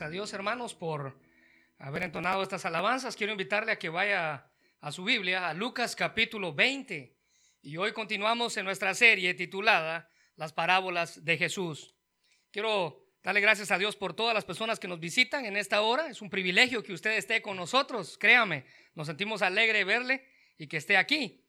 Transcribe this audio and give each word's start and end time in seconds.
a 0.00 0.08
Dios, 0.08 0.32
hermanos, 0.32 0.74
por 0.74 1.18
haber 1.78 2.04
entonado 2.04 2.42
estas 2.42 2.64
alabanzas. 2.64 3.16
Quiero 3.16 3.32
invitarle 3.32 3.72
a 3.72 3.78
que 3.78 3.88
vaya 3.88 4.46
a 4.80 4.92
su 4.92 5.02
Biblia, 5.02 5.48
a 5.48 5.54
Lucas 5.54 5.96
capítulo 5.96 6.52
20. 6.52 7.16
Y 7.62 7.76
hoy 7.78 7.92
continuamos 7.92 8.56
en 8.56 8.64
nuestra 8.64 8.94
serie 8.94 9.34
titulada 9.34 10.08
Las 10.36 10.52
parábolas 10.52 11.24
de 11.24 11.36
Jesús. 11.36 11.96
Quiero 12.52 13.02
darle 13.24 13.40
gracias 13.40 13.72
a 13.72 13.78
Dios 13.78 13.96
por 13.96 14.14
todas 14.14 14.34
las 14.34 14.44
personas 14.44 14.78
que 14.78 14.86
nos 14.86 15.00
visitan 15.00 15.44
en 15.46 15.56
esta 15.56 15.80
hora. 15.80 16.08
Es 16.08 16.22
un 16.22 16.30
privilegio 16.30 16.82
que 16.84 16.92
usted 16.92 17.16
esté 17.16 17.42
con 17.42 17.56
nosotros. 17.56 18.18
Créame, 18.18 18.66
nos 18.94 19.08
sentimos 19.08 19.42
alegre 19.42 19.78
de 19.78 19.84
verle 19.84 20.24
y 20.58 20.68
que 20.68 20.76
esté 20.76 20.96
aquí. 20.96 21.42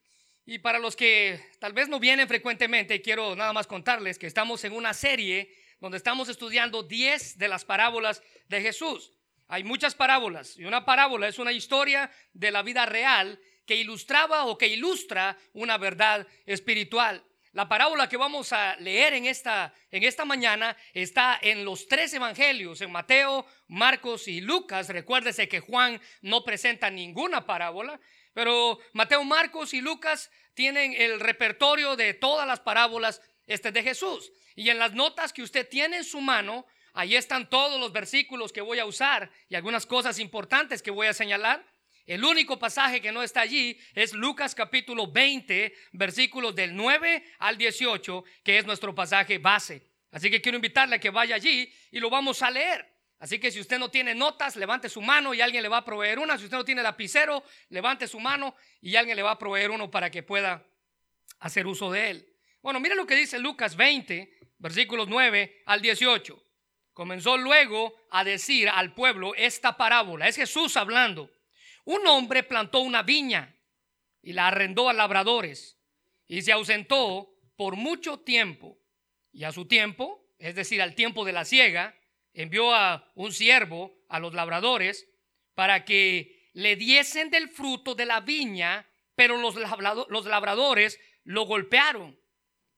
Y 0.45 0.57
para 0.59 0.79
los 0.79 0.95
que 0.95 1.39
tal 1.59 1.73
vez 1.73 1.87
no 1.87 1.99
vienen 1.99 2.27
frecuentemente, 2.27 3.01
quiero 3.01 3.35
nada 3.35 3.53
más 3.53 3.67
contarles 3.67 4.17
que 4.17 4.25
estamos 4.25 4.63
en 4.63 4.73
una 4.73 4.95
serie 4.95 5.53
donde 5.79 5.97
estamos 5.97 6.29
estudiando 6.29 6.83
10 6.83 7.37
de 7.37 7.47
las 7.47 7.65
parábolas 7.65 8.21
de 8.47 8.61
Jesús. 8.61 9.11
Hay 9.47 9.63
muchas 9.63 9.95
parábolas 9.95 10.57
y 10.57 10.65
una 10.65 10.85
parábola 10.85 11.27
es 11.27 11.39
una 11.39 11.51
historia 11.51 12.11
de 12.33 12.51
la 12.51 12.61
vida 12.61 12.85
real 12.85 13.39
que 13.65 13.75
ilustraba 13.75 14.45
o 14.45 14.57
que 14.57 14.67
ilustra 14.67 15.37
una 15.53 15.77
verdad 15.77 16.27
espiritual. 16.45 17.23
La 17.51 17.67
parábola 17.67 18.07
que 18.07 18.17
vamos 18.17 18.53
a 18.53 18.75
leer 18.75 19.15
en 19.15 19.25
esta, 19.25 19.73
en 19.89 20.03
esta 20.03 20.23
mañana 20.23 20.77
está 20.93 21.39
en 21.41 21.65
los 21.65 21.87
tres 21.87 22.13
evangelios, 22.13 22.79
en 22.81 22.91
Mateo, 22.91 23.45
Marcos 23.67 24.27
y 24.27 24.39
Lucas. 24.39 24.87
Recuérdese 24.89 25.47
que 25.47 25.59
Juan 25.59 25.99
no 26.21 26.43
presenta 26.43 26.91
ninguna 26.91 27.47
parábola, 27.47 27.99
pero 28.33 28.77
Mateo, 28.93 29.23
Marcos 29.23 29.73
y 29.73 29.81
Lucas 29.81 30.29
tienen 30.53 30.93
el 30.93 31.19
repertorio 31.19 31.95
de 31.95 32.13
todas 32.13 32.45
las 32.45 32.59
parábolas 32.59 33.19
este, 33.49 33.71
de 33.71 33.83
Jesús. 33.83 34.31
Y 34.55 34.69
en 34.69 34.79
las 34.79 34.93
notas 34.93 35.33
que 35.33 35.41
usted 35.41 35.67
tiene 35.67 35.97
en 35.97 36.03
su 36.05 36.21
mano, 36.21 36.65
ahí 36.93 37.15
están 37.15 37.49
todos 37.49 37.79
los 37.79 37.91
versículos 37.91 38.53
que 38.53 38.61
voy 38.61 38.79
a 38.79 38.85
usar 38.85 39.29
y 39.49 39.55
algunas 39.55 39.85
cosas 39.85 40.19
importantes 40.19 40.81
que 40.81 40.91
voy 40.91 41.07
a 41.07 41.13
señalar. 41.13 41.65
El 42.05 42.23
único 42.23 42.57
pasaje 42.57 43.01
que 43.01 43.11
no 43.11 43.23
está 43.23 43.41
allí 43.41 43.77
es 43.93 44.13
Lucas 44.13 44.55
capítulo 44.55 45.11
20, 45.11 45.73
versículos 45.93 46.55
del 46.55 46.75
9 46.75 47.23
al 47.39 47.57
18, 47.57 48.23
que 48.43 48.59
es 48.59 48.65
nuestro 48.65 48.95
pasaje 48.95 49.39
base. 49.39 49.81
Así 50.11 50.29
que 50.29 50.41
quiero 50.41 50.55
invitarle 50.55 50.95
a 50.95 50.99
que 50.99 51.09
vaya 51.09 51.35
allí 51.35 51.71
y 51.91 51.99
lo 51.99 52.09
vamos 52.09 52.41
a 52.41 52.51
leer. 52.51 52.87
Así 53.19 53.39
que 53.39 53.51
si 53.51 53.59
usted 53.59 53.79
no 53.79 53.89
tiene 53.89 54.15
notas, 54.15 54.55
levante 54.55 54.89
su 54.89 55.01
mano 55.01 55.33
y 55.33 55.41
alguien 55.41 55.61
le 55.61 55.69
va 55.69 55.77
a 55.77 55.85
proveer 55.85 56.19
una. 56.19 56.37
Si 56.37 56.45
usted 56.45 56.57
no 56.57 56.65
tiene 56.65 56.83
lapicero, 56.83 57.43
levante 57.69 58.07
su 58.07 58.19
mano 58.19 58.55
y 58.79 58.95
alguien 58.95 59.17
le 59.17 59.23
va 59.23 59.31
a 59.31 59.39
proveer 59.39 59.71
uno 59.71 59.91
para 59.91 60.09
que 60.09 60.23
pueda 60.23 60.65
hacer 61.39 61.67
uso 61.67 61.91
de 61.91 62.09
él. 62.11 62.28
Bueno, 62.61 62.81
mire 62.81 62.95
lo 62.95 63.07
que 63.07 63.15
dice 63.15 63.39
Lucas 63.39 63.77
20, 63.77 64.37
versículos 64.57 65.07
9 65.07 65.63
al 65.65 65.81
18. 65.81 66.43
Comenzó 66.91 67.37
luego 67.37 67.93
a 68.11 68.25
decir 68.25 68.67
al 68.67 68.93
pueblo 68.93 69.33
esta 69.35 69.77
parábola. 69.77 70.27
Es 70.27 70.35
Jesús 70.35 70.75
hablando. 70.75 71.31
Un 71.85 72.05
hombre 72.07 72.43
plantó 72.43 72.81
una 72.81 73.01
viña 73.01 73.55
y 74.21 74.33
la 74.33 74.47
arrendó 74.47 74.89
a 74.89 74.93
labradores 74.93 75.77
y 76.27 76.41
se 76.41 76.51
ausentó 76.51 77.29
por 77.55 77.77
mucho 77.77 78.19
tiempo. 78.19 78.77
Y 79.31 79.45
a 79.45 79.53
su 79.53 79.65
tiempo, 79.65 80.25
es 80.37 80.55
decir, 80.55 80.81
al 80.81 80.95
tiempo 80.95 81.23
de 81.23 81.31
la 81.31 81.45
siega, 81.45 81.95
envió 82.33 82.73
a 82.73 83.09
un 83.15 83.31
siervo 83.31 83.95
a 84.09 84.19
los 84.19 84.33
labradores 84.33 85.07
para 85.55 85.85
que 85.85 86.49
le 86.51 86.75
diesen 86.75 87.29
del 87.29 87.47
fruto 87.47 87.95
de 87.95 88.05
la 88.05 88.19
viña, 88.19 88.85
pero 89.15 89.37
los 89.37 90.25
labradores 90.25 90.99
lo 91.23 91.43
golpearon 91.43 92.19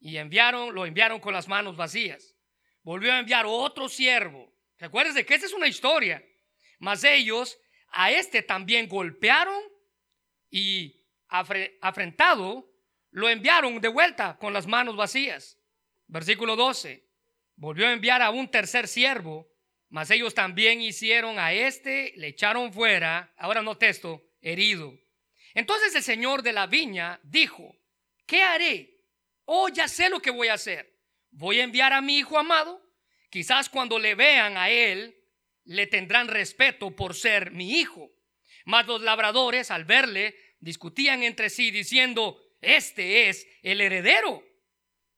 y 0.02 0.18
enviaron, 0.18 0.74
lo 0.74 0.86
enviaron 0.86 1.20
con 1.20 1.34
las 1.34 1.48
manos 1.48 1.78
vacías. 1.78 2.36
Volvió 2.82 3.14
a 3.14 3.20
enviar 3.20 3.46
otro 3.48 3.88
siervo. 3.88 4.52
Recuerden 4.80 5.24
que 5.24 5.36
esta 5.36 5.46
es 5.46 5.54
una 5.54 5.68
historia. 5.68 6.26
Mas 6.80 7.04
ellos 7.04 7.60
a 7.92 8.12
este 8.12 8.42
también 8.42 8.90
golpearon 8.90 9.62
y 10.50 11.06
afrentado 11.30 12.68
lo 13.12 13.30
enviaron 13.30 13.80
de 13.80 13.88
vuelta 13.90 14.38
con 14.38 14.54
las 14.54 14.66
manos 14.66 14.96
vacías. 14.96 15.60
Versículo 16.08 16.56
12. 16.56 17.08
Volvió 17.56 17.88
a 17.88 17.94
enviar 17.94 18.24
a 18.24 18.32
un 18.32 18.50
tercer 18.50 18.88
siervo, 18.88 19.48
mas 19.90 20.10
ellos 20.10 20.34
también 20.34 20.82
hicieron 20.82 21.38
a 21.38 21.54
este, 21.54 22.14
le 22.16 22.30
echaron 22.30 22.74
fuera, 22.74 23.34
ahora 23.38 23.62
no 23.62 23.78
texto, 23.78 24.24
herido. 24.42 24.98
Entonces 25.54 25.94
el 25.94 26.02
señor 26.02 26.42
de 26.42 26.54
la 26.54 26.66
viña 26.66 27.20
dijo, 27.24 27.78
¿qué 28.26 28.42
haré? 28.42 28.91
Oh, 29.46 29.70
ya 29.70 29.88
sé 29.88 30.10
lo 30.10 30.22
que 30.22 30.32
voy 30.32 30.48
a 30.48 30.54
hacer. 30.54 30.98
Voy 31.32 31.60
a 31.60 31.64
enviar 31.64 31.94
a 31.94 32.02
mi 32.02 32.18
hijo 32.18 32.38
amado. 32.38 32.82
Quizás 33.30 33.70
cuando 33.70 33.98
le 33.98 34.16
vean 34.16 34.58
a 34.58 34.70
él, 34.70 35.16
le 35.64 35.88
tendrán 35.88 36.28
respeto 36.28 36.96
por 36.96 37.16
ser 37.16 37.52
mi 37.52 37.80
hijo. 37.80 38.12
Mas 38.66 38.88
los 38.88 39.02
labradores, 39.02 39.72
al 39.72 39.86
verle, 39.86 40.36
discutían 40.60 41.24
entre 41.24 41.50
sí 41.50 41.72
diciendo, 41.72 42.40
este 42.60 43.30
es 43.30 43.48
el 43.64 43.82
heredero. 43.82 44.44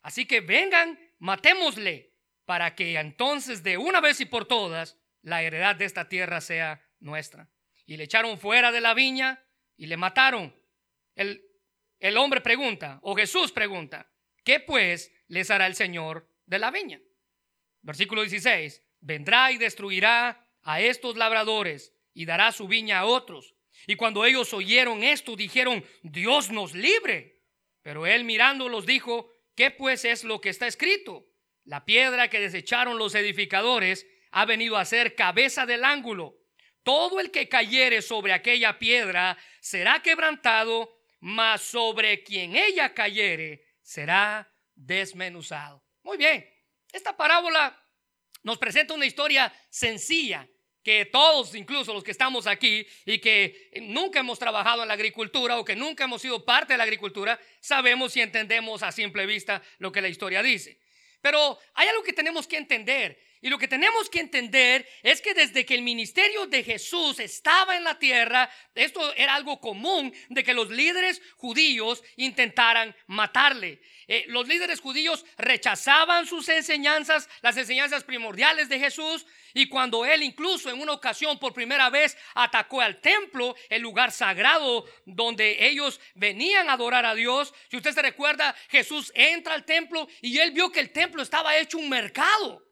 Así 0.02 0.26
que 0.26 0.42
vengan, 0.42 1.00
matémosle, 1.20 2.14
para 2.46 2.76
que 2.76 2.96
entonces 3.00 3.64
de 3.64 3.78
una 3.78 4.02
vez 4.02 4.20
y 4.20 4.26
por 4.26 4.46
todas 4.46 4.98
la 5.22 5.42
heredad 5.42 5.76
de 5.76 5.86
esta 5.86 6.10
tierra 6.10 6.42
sea 6.42 6.86
nuestra. 7.00 7.50
Y 7.86 7.98
le 7.98 8.04
echaron 8.04 8.38
fuera 8.38 8.72
de 8.72 8.82
la 8.82 8.94
viña 8.94 9.44
y 9.78 9.88
le 9.88 9.98
mataron. 9.98 10.56
El, 11.16 11.46
el 12.00 12.18
hombre 12.18 12.42
pregunta, 12.42 13.00
o 13.02 13.16
Jesús 13.16 13.52
pregunta, 13.52 14.10
¿Qué 14.44 14.60
pues 14.60 15.12
les 15.28 15.50
hará 15.52 15.68
el 15.68 15.76
Señor 15.76 16.28
de 16.46 16.60
la 16.60 16.72
viña? 16.72 17.00
Versículo 17.82 18.22
16. 18.22 18.82
Vendrá 19.00 19.52
y 19.52 19.58
destruirá 19.58 20.48
a 20.64 20.82
estos 20.82 21.16
labradores 21.16 21.94
y 22.14 22.26
dará 22.26 22.52
su 22.52 22.68
viña 22.68 23.00
a 23.00 23.06
otros. 23.06 23.56
Y 23.88 23.96
cuando 23.96 24.26
ellos 24.26 24.54
oyeron 24.54 25.04
esto, 25.04 25.36
dijeron, 25.36 25.84
Dios 26.04 26.52
nos 26.52 26.74
libre. 26.74 27.42
Pero 27.82 28.06
él 28.06 28.24
mirándolos 28.24 28.86
dijo, 28.86 29.30
¿qué 29.56 29.72
pues 29.72 30.06
es 30.06 30.24
lo 30.24 30.40
que 30.40 30.50
está 30.50 30.68
escrito? 30.68 31.26
La 31.66 31.86
piedra 31.86 32.30
que 32.30 32.40
desecharon 32.40 32.98
los 32.98 33.16
edificadores 33.16 34.08
ha 34.32 34.46
venido 34.46 34.78
a 34.78 34.86
ser 34.86 35.16
cabeza 35.16 35.66
del 35.66 35.84
ángulo. 35.84 36.38
Todo 36.84 37.20
el 37.20 37.32
que 37.32 37.48
cayere 37.48 38.02
sobre 38.02 38.34
aquella 38.34 38.78
piedra 38.80 39.38
será 39.62 40.02
quebrantado, 40.02 40.98
mas 41.20 41.62
sobre 41.62 42.24
quien 42.24 42.56
ella 42.56 42.94
cayere 42.94 43.73
será 43.84 44.52
desmenuzado. 44.74 45.84
Muy 46.02 46.18
bien, 46.18 46.50
esta 46.92 47.16
parábola 47.16 47.80
nos 48.42 48.58
presenta 48.58 48.94
una 48.94 49.06
historia 49.06 49.54
sencilla 49.70 50.48
que 50.84 51.06
todos, 51.06 51.56
incluso 51.56 51.94
los 51.94 52.04
que 52.04 52.12
estamos 52.12 52.46
aquí 52.46 52.86
y 53.06 53.20
que 53.20 53.70
nunca 53.84 54.20
hemos 54.20 54.38
trabajado 54.38 54.82
en 54.82 54.90
la 54.90 54.96
agricultura 54.96 55.58
o 55.58 55.64
que 55.64 55.76
nunca 55.76 56.04
hemos 56.04 56.22
sido 56.22 56.44
parte 56.44 56.74
de 56.74 56.78
la 56.78 56.84
agricultura, 56.84 57.40
sabemos 57.62 58.16
y 58.18 58.22
entendemos 58.22 58.84
a 58.84 58.92
simple 58.92 59.26
vista 59.26 59.62
lo 59.78 59.92
que 59.92 60.02
la 60.02 60.10
historia 60.10 60.44
dice. 60.44 60.80
Pero 61.22 61.58
hay 61.76 61.88
algo 61.88 62.04
que 62.04 62.12
tenemos 62.12 62.48
que 62.48 62.58
entender 62.58 63.18
y 63.44 63.50
lo 63.50 63.60
que 63.60 63.68
tenemos 63.68 64.10
que 64.10 64.22
entender 64.22 64.88
es 65.04 65.20
que 65.20 65.34
desde 65.34 65.66
que 65.66 65.76
el 65.76 65.82
ministerio 65.82 66.48
de 66.48 66.64
Jesús 66.64 67.20
estaba 67.20 67.76
en 67.76 67.84
la 67.84 68.00
tierra, 68.00 68.50
esto 68.74 69.14
era 69.16 69.36
algo 69.36 69.60
común 69.60 70.14
de 70.30 70.46
que 70.46 70.54
los 70.54 70.70
líderes 70.70 71.22
judíos 71.36 72.02
intentaran 72.16 72.96
matarle. 73.08 73.82
Eh, 74.08 74.24
los 74.30 74.48
líderes 74.48 74.80
judíos 74.80 75.26
rechazaban 75.38 76.26
sus 76.26 76.48
enseñanzas, 76.48 77.28
las 77.42 77.58
enseñanzas 77.58 78.06
primordiales 78.06 78.70
de 78.70 78.80
Jesús, 78.80 79.26
y 79.54 79.68
cuando 79.68 80.06
él 80.06 80.24
incluso 80.24 80.70
en 80.70 80.80
una 80.80 80.94
ocasión 80.94 81.38
por 81.38 81.54
primera 81.54 81.90
vez 81.90 82.16
atacó 82.36 82.80
al 82.80 83.02
templo, 83.02 83.58
el 83.68 83.82
lugar 83.82 84.14
sagrado 84.14 84.86
donde 85.06 85.68
ellos 85.68 86.00
venían 86.16 86.70
a 86.70 86.74
adorar 86.74 87.06
a 87.06 87.14
Dios, 87.14 87.54
si 87.70 87.76
usted 87.76 87.92
se 87.92 88.02
recuerda, 88.02 88.56
Jesús 88.70 89.12
entra 89.14 89.54
al 89.54 89.66
templo 89.66 90.08
y 90.22 90.38
él 90.38 90.52
vio 90.52 90.72
que 90.72 90.80
el 90.80 90.92
templo 90.92 91.22
estaba 91.22 91.58
hecho 91.58 91.78
un 91.78 91.90
mercado 91.90 92.64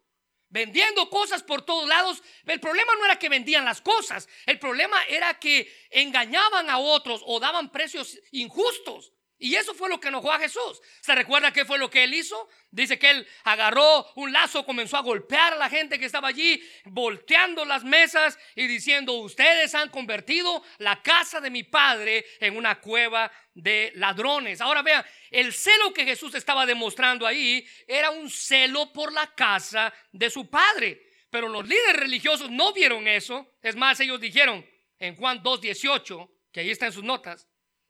vendiendo 0.51 1.09
cosas 1.09 1.41
por 1.41 1.63
todos 1.63 1.87
lados. 1.87 2.21
El 2.45 2.59
problema 2.59 2.93
no 2.95 3.05
era 3.05 3.17
que 3.17 3.29
vendían 3.29 3.65
las 3.65 3.81
cosas, 3.81 4.29
el 4.45 4.59
problema 4.59 5.03
era 5.05 5.39
que 5.39 5.71
engañaban 5.89 6.69
a 6.69 6.77
otros 6.77 7.23
o 7.25 7.39
daban 7.39 7.71
precios 7.71 8.19
injustos. 8.31 9.11
Y 9.41 9.55
eso 9.55 9.73
fue 9.73 9.89
lo 9.89 9.99
que 9.99 10.09
enojó 10.09 10.31
a 10.31 10.37
Jesús. 10.37 10.79
¿Se 11.01 11.15
recuerda 11.15 11.51
qué 11.51 11.65
fue 11.65 11.79
lo 11.79 11.89
que 11.89 12.03
él 12.03 12.13
hizo? 12.13 12.47
Dice 12.69 12.99
que 12.99 13.09
él 13.09 13.27
agarró 13.43 14.05
un 14.13 14.31
lazo, 14.31 14.63
comenzó 14.63 14.97
a 14.97 15.01
golpear 15.01 15.53
a 15.53 15.55
la 15.55 15.67
gente 15.67 15.97
que 15.97 16.05
estaba 16.05 16.27
allí, 16.27 16.63
volteando 16.85 17.65
las 17.65 17.83
mesas 17.83 18.37
y 18.55 18.67
diciendo, 18.67 19.13
ustedes 19.13 19.73
han 19.73 19.89
convertido 19.89 20.63
la 20.77 21.01
casa 21.01 21.41
de 21.41 21.49
mi 21.49 21.63
padre 21.63 22.23
en 22.39 22.55
una 22.55 22.79
cueva 22.81 23.31
de 23.53 23.91
ladrones. 23.95 24.61
Ahora 24.61 24.81
vean, 24.81 25.05
el 25.29 25.53
celo 25.53 25.93
que 25.93 26.05
Jesús 26.05 26.35
estaba 26.35 26.65
demostrando 26.65 27.27
ahí 27.27 27.65
era 27.87 28.11
un 28.11 28.29
celo 28.29 28.91
por 28.93 29.11
la 29.11 29.33
casa 29.35 29.93
de 30.11 30.29
su 30.29 30.49
padre. 30.49 31.09
Pero 31.29 31.47
los 31.47 31.67
líderes 31.67 31.97
religiosos 31.97 32.49
no 32.49 32.73
vieron 32.73 33.07
eso. 33.07 33.55
Es 33.61 33.75
más, 33.75 33.99
ellos 33.99 34.19
dijeron 34.19 34.65
en 34.99 35.15
Juan 35.15 35.41
2.18, 35.41 36.29
que 36.51 36.59
ahí 36.59 36.69
está 36.69 36.85
en 36.85 36.91
sus 36.91 37.03
notas, 37.03 37.47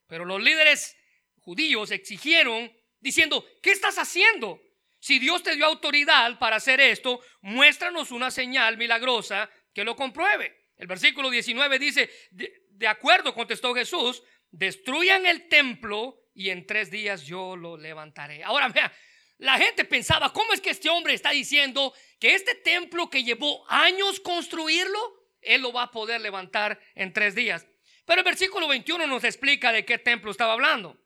pero 0.07 0.23
los 0.25 0.41
líderes 0.41 0.95
judíos 1.39 1.91
exigieron 1.91 2.71
diciendo, 2.99 3.45
¿qué 3.61 3.71
estás 3.71 3.97
haciendo? 3.97 4.61
Si 4.99 5.17
Dios 5.17 5.41
te 5.41 5.55
dio 5.55 5.65
autoridad 5.65 6.37
para 6.37 6.57
hacer 6.57 6.79
esto, 6.79 7.19
muéstranos 7.41 8.11
una 8.11 8.29
señal 8.29 8.77
milagrosa 8.77 9.49
que 9.73 9.83
lo 9.83 9.95
compruebe. 9.95 10.69
El 10.77 10.87
versículo 10.87 11.29
19 11.29 11.79
dice, 11.79 12.09
de, 12.29 12.65
de 12.69 12.87
acuerdo, 12.87 13.33
contestó 13.33 13.73
Jesús, 13.73 14.21
destruyan 14.51 15.25
el 15.25 15.47
templo 15.47 16.21
y 16.33 16.49
en 16.49 16.65
tres 16.65 16.91
días 16.91 17.23
yo 17.25 17.55
lo 17.55 17.77
levantaré. 17.77 18.43
Ahora, 18.43 18.67
vea, 18.69 18.91
la 19.37 19.57
gente 19.57 19.85
pensaba, 19.85 20.31
¿cómo 20.31 20.53
es 20.53 20.61
que 20.61 20.69
este 20.69 20.89
hombre 20.89 21.13
está 21.13 21.31
diciendo 21.31 21.93
que 22.19 22.35
este 22.35 22.55
templo 22.55 23.09
que 23.09 23.23
llevó 23.23 23.65
años 23.69 24.19
construirlo, 24.19 24.99
él 25.41 25.61
lo 25.61 25.73
va 25.73 25.83
a 25.83 25.91
poder 25.91 26.21
levantar 26.21 26.79
en 26.95 27.11
tres 27.11 27.33
días? 27.33 27.65
Pero 28.05 28.19
el 28.19 28.25
versículo 28.25 28.67
21 28.67 29.07
nos 29.07 29.23
explica 29.23 29.71
de 29.71 29.85
qué 29.85 29.97
templo 29.97 30.31
estaba 30.31 30.53
hablando. 30.53 30.97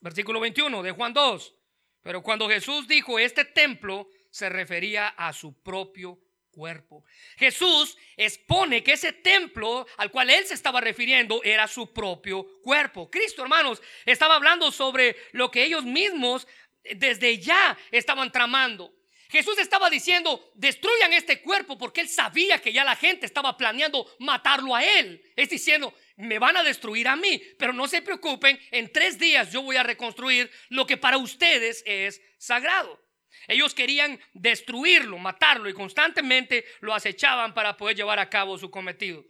Versículo 0.00 0.40
21 0.40 0.82
de 0.82 0.90
Juan 0.90 1.12
2. 1.12 1.54
Pero 2.02 2.22
cuando 2.22 2.48
Jesús 2.48 2.88
dijo 2.88 3.18
este 3.18 3.44
templo, 3.44 4.08
se 4.30 4.48
refería 4.48 5.08
a 5.08 5.32
su 5.32 5.62
propio 5.62 6.18
cuerpo. 6.52 7.04
Jesús 7.36 7.96
expone 8.16 8.84
que 8.84 8.92
ese 8.92 9.12
templo 9.12 9.86
al 9.96 10.12
cual 10.12 10.30
él 10.30 10.46
se 10.46 10.54
estaba 10.54 10.80
refiriendo 10.80 11.42
era 11.42 11.66
su 11.66 11.92
propio 11.92 12.60
cuerpo. 12.62 13.10
Cristo, 13.10 13.42
hermanos, 13.42 13.82
estaba 14.06 14.36
hablando 14.36 14.70
sobre 14.70 15.16
lo 15.32 15.50
que 15.50 15.64
ellos 15.64 15.84
mismos 15.84 16.46
desde 16.94 17.38
ya 17.38 17.76
estaban 17.90 18.30
tramando. 18.30 18.94
Jesús 19.30 19.58
estaba 19.58 19.88
diciendo, 19.88 20.52
destruyan 20.54 21.14
este 21.14 21.40
cuerpo 21.40 21.78
porque 21.78 22.02
él 22.02 22.08
sabía 22.08 22.60
que 22.60 22.70
ya 22.70 22.84
la 22.84 22.96
gente 22.96 23.24
estaba 23.24 23.56
planeando 23.56 24.06
matarlo 24.18 24.76
a 24.76 24.84
él. 24.84 25.22
Es 25.34 25.48
diciendo, 25.48 25.94
me 26.16 26.38
van 26.38 26.58
a 26.58 26.62
destruir 26.62 27.08
a 27.08 27.16
mí, 27.16 27.42
pero 27.58 27.72
no 27.72 27.88
se 27.88 28.02
preocupen, 28.02 28.60
en 28.70 28.92
tres 28.92 29.18
días 29.18 29.50
yo 29.50 29.62
voy 29.62 29.76
a 29.76 29.82
reconstruir 29.82 30.50
lo 30.68 30.86
que 30.86 30.98
para 30.98 31.16
ustedes 31.16 31.82
es 31.86 32.20
sagrado. 32.36 33.01
Ellos 33.48 33.74
querían 33.74 34.20
destruirlo, 34.32 35.18
matarlo 35.18 35.68
y 35.68 35.74
constantemente 35.74 36.64
lo 36.80 36.94
acechaban 36.94 37.54
para 37.54 37.76
poder 37.76 37.96
llevar 37.96 38.18
a 38.18 38.30
cabo 38.30 38.58
su 38.58 38.70
cometido. 38.70 39.24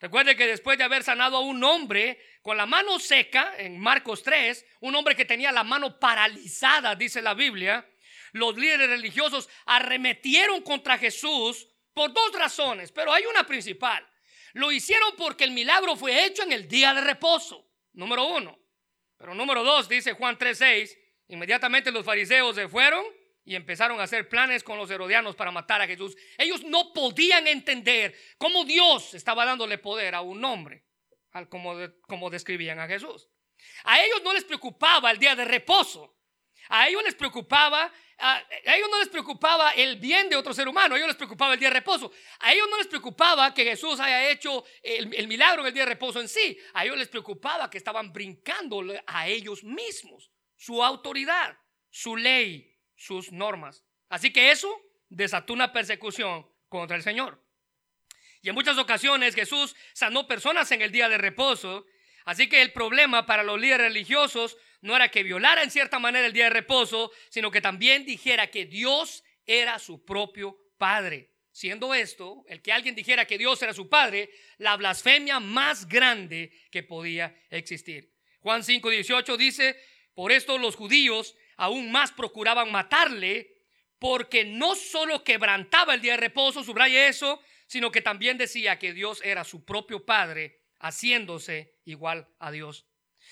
Recuerde 0.00 0.36
que 0.36 0.46
después 0.46 0.78
de 0.78 0.84
haber 0.84 1.02
sanado 1.02 1.36
a 1.36 1.40
un 1.40 1.62
hombre 1.64 2.18
con 2.42 2.56
la 2.56 2.66
mano 2.66 2.98
seca, 2.98 3.54
en 3.58 3.78
Marcos 3.78 4.22
3, 4.22 4.64
un 4.80 4.94
hombre 4.94 5.16
que 5.16 5.24
tenía 5.24 5.50
la 5.50 5.64
mano 5.64 5.98
paralizada, 5.98 6.94
dice 6.94 7.20
la 7.20 7.34
Biblia, 7.34 7.86
los 8.32 8.56
líderes 8.56 8.88
religiosos 8.88 9.48
arremetieron 9.66 10.62
contra 10.62 10.98
Jesús 10.98 11.68
por 11.92 12.12
dos 12.12 12.32
razones, 12.32 12.92
pero 12.92 13.12
hay 13.12 13.26
una 13.26 13.44
principal. 13.44 14.06
Lo 14.52 14.70
hicieron 14.70 15.14
porque 15.16 15.44
el 15.44 15.50
milagro 15.50 15.96
fue 15.96 16.24
hecho 16.24 16.42
en 16.42 16.52
el 16.52 16.68
día 16.68 16.94
de 16.94 17.00
reposo, 17.00 17.68
número 17.92 18.24
uno. 18.24 18.58
Pero 19.16 19.34
número 19.34 19.64
dos, 19.64 19.88
dice 19.88 20.12
Juan 20.12 20.38
3:6, 20.38 20.96
inmediatamente 21.28 21.90
los 21.90 22.04
fariseos 22.04 22.54
se 22.54 22.68
fueron 22.68 23.04
y 23.48 23.56
empezaron 23.56 23.98
a 23.98 24.02
hacer 24.02 24.28
planes 24.28 24.62
con 24.62 24.76
los 24.76 24.90
herodianos 24.90 25.34
para 25.34 25.50
matar 25.50 25.80
a 25.80 25.86
Jesús. 25.86 26.14
Ellos 26.36 26.62
no 26.64 26.92
podían 26.92 27.46
entender 27.46 28.14
cómo 28.36 28.62
Dios 28.62 29.14
estaba 29.14 29.46
dándole 29.46 29.78
poder 29.78 30.14
a 30.14 30.20
un 30.20 30.44
hombre, 30.44 30.84
como, 31.48 31.74
como 32.02 32.28
describían 32.28 32.78
a 32.78 32.86
Jesús. 32.86 33.26
A 33.84 34.04
ellos 34.04 34.22
no 34.22 34.34
les 34.34 34.44
preocupaba 34.44 35.10
el 35.10 35.18
día 35.18 35.34
de 35.34 35.46
reposo. 35.46 36.14
A 36.68 36.88
ellos 36.88 37.02
les 37.02 37.14
preocupaba, 37.14 37.90
a, 38.18 38.44
ellos 38.64 38.90
no 38.90 38.98
les 38.98 39.08
preocupaba 39.08 39.70
el 39.70 39.96
bien 39.96 40.28
de 40.28 40.36
otro 40.36 40.52
ser 40.52 40.68
humano, 40.68 40.94
a 40.94 40.98
ellos 40.98 41.08
les 41.08 41.16
preocupaba 41.16 41.54
el 41.54 41.58
día 41.58 41.70
de 41.70 41.76
reposo. 41.76 42.12
A 42.40 42.52
ellos 42.52 42.66
no 42.68 42.76
les 42.76 42.86
preocupaba 42.86 43.54
que 43.54 43.64
Jesús 43.64 43.98
haya 43.98 44.28
hecho 44.28 44.62
el, 44.82 45.14
el 45.14 45.26
milagro 45.26 45.62
en 45.62 45.68
el 45.68 45.72
día 45.72 45.84
de 45.84 45.92
reposo 45.92 46.20
en 46.20 46.28
sí. 46.28 46.58
A 46.74 46.84
ellos 46.84 46.98
les 46.98 47.08
preocupaba 47.08 47.70
que 47.70 47.78
estaban 47.78 48.12
brincando 48.12 48.84
a 49.06 49.26
ellos 49.26 49.64
mismos, 49.64 50.30
su 50.54 50.84
autoridad, 50.84 51.56
su 51.88 52.14
ley, 52.14 52.77
sus 52.98 53.32
normas. 53.32 53.84
Así 54.10 54.30
que 54.32 54.50
eso 54.50 54.68
desató 55.08 55.54
una 55.54 55.72
persecución 55.72 56.46
contra 56.68 56.96
el 56.96 57.02
Señor. 57.02 57.42
Y 58.42 58.50
en 58.50 58.54
muchas 58.54 58.76
ocasiones 58.76 59.34
Jesús 59.34 59.74
sanó 59.94 60.26
personas 60.26 60.70
en 60.72 60.82
el 60.82 60.92
día 60.92 61.08
de 61.08 61.16
reposo. 61.16 61.86
Así 62.24 62.48
que 62.48 62.60
el 62.60 62.72
problema 62.72 63.24
para 63.24 63.42
los 63.42 63.58
líderes 63.58 63.86
religiosos 63.86 64.58
no 64.80 64.94
era 64.94 65.10
que 65.10 65.22
violara 65.22 65.62
en 65.62 65.70
cierta 65.70 65.98
manera 65.98 66.26
el 66.26 66.32
día 66.32 66.44
de 66.44 66.50
reposo, 66.50 67.10
sino 67.30 67.50
que 67.50 67.60
también 67.60 68.04
dijera 68.04 68.50
que 68.50 68.66
Dios 68.66 69.24
era 69.46 69.78
su 69.78 70.04
propio 70.04 70.58
Padre. 70.76 71.30
Siendo 71.50 71.94
esto, 71.94 72.44
el 72.46 72.62
que 72.62 72.72
alguien 72.72 72.94
dijera 72.94 73.24
que 73.24 73.38
Dios 73.38 73.60
era 73.62 73.72
su 73.72 73.88
Padre, 73.88 74.30
la 74.58 74.76
blasfemia 74.76 75.40
más 75.40 75.88
grande 75.88 76.52
que 76.70 76.84
podía 76.84 77.34
existir. 77.50 78.12
Juan 78.40 78.62
5:18 78.62 79.36
dice, 79.36 79.80
por 80.14 80.30
esto 80.30 80.58
los 80.58 80.76
judíos 80.76 81.34
aún 81.58 81.92
más 81.92 82.12
procuraban 82.12 82.72
matarle 82.72 83.58
porque 83.98 84.44
no 84.44 84.74
solo 84.74 85.22
quebrantaba 85.22 85.92
el 85.92 86.00
día 86.00 86.12
de 86.12 86.18
reposo, 86.18 86.64
subraya 86.64 87.08
eso, 87.08 87.42
sino 87.66 87.90
que 87.90 88.00
también 88.00 88.38
decía 88.38 88.78
que 88.78 88.94
Dios 88.94 89.20
era 89.24 89.44
su 89.44 89.64
propio 89.64 90.06
Padre, 90.06 90.62
haciéndose 90.78 91.74
igual 91.84 92.28
a 92.38 92.50
Dios. 92.50 92.86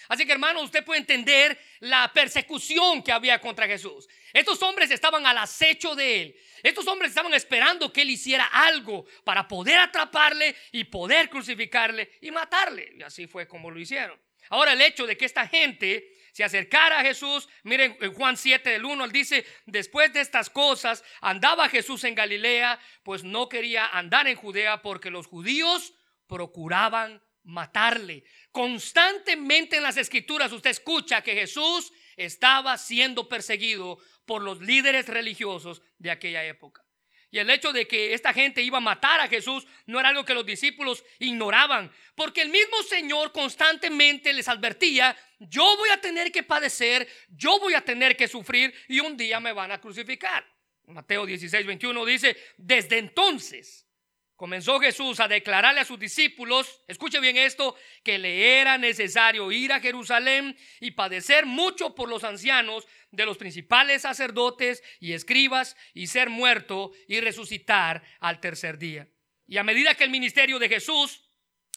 Así 0.08 0.26
que 0.26 0.32
hermano, 0.32 0.62
usted 0.62 0.84
puede 0.84 1.00
entender 1.00 1.58
la 1.80 2.12
persecución 2.12 3.02
que 3.02 3.12
había 3.12 3.40
contra 3.40 3.66
Jesús. 3.66 4.08
Estos 4.32 4.62
hombres 4.62 4.90
estaban 4.90 5.24
al 5.24 5.38
acecho 5.38 5.94
de 5.94 6.22
él. 6.22 6.36
Estos 6.62 6.86
hombres 6.86 7.10
estaban 7.10 7.32
esperando 7.32 7.92
que 7.92 8.02
él 8.02 8.10
hiciera 8.10 8.44
algo 8.44 9.06
para 9.24 9.48
poder 9.48 9.78
atraparle 9.78 10.54
y 10.72 10.84
poder 10.84 11.30
crucificarle 11.30 12.10
y 12.20 12.30
matarle. 12.30 12.92
Y 12.98 13.02
así 13.02 13.26
fue 13.26 13.48
como 13.48 13.70
lo 13.70 13.80
hicieron. 13.80 14.20
Ahora 14.50 14.72
el 14.72 14.82
hecho 14.82 15.06
de 15.06 15.16
que 15.16 15.24
esta 15.24 15.48
gente 15.48 16.15
se 16.36 16.44
acercara 16.44 17.00
a 17.00 17.02
Jesús. 17.02 17.48
Miren 17.62 17.96
en 17.98 18.12
Juan 18.12 18.36
7 18.36 18.68
del 18.68 18.84
1, 18.84 19.06
él 19.06 19.10
dice, 19.10 19.46
después 19.64 20.12
de 20.12 20.20
estas 20.20 20.50
cosas 20.50 21.02
andaba 21.22 21.70
Jesús 21.70 22.04
en 22.04 22.14
Galilea, 22.14 22.78
pues 23.04 23.24
no 23.24 23.48
quería 23.48 23.86
andar 23.86 24.28
en 24.28 24.36
Judea 24.36 24.82
porque 24.82 25.08
los 25.08 25.28
judíos 25.28 25.94
procuraban 26.26 27.22
matarle. 27.42 28.24
Constantemente 28.52 29.78
en 29.78 29.82
las 29.82 29.96
escrituras 29.96 30.52
usted 30.52 30.68
escucha 30.68 31.22
que 31.22 31.32
Jesús 31.32 31.90
estaba 32.18 32.76
siendo 32.76 33.30
perseguido 33.30 33.96
por 34.26 34.42
los 34.42 34.60
líderes 34.60 35.08
religiosos 35.08 35.80
de 35.96 36.10
aquella 36.10 36.44
época. 36.44 36.85
Y 37.36 37.38
el 37.38 37.50
hecho 37.50 37.70
de 37.70 37.86
que 37.86 38.14
esta 38.14 38.32
gente 38.32 38.62
iba 38.62 38.78
a 38.78 38.80
matar 38.80 39.20
a 39.20 39.28
Jesús 39.28 39.66
no 39.84 40.00
era 40.00 40.08
algo 40.08 40.24
que 40.24 40.32
los 40.32 40.46
discípulos 40.46 41.04
ignoraban, 41.18 41.92
porque 42.14 42.40
el 42.40 42.48
mismo 42.48 42.82
Señor 42.82 43.30
constantemente 43.30 44.32
les 44.32 44.48
advertía, 44.48 45.14
yo 45.38 45.76
voy 45.76 45.90
a 45.90 46.00
tener 46.00 46.32
que 46.32 46.44
padecer, 46.44 47.06
yo 47.28 47.60
voy 47.60 47.74
a 47.74 47.82
tener 47.82 48.16
que 48.16 48.26
sufrir 48.26 48.72
y 48.88 49.00
un 49.00 49.18
día 49.18 49.38
me 49.38 49.52
van 49.52 49.70
a 49.70 49.78
crucificar. 49.82 50.46
Mateo 50.86 51.26
16, 51.26 51.66
21 51.66 52.06
dice, 52.06 52.38
desde 52.56 52.96
entonces 52.96 53.86
comenzó 54.34 54.80
Jesús 54.80 55.20
a 55.20 55.28
declararle 55.28 55.80
a 55.80 55.84
sus 55.84 55.98
discípulos, 55.98 56.80
escuche 56.88 57.20
bien 57.20 57.36
esto, 57.36 57.76
que 58.02 58.18
le 58.18 58.60
era 58.60 58.78
necesario 58.78 59.52
ir 59.52 59.74
a 59.74 59.80
Jerusalén 59.80 60.56
y 60.80 60.92
padecer 60.92 61.44
mucho 61.44 61.94
por 61.94 62.08
los 62.08 62.24
ancianos 62.24 62.86
de 63.16 63.26
los 63.26 63.38
principales 63.38 64.02
sacerdotes 64.02 64.82
y 65.00 65.14
escribas 65.14 65.76
y 65.94 66.06
ser 66.06 66.28
muerto 66.28 66.92
y 67.08 67.20
resucitar 67.20 68.04
al 68.20 68.40
tercer 68.40 68.78
día. 68.78 69.08
Y 69.46 69.56
a 69.56 69.64
medida 69.64 69.94
que 69.94 70.04
el 70.04 70.10
ministerio 70.10 70.58
de 70.58 70.68
Jesús 70.68 71.24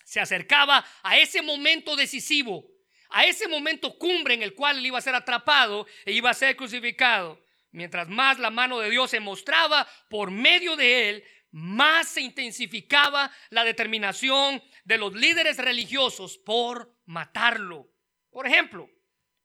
se 0.04 0.20
acercaba 0.20 0.86
a 1.02 1.18
ese 1.18 1.42
momento 1.42 1.96
decisivo, 1.96 2.66
a 3.10 3.26
ese 3.26 3.48
momento 3.48 3.98
cumbre 3.98 4.34
en 4.34 4.44
el 4.44 4.54
cual 4.54 4.78
él 4.78 4.86
iba 4.86 4.98
a 4.98 5.02
ser 5.02 5.16
atrapado 5.16 5.88
e 6.06 6.12
iba 6.12 6.30
a 6.30 6.34
ser 6.34 6.56
crucificado, 6.56 7.44
mientras 7.72 8.10
más 8.10 8.38
la 8.38 8.50
mano 8.50 8.80
de 8.80 8.90
Dios 8.90 9.12
se 9.12 9.20
mostraba 9.20 9.88
por 10.10 10.32
medio 10.32 10.76
de 10.76 11.10
él, 11.10 11.24
más 11.52 12.10
se 12.10 12.22
intensificaba 12.22 13.32
la 13.50 13.64
determinación 13.64 14.62
de 14.84 14.98
los 14.98 15.14
líderes 15.14 15.58
religiosos 15.58 16.38
por 16.38 16.96
matarlo. 17.06 17.90
Por 18.30 18.46
ejemplo, 18.46 18.90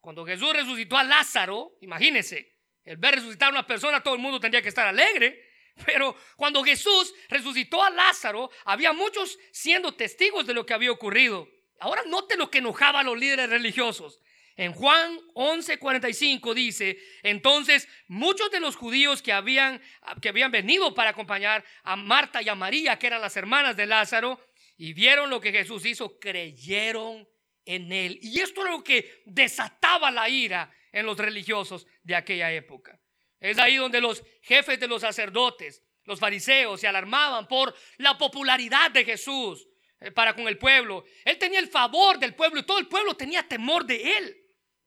cuando 0.05 0.27
Jesús 0.27 0.53
resucitó 0.53 0.99
a 0.99 1.03
Lázaro, 1.03 1.79
imagínense, 1.81 2.57
el 2.85 2.99
ver 2.99 3.15
resucitar 3.15 3.49
a 3.49 3.53
una 3.53 3.67
persona, 3.67 4.03
todo 4.03 4.13
el 4.13 4.21
mundo 4.21 4.39
tendría 4.39 4.61
que 4.61 4.69
estar 4.69 4.87
alegre. 4.87 5.43
Pero 5.87 6.15
cuando 6.37 6.63
Jesús 6.63 7.15
resucitó 7.31 7.83
a 7.83 7.89
Lázaro, 7.89 8.51
había 8.67 8.93
muchos 8.93 9.39
siendo 9.51 9.95
testigos 9.95 10.47
de 10.47 10.53
lo 10.53 10.67
que 10.67 10.75
había 10.75 10.93
ocurrido. 10.93 11.49
Ahora 11.81 12.03
note 12.07 12.37
lo 12.37 12.51
que 12.51 12.59
enojaba 12.59 13.01
a 13.01 13.03
los 13.03 13.19
líderes 13.19 13.49
religiosos. 13.49 14.21
En 14.57 14.75
Juan 14.75 15.19
11:45 15.33 16.53
dice, 16.53 16.99
entonces 17.23 17.89
muchos 18.07 18.51
de 18.51 18.61
los 18.61 18.77
judíos 18.77 19.23
que 19.23 19.33
habían, 19.33 19.81
que 20.21 20.29
habían 20.29 20.51
venido 20.51 20.95
para 20.95 21.11
acompañar 21.11 21.65
a 21.83 21.97
Marta 21.97 22.43
y 22.43 22.51
a 22.51 22.55
María, 22.55 22.99
que 22.99 23.07
eran 23.07 23.23
las 23.23 23.39
hermanas 23.39 23.75
de 23.75 23.87
Lázaro, 23.87 24.39
y 24.77 24.93
vieron 24.93 25.31
lo 25.31 25.41
que 25.41 25.51
Jesús 25.51 25.87
hizo, 25.87 26.19
creyeron 26.19 27.27
en 27.65 27.93
él. 27.93 28.19
Y 28.23 28.41
esto 28.41 28.63
era 28.63 28.71
lo 28.71 28.85
que 28.85 29.23
desataba 29.25 30.11
la 30.11 30.29
ira 30.29 30.73
en 30.93 31.07
los 31.07 31.19
religiosos 31.19 31.87
de 32.03 32.15
aquella 32.15 32.53
época. 32.53 32.99
Es 33.41 33.59
ahí 33.59 33.77
donde 33.77 34.01
los 34.01 34.23
jefes 34.43 34.79
de 34.81 34.89
los 34.89 35.03
sacerdotes, 35.03 35.83
los 36.05 36.21
fariseos, 36.21 36.81
se 36.81 36.87
alarmaban 36.87 37.47
por 37.47 37.75
la 37.99 38.17
popularidad 38.17 38.91
de 38.91 39.05
Jesús 39.05 39.67
eh, 40.01 40.11
para 40.11 40.35
con 40.35 40.49
el 40.49 40.59
pueblo. 40.59 41.05
Él 41.25 41.39
tenía 41.39 41.59
el 41.59 41.69
favor 41.69 42.19
del 42.19 42.35
pueblo 42.35 42.61
y 42.61 42.65
todo 42.65 42.79
el 42.79 42.87
pueblo 42.87 43.15
tenía 43.15 43.47
temor 43.47 43.85
de 43.85 44.17
él. 44.19 44.41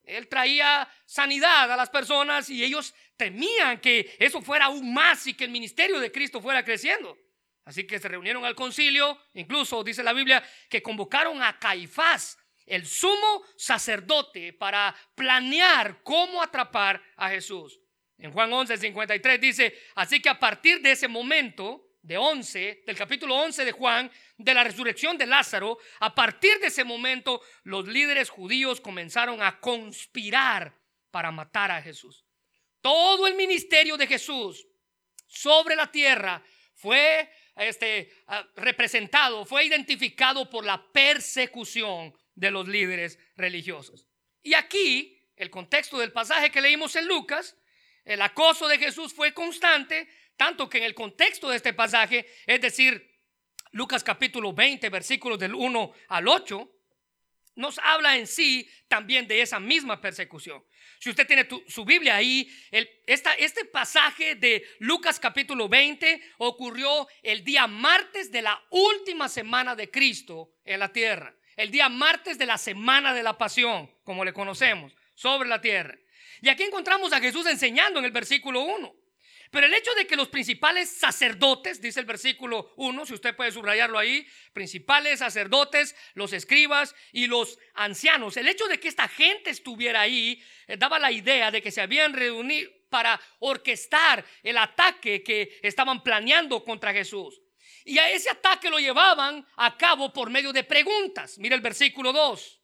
Él 0.04 0.28
traía 0.28 0.90
sanidad 1.06 1.72
a 1.72 1.76
las 1.76 1.90
personas 1.90 2.50
y 2.50 2.64
ellos 2.64 2.96
temían 3.18 3.82
que 3.82 4.16
eso 4.20 4.42
fuera 4.42 4.66
aún 4.66 4.94
más 4.94 5.28
y 5.28 5.34
que 5.34 5.44
el 5.44 5.52
ministerio 5.52 6.00
de 6.00 6.12
Cristo 6.12 6.42
fuera 6.42 6.64
creciendo. 6.64 7.18
Así 7.66 7.86
que 7.86 8.00
se 8.00 8.08
reunieron 8.08 8.46
al 8.46 8.56
concilio, 8.56 9.20
incluso 9.34 9.84
dice 9.84 10.02
la 10.02 10.14
Biblia 10.14 10.42
que 10.70 10.82
convocaron 10.82 11.44
a 11.44 11.60
Caifás, 11.60 12.38
el 12.68 12.86
sumo 12.86 13.44
sacerdote, 13.56 14.54
para 14.54 14.96
planear 15.16 16.04
cómo 16.04 16.44
atrapar 16.44 17.02
a 17.16 17.30
Jesús. 17.30 17.80
En 18.20 18.32
Juan 18.32 18.52
11, 18.52 18.78
53 18.78 19.42
dice, 19.42 19.80
así 19.96 20.20
que 20.20 20.30
a 20.30 20.40
partir 20.40 20.82
de 20.82 20.92
ese 20.92 21.08
momento, 21.08 21.88
de 22.02 22.18
11, 22.18 22.84
del 22.86 22.96
capítulo 22.96 23.36
11 23.36 23.66
de 23.66 23.72
Juan, 23.72 24.12
de 24.38 24.54
la 24.54 24.64
resurrección 24.64 25.18
de 25.18 25.26
Lázaro, 25.26 25.78
a 26.00 26.16
partir 26.16 26.60
de 26.60 26.68
ese 26.68 26.84
momento 26.84 27.42
los 27.64 27.88
líderes 27.88 28.30
judíos 28.30 28.80
comenzaron 28.80 29.42
a 29.42 29.60
conspirar 29.60 30.74
para 31.12 31.32
matar 31.32 31.72
a 31.72 31.82
Jesús. 31.82 32.26
Todo 32.82 33.28
el 33.28 33.36
ministerio 33.36 33.98
de 33.98 34.08
Jesús 34.08 34.66
sobre 35.26 35.76
la 35.76 35.92
tierra 35.92 36.42
fue 36.76 37.30
este, 37.58 38.12
ah, 38.28 38.48
representado, 38.56 39.46
fue 39.46 39.66
identificado 39.66 40.50
por 40.50 40.64
la 40.64 40.92
persecución 40.92 42.14
de 42.38 42.51
los 42.51 42.67
líderes 42.67 43.20
religiosos. 43.36 44.08
Y 44.44 44.53
aquí, 44.53 45.20
el 45.36 45.50
contexto 45.50 45.98
del 45.98 46.12
pasaje 46.12 46.51
que 46.51 46.62
leímos 46.62 46.96
en 46.96 47.08
Lucas, 47.08 47.58
el 48.06 48.22
acoso 48.22 48.67
de 48.67 48.77
Jesús 48.77 49.13
fue 49.13 49.34
constante, 49.34 50.08
tanto 50.38 50.70
que 50.70 50.77
en 50.77 50.86
el 50.86 50.94
contexto 50.94 51.50
de 51.50 51.58
este 51.58 51.74
pasaje, 51.74 52.25
es 52.46 52.62
decir, 52.62 53.12
Lucas 53.72 54.03
capítulo 54.03 54.53
20, 54.53 54.88
versículos 54.89 55.39
del 55.39 55.56
1 55.56 55.91
al 56.10 56.27
8, 56.27 56.72
nos 57.56 57.79
habla 57.79 58.15
en 58.15 58.27
sí 58.27 58.70
también 58.88 59.27
de 59.27 59.41
esa 59.41 59.60
misma 59.60 60.00
persecución. 60.00 60.63
Si 61.00 61.10
usted 61.10 61.25
tiene 61.25 61.48
su 61.67 61.86
Biblia 61.86 62.15
ahí, 62.15 62.48
el, 62.70 62.88
este 63.08 63.65
pasaje 63.65 64.36
de 64.36 64.63
Lucas 64.79 65.20
capítulo 65.20 65.67
20 65.67 66.22
ocurrió 66.38 67.08
el 67.24 67.44
día 67.44 67.65
martes 67.65 68.32
de 68.32 68.44
la 68.44 68.63
última 68.70 69.27
semana 69.27 69.75
de 69.75 69.89
Cristo 69.89 70.53
en 70.63 70.79
la 70.79 70.94
tierra. 70.94 71.36
El 71.58 71.72
día 71.72 71.90
martes 71.90 72.38
de 72.38 72.46
la 72.46 72.60
semana 72.60 73.16
de 73.16 73.24
la 73.24 73.36
pasión, 73.36 73.92
como 74.04 74.24
le 74.24 74.32
conocemos, 74.32 74.96
sobre 75.16 75.50
la 75.50 75.60
tierra. 75.60 75.98
Y 76.40 76.50
aquí 76.50 76.62
encontramos 76.62 77.12
a 77.14 77.20
Jesús 77.20 77.48
enseñando 77.48 77.98
en 77.98 78.06
el 78.06 78.12
versículo 78.12 78.62
1. 78.62 78.96
Pero 79.50 79.66
el 79.66 79.74
hecho 79.74 79.92
de 79.96 80.06
que 80.06 80.16
los 80.16 80.28
principales 80.28 80.88
sacerdotes, 80.88 81.82
dice 81.82 82.02
el 82.02 82.06
versículo 82.06 82.74
1, 82.76 83.08
si 83.08 83.14
usted 83.16 83.36
puede 83.36 83.52
subrayarlo 83.52 83.98
ahí, 83.98 84.28
principales 84.54 85.18
sacerdotes, 85.18 85.96
los 86.14 86.32
escribas 86.32 86.94
y 87.12 87.26
los 87.26 87.58
ancianos, 87.74 88.38
el 88.38 88.48
hecho 88.48 88.68
de 88.68 88.80
que 88.80 88.90
esta 88.90 89.08
gente 89.08 89.50
estuviera 89.50 90.02
ahí 90.02 90.44
eh, 90.68 90.78
daba 90.78 91.00
la 91.00 91.12
idea 91.12 91.50
de 91.50 91.64
que 91.64 91.72
se 91.72 91.82
habían 91.82 92.14
reunido 92.14 92.70
para 92.90 93.20
orquestar 93.40 94.24
el 94.44 94.60
ataque 94.60 95.24
que 95.24 95.60
estaban 95.64 96.04
planeando 96.04 96.64
contra 96.64 96.94
Jesús. 96.94 97.42
Y 97.88 98.00
a 98.00 98.12
ese 98.12 98.29
ataque 98.29 98.70
lo 98.70 98.79
llevaban 98.79 99.48
a 99.56 99.77
cabo 99.77 100.12
por 100.12 100.29
medio 100.29 100.51
de 100.51 100.65
preguntas. 100.65 101.38
Mira 101.38 101.56
el 101.56 101.62
versículo 101.62 102.12
2. 102.12 102.62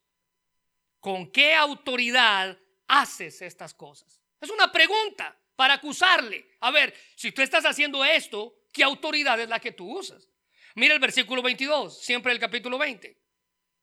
¿Con 0.99 1.31
qué 1.31 1.55
autoridad 1.55 2.59
haces 2.87 3.41
estas 3.41 3.73
cosas? 3.73 4.19
Es 4.41 4.49
una 4.49 4.69
pregunta 4.69 5.39
para 5.55 5.75
acusarle. 5.75 6.45
A 6.59 6.71
ver, 6.71 6.93
si 7.15 7.31
tú 7.31 7.41
estás 7.41 7.65
haciendo 7.65 8.03
esto, 8.03 8.53
¿qué 8.73 8.83
autoridad 8.83 9.39
es 9.39 9.47
la 9.47 9.61
que 9.61 9.71
tú 9.71 9.97
usas? 9.97 10.27
Mira 10.75 10.93
el 10.93 10.99
versículo 10.99 11.41
22, 11.41 12.03
siempre 12.03 12.33
el 12.33 12.39
capítulo 12.39 12.77
20. 12.77 13.17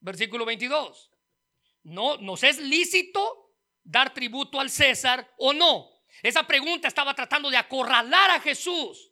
Versículo 0.00 0.44
22. 0.44 1.10
No, 1.84 2.18
¿Nos 2.18 2.44
es 2.44 2.58
lícito 2.58 3.54
dar 3.82 4.12
tributo 4.12 4.60
al 4.60 4.68
César 4.68 5.32
o 5.38 5.54
no? 5.54 5.88
Esa 6.22 6.46
pregunta 6.46 6.86
estaba 6.86 7.14
tratando 7.14 7.48
de 7.48 7.56
acorralar 7.56 8.30
a 8.30 8.40
Jesús. 8.40 9.10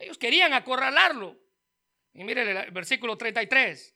Ellos 0.00 0.18
querían 0.18 0.52
acorralarlo. 0.52 1.43
Y 2.14 2.24
mire 2.24 2.42
el 2.42 2.70
versículo 2.70 3.18
33. 3.18 3.94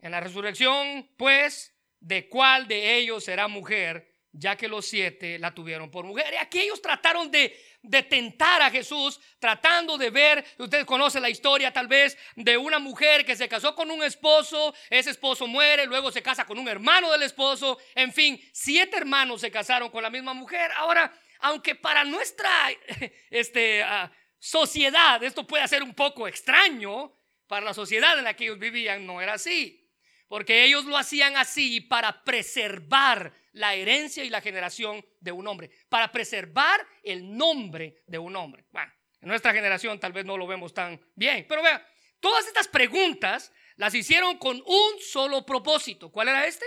En 0.00 0.10
la 0.10 0.20
resurrección, 0.20 1.10
pues, 1.16 1.74
¿de 2.00 2.28
cuál 2.28 2.66
de 2.66 2.96
ellos 2.96 3.24
será 3.24 3.48
mujer? 3.48 4.08
ya 4.32 4.56
que 4.56 4.68
los 4.68 4.86
siete 4.86 5.38
la 5.38 5.54
tuvieron 5.54 5.90
por 5.90 6.04
mujer. 6.04 6.32
Y 6.32 6.36
aquí 6.36 6.60
ellos 6.60 6.80
trataron 6.80 7.30
de, 7.30 7.58
de 7.82 8.02
tentar 8.02 8.62
a 8.62 8.70
Jesús, 8.70 9.18
tratando 9.38 9.96
de 9.96 10.10
ver, 10.10 10.44
ustedes 10.58 10.84
conocen 10.84 11.22
la 11.22 11.30
historia 11.30 11.72
tal 11.72 11.88
vez 11.88 12.16
de 12.36 12.56
una 12.56 12.78
mujer 12.78 13.24
que 13.24 13.36
se 13.36 13.48
casó 13.48 13.74
con 13.74 13.90
un 13.90 14.02
esposo, 14.02 14.74
ese 14.90 15.10
esposo 15.10 15.46
muere, 15.46 15.86
luego 15.86 16.12
se 16.12 16.22
casa 16.22 16.44
con 16.44 16.58
un 16.58 16.68
hermano 16.68 17.10
del 17.10 17.22
esposo, 17.22 17.78
en 17.94 18.12
fin, 18.12 18.40
siete 18.52 18.96
hermanos 18.96 19.40
se 19.40 19.50
casaron 19.50 19.90
con 19.90 20.02
la 20.02 20.10
misma 20.10 20.34
mujer. 20.34 20.70
Ahora, 20.76 21.12
aunque 21.40 21.74
para 21.74 22.04
nuestra 22.04 22.50
este, 23.30 23.82
ah, 23.82 24.10
sociedad 24.38 25.22
esto 25.22 25.46
puede 25.46 25.66
ser 25.68 25.82
un 25.82 25.94
poco 25.94 26.28
extraño, 26.28 27.14
para 27.46 27.64
la 27.64 27.72
sociedad 27.72 28.18
en 28.18 28.24
la 28.24 28.34
que 28.34 28.44
ellos 28.44 28.58
vivían 28.58 29.06
no 29.06 29.22
era 29.22 29.34
así 29.34 29.88
porque 30.28 30.64
ellos 30.64 30.84
lo 30.84 30.96
hacían 30.96 31.36
así 31.36 31.80
para 31.80 32.22
preservar 32.22 33.32
la 33.52 33.74
herencia 33.74 34.22
y 34.22 34.30
la 34.30 34.42
generación 34.42 35.04
de 35.20 35.32
un 35.32 35.48
hombre, 35.48 35.70
para 35.88 36.12
preservar 36.12 36.86
el 37.02 37.36
nombre 37.36 38.02
de 38.06 38.18
un 38.18 38.36
hombre. 38.36 38.66
Bueno, 38.70 38.92
en 39.20 39.28
nuestra 39.28 39.52
generación 39.52 39.98
tal 39.98 40.12
vez 40.12 40.24
no 40.24 40.36
lo 40.36 40.46
vemos 40.46 40.72
tan 40.72 41.00
bien, 41.14 41.46
pero 41.48 41.62
vea, 41.62 41.84
todas 42.20 42.46
estas 42.46 42.68
preguntas 42.68 43.52
las 43.76 43.94
hicieron 43.94 44.36
con 44.38 44.62
un 44.64 45.00
solo 45.00 45.44
propósito. 45.46 46.12
¿Cuál 46.12 46.28
era 46.28 46.46
este? 46.46 46.66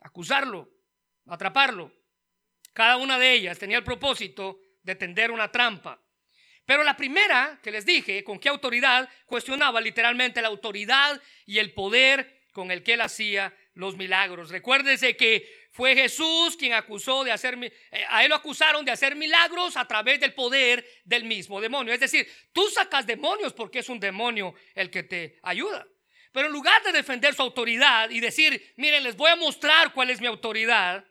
Acusarlo, 0.00 0.68
atraparlo. 1.26 1.90
Cada 2.74 2.98
una 2.98 3.18
de 3.18 3.32
ellas 3.32 3.58
tenía 3.58 3.78
el 3.78 3.84
propósito 3.84 4.60
de 4.82 4.94
tender 4.94 5.30
una 5.30 5.50
trampa. 5.50 6.00
Pero 6.68 6.84
la 6.84 6.98
primera 6.98 7.58
que 7.62 7.70
les 7.70 7.86
dije, 7.86 8.22
con 8.22 8.38
qué 8.38 8.50
autoridad, 8.50 9.08
cuestionaba 9.24 9.80
literalmente 9.80 10.42
la 10.42 10.48
autoridad 10.48 11.18
y 11.46 11.60
el 11.60 11.72
poder 11.72 12.42
con 12.52 12.70
el 12.70 12.82
que 12.82 12.92
él 12.92 13.00
hacía 13.00 13.56
los 13.72 13.96
milagros. 13.96 14.50
Recuérdese 14.50 15.16
que 15.16 15.48
fue 15.72 15.94
Jesús 15.94 16.58
quien 16.58 16.74
acusó 16.74 17.24
de 17.24 17.32
hacer, 17.32 17.56
eh, 17.62 18.04
a 18.10 18.22
él 18.22 18.28
lo 18.28 18.34
acusaron 18.34 18.84
de 18.84 18.90
hacer 18.90 19.16
milagros 19.16 19.78
a 19.78 19.88
través 19.88 20.20
del 20.20 20.34
poder 20.34 20.86
del 21.06 21.24
mismo 21.24 21.58
demonio. 21.58 21.94
Es 21.94 22.00
decir, 22.00 22.30
tú 22.52 22.68
sacas 22.68 23.06
demonios 23.06 23.54
porque 23.54 23.78
es 23.78 23.88
un 23.88 23.98
demonio 23.98 24.54
el 24.74 24.90
que 24.90 25.04
te 25.04 25.38
ayuda. 25.44 25.86
Pero 26.32 26.48
en 26.48 26.52
lugar 26.52 26.82
de 26.82 26.92
defender 26.92 27.32
su 27.32 27.40
autoridad 27.40 28.10
y 28.10 28.20
decir, 28.20 28.74
miren, 28.76 29.04
les 29.04 29.16
voy 29.16 29.30
a 29.30 29.36
mostrar 29.36 29.94
cuál 29.94 30.10
es 30.10 30.20
mi 30.20 30.26
autoridad, 30.26 31.02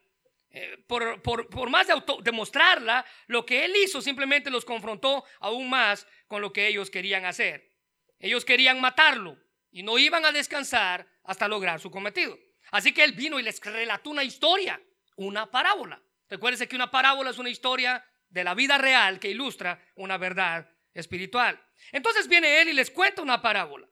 eh, 0.50 0.78
por, 0.88 1.22
por, 1.22 1.70
más 1.70 1.88
de 1.88 2.02
demostrarla, 2.24 3.06
lo 3.28 3.46
que 3.46 3.66
él 3.66 3.76
hizo 3.76 4.02
simplemente 4.02 4.50
los 4.50 4.66
confrontó 4.66 5.24
aún 5.40 5.70
más 5.70 6.08
con 6.28 6.42
lo 6.42 6.54
que 6.54 6.68
ellos 6.68 6.90
querían 6.90 7.26
hacer. 7.26 7.72
Ellos 8.20 8.46
querían 8.46 8.82
matarlo 8.82 9.38
y 9.72 9.84
no 9.84 9.98
iban 9.98 10.26
a 10.26 10.32
descansar 10.32 11.08
hasta 11.24 11.48
lograr 11.48 11.80
su 11.80 11.92
cometido. 11.92 12.38
Así 12.72 12.94
que 12.94 13.04
él 13.04 13.14
vino 13.14 13.40
y 13.40 13.44
les 13.44 13.60
relató 13.62 14.10
una 14.10 14.24
historia, 14.24 14.82
una 15.16 15.50
parábola. 15.52 16.02
Recuérdense 16.30 16.68
que 16.68 16.76
una 16.76 16.92
parábola 16.92 17.30
es 17.30 17.38
una 17.38 17.50
historia 17.50 18.04
de 18.30 18.44
la 18.44 18.54
vida 18.54 18.78
real 18.78 19.20
que 19.20 19.30
ilustra 19.30 19.82
una 19.96 20.18
verdad 20.18 20.70
espiritual. 20.94 21.62
Entonces 21.92 22.28
viene 22.28 22.62
él 22.62 22.70
y 22.70 22.74
les 22.74 22.92
cuenta 22.92 23.22
una 23.22 23.42
parábola 23.42 23.88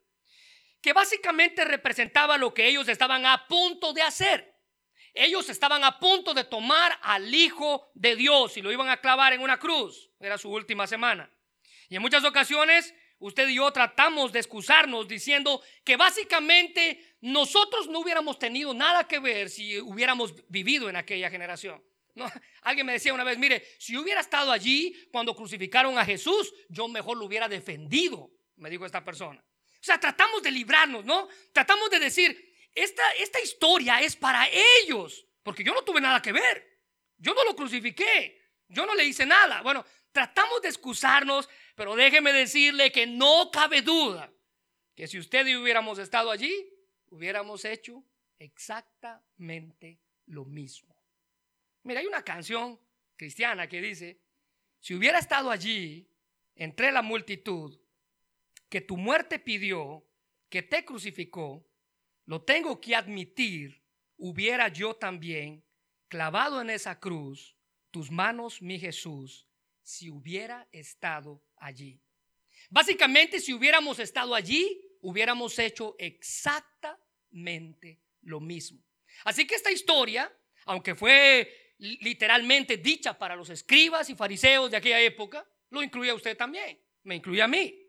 que 0.81 0.93
básicamente 0.93 1.65
representaba 1.65 2.37
lo 2.37 2.53
que 2.53 2.67
ellos 2.67 2.87
estaban 2.87 3.25
a 3.25 3.47
punto 3.47 3.91
de 3.93 4.03
hacer. 4.03 4.54
Ellos 5.15 5.49
estaban 5.49 5.83
a 5.85 5.97
punto 5.97 6.33
de 6.33 6.43
tomar 6.43 6.99
al 7.01 7.33
Hijo 7.33 7.89
de 7.93 8.17
Dios 8.17 8.57
y 8.57 8.61
lo 8.61 8.71
iban 8.71 8.89
a 8.89 8.97
clavar 8.97 9.31
en 9.31 9.41
una 9.41 9.57
cruz. 9.57 10.11
Era 10.19 10.37
su 10.37 10.51
última 10.51 10.85
semana. 10.85 11.31
Y 11.87 11.95
en 11.95 12.01
muchas 12.01 12.25
ocasiones 12.25 12.93
usted 13.19 13.47
y 13.47 13.55
yo 13.55 13.71
tratamos 13.71 14.33
de 14.33 14.39
excusarnos 14.39 15.07
diciendo 15.07 15.61
que 15.85 15.95
básicamente 15.95 17.15
nosotros 17.21 17.87
no 17.87 17.99
hubiéramos 17.99 18.37
tenido 18.37 18.73
nada 18.73 19.07
que 19.07 19.19
ver 19.19 19.49
si 19.49 19.79
hubiéramos 19.79 20.33
vivido 20.49 20.89
en 20.89 20.97
aquella 20.97 21.29
generación. 21.29 21.81
Alguien 22.61 22.85
me 22.85 22.93
decía 22.93 23.13
una 23.13 23.23
vez, 23.23 23.37
mire, 23.37 23.65
si 23.79 23.97
hubiera 23.97 24.19
estado 24.19 24.51
allí 24.51 25.07
cuando 25.11 25.33
crucificaron 25.33 25.97
a 25.97 26.05
Jesús, 26.05 26.53
yo 26.69 26.87
mejor 26.87 27.17
lo 27.17 27.25
hubiera 27.25 27.47
defendido, 27.47 28.31
me 28.57 28.69
dijo 28.69 28.85
esta 28.85 29.03
persona. 29.03 29.41
O 29.41 29.85
sea, 29.85 29.99
tratamos 29.99 30.41
de 30.41 30.51
librarnos, 30.51 31.05
¿no? 31.05 31.27
Tratamos 31.51 31.89
de 31.91 31.99
decir, 31.99 32.44
esta, 32.75 33.41
historia 33.41 34.01
es 34.01 34.15
para 34.15 34.47
ellos, 34.83 35.25
porque 35.41 35.63
yo 35.63 35.73
no 35.73 35.83
tuve 35.83 36.01
nada 36.01 36.21
que 36.21 36.33
ver. 36.33 36.79
Yo 37.17 37.33
no 37.33 37.43
lo 37.45 37.55
crucifiqué, 37.55 38.41
yo 38.67 38.85
no 38.85 38.93
le 38.93 39.05
hice 39.05 39.25
nada. 39.25 39.61
Bueno, 39.61 39.85
tratamos 40.11 40.61
de 40.61 40.67
excusarnos, 40.67 41.49
pero 41.75 41.95
déjeme 41.95 42.33
decirle 42.33 42.91
que 42.91 43.07
no 43.07 43.49
cabe 43.51 43.81
duda 43.81 44.31
que 44.93 45.07
si 45.07 45.17
usted 45.17 45.45
y 45.47 45.55
hubiéramos 45.55 45.99
estado 45.99 46.31
allí, 46.31 46.69
hubiéramos 47.07 47.65
hecho 47.65 48.03
exactamente 48.39 49.99
lo 50.25 50.45
mismo. 50.45 50.95
Mira, 51.83 51.99
hay 51.99 52.05
una 52.07 52.23
canción 52.23 52.79
cristiana 53.15 53.67
que 53.67 53.81
dice, 53.81 54.19
si 54.79 54.93
hubiera 54.93 55.19
estado 55.19 55.51
allí 55.51 56.09
entre 56.55 56.91
la 56.91 57.01
multitud 57.01 57.79
que 58.69 58.81
tu 58.81 58.97
muerte 58.97 59.39
pidió, 59.39 60.05
que 60.49 60.63
te 60.63 60.83
crucificó, 60.83 61.65
lo 62.25 62.41
tengo 62.41 62.81
que 62.81 62.95
admitir, 62.95 63.83
hubiera 64.17 64.67
yo 64.69 64.95
también 64.95 65.63
clavado 66.07 66.61
en 66.61 66.69
esa 66.69 66.99
cruz 66.99 67.55
tus 67.91 68.11
manos, 68.11 68.61
mi 68.61 68.79
Jesús, 68.79 69.47
si 69.83 70.09
hubiera 70.09 70.67
estado 70.71 71.43
allí. 71.57 72.01
Básicamente, 72.69 73.39
si 73.39 73.53
hubiéramos 73.53 73.99
estado 73.99 74.33
allí, 74.33 74.81
hubiéramos 75.01 75.57
hecho 75.59 75.95
exactamente 75.99 78.01
lo 78.21 78.39
mismo. 78.39 78.83
Así 79.23 79.45
que 79.45 79.55
esta 79.55 79.71
historia, 79.71 80.31
aunque 80.65 80.95
fue 80.95 81.75
literalmente 81.77 82.77
dicha 82.77 83.17
para 83.17 83.35
los 83.35 83.49
escribas 83.49 84.09
y 84.09 84.15
fariseos 84.15 84.71
de 84.71 84.77
aquella 84.77 84.99
época, 84.99 85.47
lo 85.69 85.83
incluye 85.83 86.09
a 86.09 86.15
usted 86.15 86.35
también, 86.35 86.81
me 87.03 87.15
incluye 87.15 87.41
a 87.41 87.47
mí. 87.47 87.81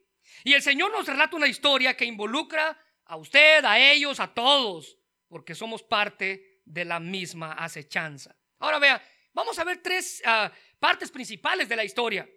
Y 0.44 0.52
el 0.52 0.62
Señor 0.62 0.92
nos 0.92 1.06
relata 1.06 1.36
una 1.36 1.46
historia 1.46 1.96
que 1.96 2.04
involucra 2.04 2.78
a 3.06 3.16
usted, 3.16 3.64
a 3.64 3.78
ellos, 3.78 4.20
a 4.20 4.32
todos, 4.32 4.98
porque 5.28 5.54
somos 5.54 5.82
parte 5.82 6.60
de 6.64 6.84
la 6.84 7.00
misma 7.00 7.52
acechanza. 7.52 8.36
Ahora 8.58 8.78
vea, 8.78 9.02
vamos 9.32 9.58
a 9.58 9.64
ver 9.64 9.82
tres 9.82 10.22
ah, 10.24 10.50
partes 10.78 11.10
principales 11.10 11.68
de 11.68 11.76
la 11.76 11.84
historia. 11.84 12.28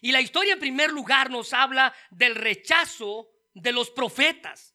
Y 0.00 0.12
la 0.12 0.20
historia 0.20 0.54
en 0.54 0.60
primer 0.60 0.90
lugar 0.90 1.30
nos 1.30 1.52
habla 1.52 1.94
del 2.10 2.34
rechazo 2.34 3.30
de 3.52 3.72
los 3.72 3.90
profetas. 3.90 4.74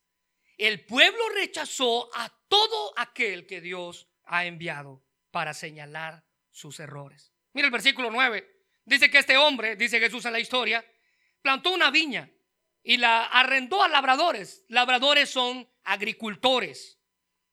El 0.58 0.86
pueblo 0.86 1.30
rechazó 1.30 2.10
a 2.16 2.30
todo 2.48 2.94
aquel 2.98 3.46
que 3.46 3.60
Dios 3.60 4.08
ha 4.24 4.46
enviado 4.46 5.04
para 5.32 5.54
señalar 5.54 6.24
sus 6.52 6.80
errores. 6.80 7.34
Mira 7.54 7.68
el 7.68 7.72
versículo 7.72 8.10
9. 8.12 8.54
Dice 8.86 9.10
que 9.10 9.18
este 9.18 9.36
hombre, 9.36 9.76
dice 9.76 10.00
Jesús 10.00 10.24
en 10.26 10.34
la 10.34 10.40
historia, 10.40 10.86
plantó 11.42 11.72
una 11.72 11.90
viña 11.90 12.30
y 12.86 12.98
la 12.98 13.26
arrendó 13.26 13.84
a 13.84 13.90
labradores. 13.90 14.64
Labradores 14.70 15.30
son 15.32 15.68
agricultores 15.84 17.00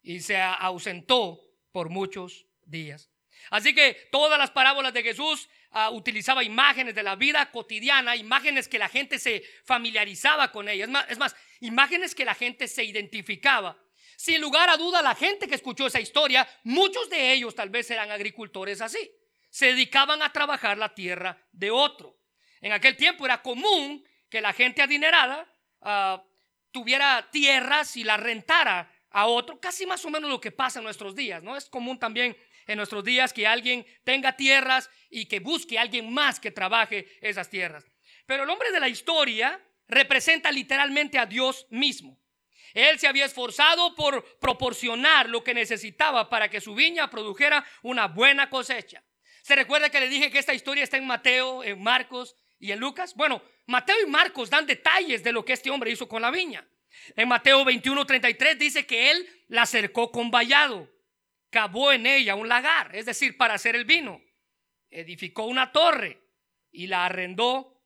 y 0.02 0.20
se 0.20 0.36
ausentó 0.36 1.40
por 1.72 1.88
muchos 1.88 2.46
días. 2.66 3.10
Así 3.50 3.74
que 3.74 4.08
todas 4.12 4.38
las 4.38 4.50
parábolas 4.50 4.92
de 4.92 5.02
Jesús 5.02 5.48
uh, 5.72 5.90
utilizaba 5.94 6.44
imágenes 6.44 6.94
de 6.94 7.02
la 7.02 7.16
vida 7.16 7.50
cotidiana, 7.50 8.14
imágenes 8.14 8.68
que 8.68 8.78
la 8.78 8.90
gente 8.90 9.18
se 9.18 9.42
familiarizaba 9.64 10.52
con 10.52 10.68
ellas. 10.68 10.90
Es 11.08 11.18
más, 11.18 11.34
imágenes 11.60 12.14
que 12.14 12.26
la 12.26 12.34
gente 12.34 12.68
se 12.68 12.84
identificaba. 12.84 13.82
Sin 14.16 14.38
lugar 14.38 14.68
a 14.68 14.76
duda, 14.76 15.00
la 15.00 15.14
gente 15.14 15.48
que 15.48 15.54
escuchó 15.54 15.86
esa 15.86 15.98
historia, 15.98 16.46
muchos 16.62 17.08
de 17.08 17.32
ellos 17.32 17.54
tal 17.54 17.70
vez 17.70 17.90
eran 17.90 18.10
agricultores 18.10 18.82
así. 18.82 19.10
Se 19.48 19.66
dedicaban 19.66 20.22
a 20.22 20.30
trabajar 20.30 20.76
la 20.76 20.94
tierra 20.94 21.42
de 21.52 21.70
otro. 21.70 22.18
En 22.60 22.72
aquel 22.72 22.96
tiempo 22.96 23.24
era 23.24 23.40
común 23.40 24.04
que 24.32 24.40
la 24.40 24.54
gente 24.54 24.80
adinerada 24.80 25.46
uh, 25.82 26.18
tuviera 26.70 27.28
tierras 27.30 27.98
y 27.98 28.02
la 28.02 28.16
rentara 28.16 28.90
a 29.10 29.26
otro, 29.26 29.60
casi 29.60 29.84
más 29.84 30.02
o 30.06 30.10
menos 30.10 30.30
lo 30.30 30.40
que 30.40 30.50
pasa 30.50 30.78
en 30.78 30.84
nuestros 30.84 31.14
días, 31.14 31.42
¿no? 31.42 31.54
Es 31.54 31.68
común 31.68 31.98
también 31.98 32.34
en 32.66 32.78
nuestros 32.78 33.04
días 33.04 33.34
que 33.34 33.46
alguien 33.46 33.84
tenga 34.04 34.34
tierras 34.34 34.88
y 35.10 35.26
que 35.26 35.40
busque 35.40 35.78
a 35.78 35.82
alguien 35.82 36.10
más 36.10 36.40
que 36.40 36.50
trabaje 36.50 37.06
esas 37.20 37.50
tierras. 37.50 37.84
Pero 38.24 38.44
el 38.44 38.48
hombre 38.48 38.72
de 38.72 38.80
la 38.80 38.88
historia 38.88 39.62
representa 39.86 40.50
literalmente 40.50 41.18
a 41.18 41.26
Dios 41.26 41.66
mismo. 41.68 42.18
Él 42.72 42.98
se 42.98 43.08
había 43.08 43.26
esforzado 43.26 43.94
por 43.94 44.38
proporcionar 44.38 45.28
lo 45.28 45.44
que 45.44 45.52
necesitaba 45.52 46.30
para 46.30 46.48
que 46.48 46.62
su 46.62 46.74
viña 46.74 47.10
produjera 47.10 47.66
una 47.82 48.06
buena 48.06 48.48
cosecha. 48.48 49.04
¿Se 49.42 49.54
recuerda 49.54 49.90
que 49.90 50.00
le 50.00 50.08
dije 50.08 50.30
que 50.30 50.38
esta 50.38 50.54
historia 50.54 50.84
está 50.84 50.96
en 50.96 51.06
Mateo, 51.06 51.62
en 51.62 51.82
Marcos 51.82 52.34
y 52.62 52.72
en 52.72 52.80
Lucas? 52.80 53.14
Bueno, 53.14 53.42
Mateo 53.66 53.96
y 54.02 54.08
Marcos 54.08 54.48
dan 54.48 54.64
detalles 54.64 55.22
de 55.22 55.32
lo 55.32 55.44
que 55.44 55.52
este 55.52 55.70
hombre 55.70 55.90
hizo 55.90 56.08
con 56.08 56.22
la 56.22 56.30
viña. 56.30 56.66
En 57.16 57.28
Mateo 57.28 57.64
21:33 57.64 58.56
dice 58.56 58.86
que 58.86 59.10
él 59.10 59.44
la 59.48 59.62
acercó 59.62 60.10
con 60.10 60.30
vallado 60.30 60.88
cavó 61.52 61.92
en 61.92 62.06
ella 62.06 62.34
un 62.34 62.48
lagar, 62.48 62.96
es 62.96 63.04
decir, 63.04 63.36
para 63.36 63.54
hacer 63.54 63.76
el 63.76 63.84
vino. 63.84 64.20
Edificó 64.90 65.44
una 65.44 65.70
torre 65.70 66.22
y 66.72 66.86
la 66.86 67.04
arrendó 67.04 67.78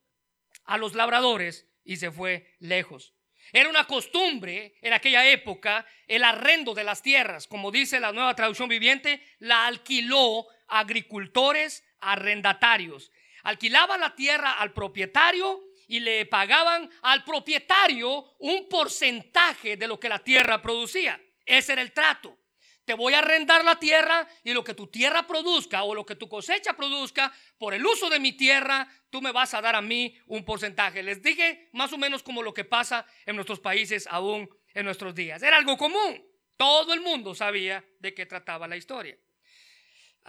a 0.65 0.79
los 0.79 0.95
labradores 0.95 1.69
y 1.85 1.97
se 1.97 2.13
fue 2.13 2.55
lejos. 2.61 3.13
Era 3.53 3.69
una 3.69 3.85
costumbre 3.85 4.77
en 4.83 4.93
aquella 4.93 5.29
época 5.29 5.85
el 6.07 6.23
arrendo 6.23 6.75
de 6.75 6.85
las 6.85 7.03
tierras. 7.03 7.49
Como 7.49 7.73
dice 7.73 7.99
la 7.99 8.13
nueva 8.13 8.37
traducción 8.37 8.69
viviente, 8.69 9.21
la 9.41 9.67
alquiló 9.67 10.47
agricultores 10.69 11.85
arrendatarios. 11.99 13.11
Alquilaban 13.47 14.01
la 14.01 14.15
tierra 14.15 14.53
al 14.53 14.73
propietario 14.73 15.63
y 15.89 16.01
le 16.01 16.27
pagaban 16.27 16.91
al 17.03 17.25
propietario 17.25 18.37
un 18.41 18.69
porcentaje 18.69 19.77
de 19.77 19.89
lo 19.89 19.99
que 19.99 20.09
la 20.09 20.19
tierra 20.19 20.61
producía. 20.61 21.21
Ese 21.45 21.73
era 21.73 21.83
el 21.83 21.93
trato 21.93 22.39
te 22.87 22.95
voy 22.95 23.15
a 23.15 23.19
arrendar 23.19 23.65
la 23.65 23.79
tierra 23.79 24.27
y 24.45 24.55
lo 24.55 24.63
que 24.63 24.73
tu 24.73 24.87
tierra 24.87 25.27
produzca 25.27 25.83
o 25.83 25.95
lo 25.95 26.07
que 26.07 26.15
tu 26.15 26.29
cosecha 26.29 26.75
produzca, 26.75 27.33
por 27.59 27.75
el 27.75 27.85
uso 27.85 28.09
de 28.09 28.21
mi 28.21 28.33
tierra, 28.33 28.89
tú 29.11 29.21
me 29.21 29.33
vas 29.33 29.53
a 29.55 29.61
dar 29.61 29.75
a 29.75 29.83
mí 29.83 30.17
un 30.27 30.45
porcentaje. 30.45 31.03
Les 31.03 31.21
dije 31.21 31.69
más 31.73 31.93
o 31.93 31.99
menos 31.99 32.23
como 32.23 32.45
lo 32.45 32.55
que 32.55 32.65
pasa 32.65 33.05
en 33.27 33.35
nuestros 33.35 33.59
países 33.59 34.07
aún 34.09 34.49
en 34.73 34.85
nuestros 34.85 35.15
días. 35.15 35.43
Era 35.43 35.57
algo 35.57 35.77
común. 35.77 36.25
Todo 36.57 36.95
el 36.95 37.01
mundo 37.01 37.35
sabía 37.35 37.85
de 37.99 38.15
qué 38.15 38.25
trataba 38.25 38.69
la 38.69 38.77
historia. 38.77 39.19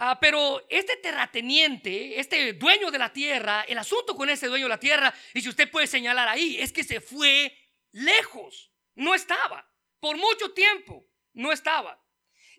Ah, 0.00 0.16
pero 0.20 0.64
este 0.68 0.96
terrateniente, 0.98 2.20
este 2.20 2.52
dueño 2.52 2.88
de 2.92 3.00
la 3.00 3.12
tierra, 3.12 3.64
el 3.66 3.78
asunto 3.78 4.14
con 4.14 4.30
ese 4.30 4.46
dueño 4.46 4.66
de 4.66 4.70
la 4.70 4.78
tierra, 4.78 5.12
y 5.34 5.40
si 5.40 5.48
usted 5.48 5.68
puede 5.68 5.88
señalar 5.88 6.28
ahí, 6.28 6.56
es 6.60 6.72
que 6.72 6.84
se 6.84 7.00
fue 7.00 7.52
lejos. 7.90 8.70
No 8.94 9.12
estaba. 9.12 9.68
Por 9.98 10.16
mucho 10.16 10.52
tiempo 10.52 11.04
no 11.32 11.50
estaba. 11.50 12.00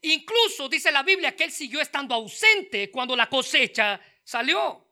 Incluso 0.02 0.68
dice 0.68 0.92
la 0.92 1.02
Biblia 1.04 1.34
que 1.34 1.46
él 1.46 1.52
siguió 1.52 1.80
estando 1.80 2.14
ausente 2.14 2.92
cuando 2.92 3.16
la 3.16 3.30
cosecha 3.30 4.02
salió. 4.22 4.86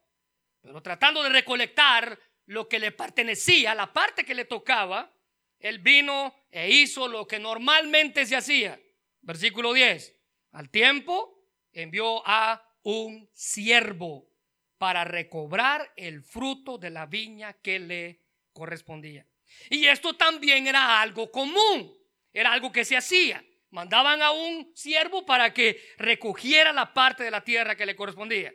Pero 0.62 0.82
tratando 0.82 1.24
de 1.24 1.30
recolectar 1.30 2.18
lo 2.46 2.70
que 2.70 2.80
le 2.80 2.94
pertenecía, 2.94 3.76
la 3.76 3.92
parte 3.92 4.24
que 4.24 4.34
le 4.34 4.46
tocaba, 4.46 5.14
él 5.60 5.80
vino 5.80 6.34
e 6.50 6.70
hizo 6.70 7.10
lo 7.10 7.28
que 7.28 7.40
normalmente 7.40 8.26
se 8.26 8.38
hacía. 8.38 8.80
Versículo 9.20 9.74
10. 9.74 10.16
Al 10.52 10.70
tiempo 10.70 11.37
envió 11.82 12.22
a 12.26 12.64
un 12.84 13.30
siervo 13.34 14.30
para 14.78 15.04
recobrar 15.04 15.92
el 15.96 16.24
fruto 16.24 16.78
de 16.78 16.90
la 16.90 17.06
viña 17.06 17.54
que 17.54 17.80
le 17.80 18.22
correspondía. 18.54 19.26
Y 19.70 19.86
esto 19.86 20.16
también 20.16 20.68
era 20.68 21.02
algo 21.02 21.32
común, 21.32 21.96
era 22.34 22.52
algo 22.52 22.72
que 22.72 22.86
se 22.86 22.98
hacía. 22.98 23.44
Mandaban 23.70 24.22
a 24.22 24.32
un 24.32 24.72
siervo 24.76 25.26
para 25.26 25.54
que 25.54 25.82
recogiera 25.98 26.72
la 26.74 26.94
parte 26.94 27.24
de 27.24 27.32
la 27.32 27.44
tierra 27.44 27.76
que 27.76 27.86
le 27.86 27.96
correspondía. 27.96 28.54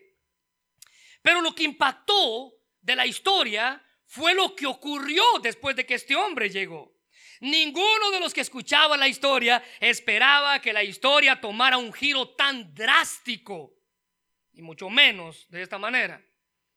Pero 1.21 1.41
lo 1.41 1.55
que 1.55 1.65
impactó 1.65 2.55
de 2.81 2.97
la 2.97 3.07
historia 3.07 3.83
fue 4.07 4.35
lo 4.35 4.55
que 4.57 4.67
ocurrió 4.67 5.23
después 5.43 5.77
de 5.77 5.87
que 5.87 5.95
este 5.95 6.17
hombre 6.17 6.51
llegó. 6.51 6.92
Ninguno 7.43 8.13
de 8.13 8.21
los 8.21 8.33
que 8.33 8.41
escuchaban 8.41 9.01
la 9.01 9.09
historia 9.09 9.65
esperaba 9.81 10.61
que 10.61 10.73
la 10.73 10.85
historia 10.85 11.41
tomara 11.41 11.77
un 11.77 11.93
giro 11.93 12.29
tan 12.37 12.73
drástico, 12.73 13.75
y 14.53 14.63
mucho 14.63 14.89
menos 14.89 15.49
de 15.49 15.61
esta 15.61 15.77
manera. 15.77 16.25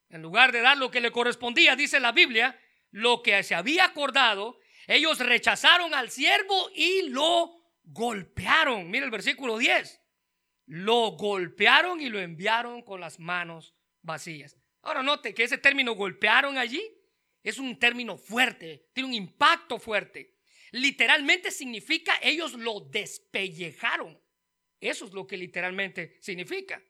En 0.10 0.24
lugar 0.24 0.52
de 0.52 0.62
dar 0.62 0.76
lo 0.80 0.90
que 0.90 1.02
le 1.02 1.12
correspondía, 1.12 1.76
dice 1.76 2.00
la 2.00 2.12
Biblia, 2.12 2.60
lo 2.90 3.22
que 3.22 3.44
se 3.44 3.54
había 3.54 3.86
acordado, 3.86 4.58
ellos 4.88 5.20
rechazaron 5.20 5.94
al 5.94 6.10
siervo 6.10 6.72
y 6.74 7.10
lo 7.10 7.62
golpearon. 7.84 8.90
Mira 8.90 9.06
el 9.06 9.12
versículo 9.12 9.60
10. 9.60 10.02
Lo 10.66 11.12
golpearon 11.12 12.02
y 12.02 12.10
lo 12.10 12.20
enviaron 12.20 12.82
con 12.82 13.00
las 13.00 13.20
manos 13.20 13.76
vacías. 14.02 14.58
Ahora 14.82 15.04
note 15.04 15.36
que 15.36 15.44
ese 15.44 15.60
término 15.60 15.94
golpearon 15.94 16.58
allí 16.58 16.84
es 17.44 17.60
un 17.60 17.78
término 17.78 18.18
fuerte, 18.18 18.90
tiene 18.94 19.10
un 19.10 19.14
impacto 19.14 19.78
fuerte. 19.78 20.35
Literalmente 20.76 21.52
significa 21.52 22.20
ellos 22.22 22.54
lo 22.54 22.82
despellejaron. 22.82 24.22
Eso 24.82 25.06
es 25.06 25.14
lo 25.14 25.26
que 25.26 25.38
literalmente 25.38 26.18
significa. 26.22 26.84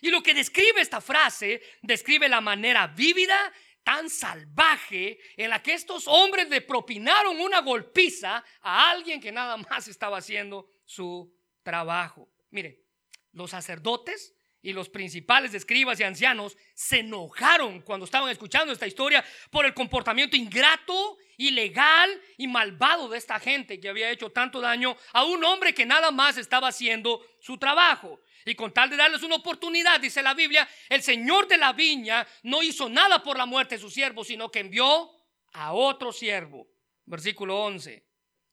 Y 0.00 0.10
lo 0.10 0.22
que 0.22 0.32
describe 0.32 0.80
esta 0.80 1.00
frase, 1.00 1.60
describe 1.82 2.28
la 2.28 2.40
manera 2.40 2.86
vívida 2.86 3.52
tan 3.82 4.08
salvaje 4.08 5.18
en 5.36 5.50
la 5.50 5.60
que 5.60 5.74
estos 5.74 6.06
hombres 6.06 6.48
le 6.50 6.60
propinaron 6.60 7.40
una 7.40 7.62
golpiza 7.62 8.44
a 8.60 8.90
alguien 8.90 9.20
que 9.20 9.32
nada 9.32 9.56
más 9.56 9.88
estaba 9.88 10.18
haciendo 10.18 10.70
su 10.84 11.36
trabajo. 11.64 12.32
Mire, 12.50 12.84
los 13.32 13.50
sacerdotes 13.50 14.36
y 14.62 14.72
los 14.72 14.88
principales 14.88 15.52
escribas 15.54 15.98
y 15.98 16.04
ancianos 16.04 16.56
se 16.74 17.00
enojaron 17.00 17.80
cuando 17.80 18.04
estaban 18.04 18.30
escuchando 18.30 18.72
esta 18.72 18.86
historia 18.86 19.24
por 19.50 19.66
el 19.66 19.74
comportamiento 19.74 20.36
ingrato, 20.36 21.18
ilegal 21.36 22.10
y 22.36 22.46
malvado 22.46 23.08
de 23.08 23.18
esta 23.18 23.40
gente 23.40 23.80
que 23.80 23.88
había 23.88 24.10
hecho 24.10 24.30
tanto 24.30 24.60
daño 24.60 24.96
a 25.12 25.24
un 25.24 25.44
hombre 25.44 25.74
que 25.74 25.84
nada 25.84 26.12
más 26.12 26.38
estaba 26.38 26.68
haciendo 26.68 27.26
su 27.40 27.58
trabajo. 27.58 28.20
Y 28.44 28.54
con 28.54 28.72
tal 28.72 28.88
de 28.88 28.96
darles 28.96 29.22
una 29.22 29.36
oportunidad, 29.36 30.00
dice 30.00 30.22
la 30.22 30.34
Biblia, 30.34 30.68
el 30.88 31.02
Señor 31.02 31.48
de 31.48 31.58
la 31.58 31.72
viña 31.72 32.26
no 32.44 32.62
hizo 32.62 32.88
nada 32.88 33.22
por 33.22 33.36
la 33.36 33.46
muerte 33.46 33.74
de 33.74 33.80
su 33.80 33.90
siervo, 33.90 34.24
sino 34.24 34.50
que 34.50 34.60
envió 34.60 35.10
a 35.52 35.72
otro 35.72 36.12
siervo. 36.12 36.68
Versículo 37.04 37.58
11. 37.62 38.06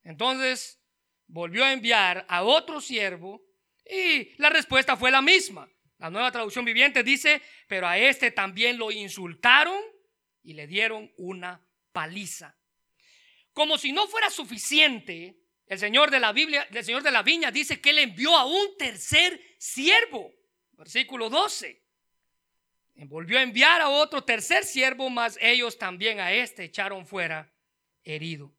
Entonces 0.04 0.82
volvió 1.28 1.64
a 1.64 1.72
enviar 1.72 2.26
a 2.28 2.44
otro 2.44 2.82
siervo 2.82 3.44
y 3.86 4.36
la 4.42 4.50
respuesta 4.50 4.98
fue 4.98 5.12
la 5.12 5.22
misma. 5.22 5.70
La 6.00 6.10
nueva 6.10 6.32
traducción 6.32 6.66
viviente 6.66 7.04
dice, 7.04 7.42
pero 7.68 7.88
a 7.88 7.98
este 7.98 8.32
también 8.32 8.78
lo 8.78 8.90
insultaron 8.90 9.82
y 10.44 10.54
le 10.54 10.66
dieron 10.66 11.12
una 11.18 11.62
paliza. 11.92 12.56
Como 13.54 13.78
si 13.78 13.92
no 13.92 14.08
fuera 14.08 14.30
suficiente, 14.30 15.38
el 15.68 15.78
Señor 15.78 16.10
de 16.10 16.20
la 16.20 16.32
Biblia, 16.32 16.68
el 16.72 16.84
Señor 16.84 17.04
de 17.04 17.12
la 17.12 17.22
viña 17.22 17.52
dice 17.52 17.82
que 17.82 17.90
él 17.90 18.00
envió 18.00 18.36
a 18.36 18.46
un 18.46 18.78
tercer 18.78 19.40
siervo. 19.58 20.34
Versículo 20.72 21.30
12. 21.30 21.82
Volvió 23.06 23.38
a 23.38 23.44
enviar 23.44 23.82
a 23.82 23.90
otro 23.90 24.24
tercer 24.24 24.66
siervo, 24.66 25.10
mas 25.10 25.38
ellos 25.42 25.78
también 25.78 26.20
a 26.20 26.32
este 26.34 26.64
echaron 26.64 27.06
fuera 27.06 27.54
herido. 28.04 28.54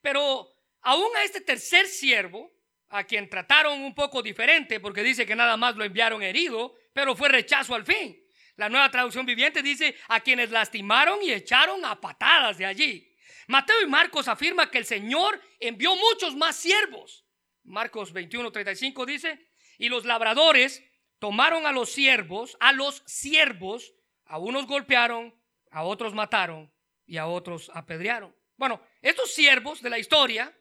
Pero 0.00 0.54
aún 0.80 1.16
a 1.16 1.24
este 1.24 1.40
tercer 1.40 1.86
siervo, 1.86 2.55
a 2.88 3.04
quien 3.04 3.28
trataron 3.28 3.80
un 3.80 3.94
poco 3.94 4.22
diferente, 4.22 4.80
porque 4.80 5.02
dice 5.02 5.26
que 5.26 5.36
nada 5.36 5.56
más 5.56 5.76
lo 5.76 5.84
enviaron 5.84 6.22
herido, 6.22 6.74
pero 6.92 7.16
fue 7.16 7.28
rechazo 7.28 7.74
al 7.74 7.84
fin. 7.84 8.16
La 8.56 8.68
nueva 8.68 8.90
traducción 8.90 9.26
viviente 9.26 9.62
dice 9.62 9.96
a 10.08 10.20
quienes 10.20 10.50
lastimaron 10.50 11.22
y 11.22 11.30
echaron 11.30 11.84
a 11.84 12.00
patadas 12.00 12.58
de 12.58 12.66
allí. 12.66 13.12
Mateo 13.48 13.82
y 13.82 13.86
Marcos 13.86 14.28
afirma 14.28 14.70
que 14.70 14.78
el 14.78 14.86
Señor 14.86 15.40
envió 15.60 15.94
muchos 15.94 16.34
más 16.34 16.56
siervos. 16.56 17.24
Marcos 17.64 18.12
21, 18.12 18.50
35 18.50 19.06
dice, 19.06 19.50
y 19.78 19.88
los 19.88 20.04
labradores 20.04 20.82
tomaron 21.18 21.66
a 21.66 21.72
los 21.72 21.90
siervos, 21.90 22.56
a 22.60 22.72
los 22.72 23.02
siervos, 23.06 23.94
a 24.24 24.38
unos 24.38 24.66
golpearon, 24.66 25.34
a 25.70 25.82
otros 25.82 26.14
mataron 26.14 26.72
y 27.04 27.18
a 27.18 27.26
otros 27.26 27.70
apedrearon. 27.74 28.34
Bueno, 28.56 28.80
estos 29.02 29.34
siervos 29.34 29.82
de 29.82 29.90
la 29.90 29.98
historia, 29.98 30.56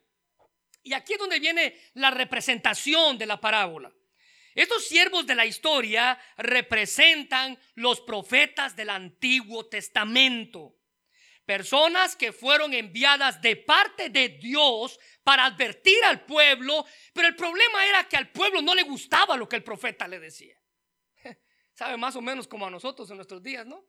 y 0.85 0.93
aquí 0.93 1.13
es 1.13 1.19
donde 1.19 1.39
viene 1.39 1.75
la 1.95 2.11
representación 2.11 3.17
de 3.17 3.25
la 3.25 3.41
parábola. 3.41 3.91
Estos 4.53 4.87
siervos 4.87 5.25
de 5.25 5.33
la 5.33 5.45
historia 5.45 6.17
representan 6.37 7.59
los 7.73 7.99
profetas 8.01 8.75
del 8.75 8.91
Antiguo 8.91 9.65
Testamento. 9.65 10.77
Personas 11.43 12.15
que 12.15 12.31
fueron 12.31 12.73
enviadas 12.73 13.41
de 13.41 13.55
parte 13.55 14.09
de 14.09 14.29
Dios 14.29 14.99
para 15.23 15.45
advertir 15.45 15.97
al 16.05 16.23
pueblo, 16.23 16.85
pero 17.13 17.27
el 17.27 17.35
problema 17.35 17.85
era 17.87 18.07
que 18.07 18.17
al 18.17 18.29
pueblo 18.29 18.61
no 18.61 18.75
le 18.75 18.83
gustaba 18.83 19.35
lo 19.35 19.49
que 19.49 19.55
el 19.55 19.63
profeta 19.63 20.07
le 20.07 20.19
decía. 20.19 20.57
Sabe 21.73 21.97
más 21.97 22.15
o 22.15 22.21
menos 22.21 22.47
como 22.47 22.67
a 22.67 22.69
nosotros 22.69 23.09
en 23.09 23.17
nuestros 23.17 23.41
días, 23.41 23.65
¿no? 23.65 23.83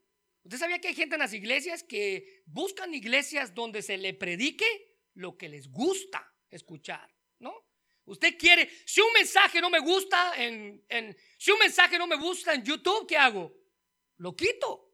¿Usted 0.45 0.59
sabía 0.59 0.81
que 0.81 0.89
hay 0.89 0.95
gente 0.95 1.17
en 1.17 1.21
las 1.21 1.35
iglesias 1.35 1.83
que 1.83 2.43
buscan 2.47 2.95
iglesias 2.95 3.55
donde 3.55 3.83
se 3.83 3.99
le 3.99 4.15
predique 4.15 4.67
lo 5.13 5.37
que 5.37 5.51
les 5.51 5.69
gusta 5.69 6.33
escuchar, 6.51 7.09
¿no? 7.39 7.55
Usted 8.05 8.37
quiere, 8.39 8.71
si 8.85 9.01
un 9.01 9.13
mensaje 9.13 9.61
no 9.61 9.69
me 9.69 9.81
gusta 9.81 10.35
en, 10.37 10.85
en 10.89 11.17
si 11.37 11.51
un 11.51 11.59
mensaje 11.59 11.99
no 11.99 12.07
me 12.07 12.17
gusta 12.17 12.55
en 12.55 12.63
YouTube, 12.63 13.07
¿qué 13.07 13.17
hago? 13.17 13.53
Lo 14.19 14.35
quito. 14.35 14.87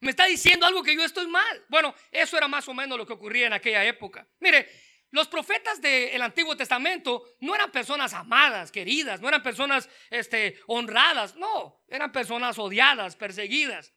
Me 0.00 0.10
está 0.10 0.26
diciendo 0.26 0.66
algo 0.66 0.82
que 0.82 0.94
yo 0.94 1.02
estoy 1.02 1.26
mal. 1.26 1.64
Bueno, 1.68 1.94
eso 2.10 2.36
era 2.36 2.46
más 2.46 2.68
o 2.68 2.74
menos 2.74 2.98
lo 2.98 3.06
que 3.06 3.14
ocurría 3.14 3.46
en 3.46 3.54
aquella 3.54 3.84
época. 3.84 4.28
Mire, 4.38 4.68
los 5.14 5.28
profetas 5.28 5.80
del 5.80 6.20
Antiguo 6.22 6.56
Testamento 6.56 7.24
no 7.40 7.54
eran 7.54 7.70
personas 7.70 8.12
amadas, 8.14 8.72
queridas, 8.72 9.20
no 9.20 9.28
eran 9.28 9.42
personas 9.42 9.88
este, 10.10 10.58
honradas, 10.66 11.36
no, 11.36 11.84
eran 11.88 12.10
personas 12.10 12.58
odiadas, 12.58 13.14
perseguidas. 13.16 13.94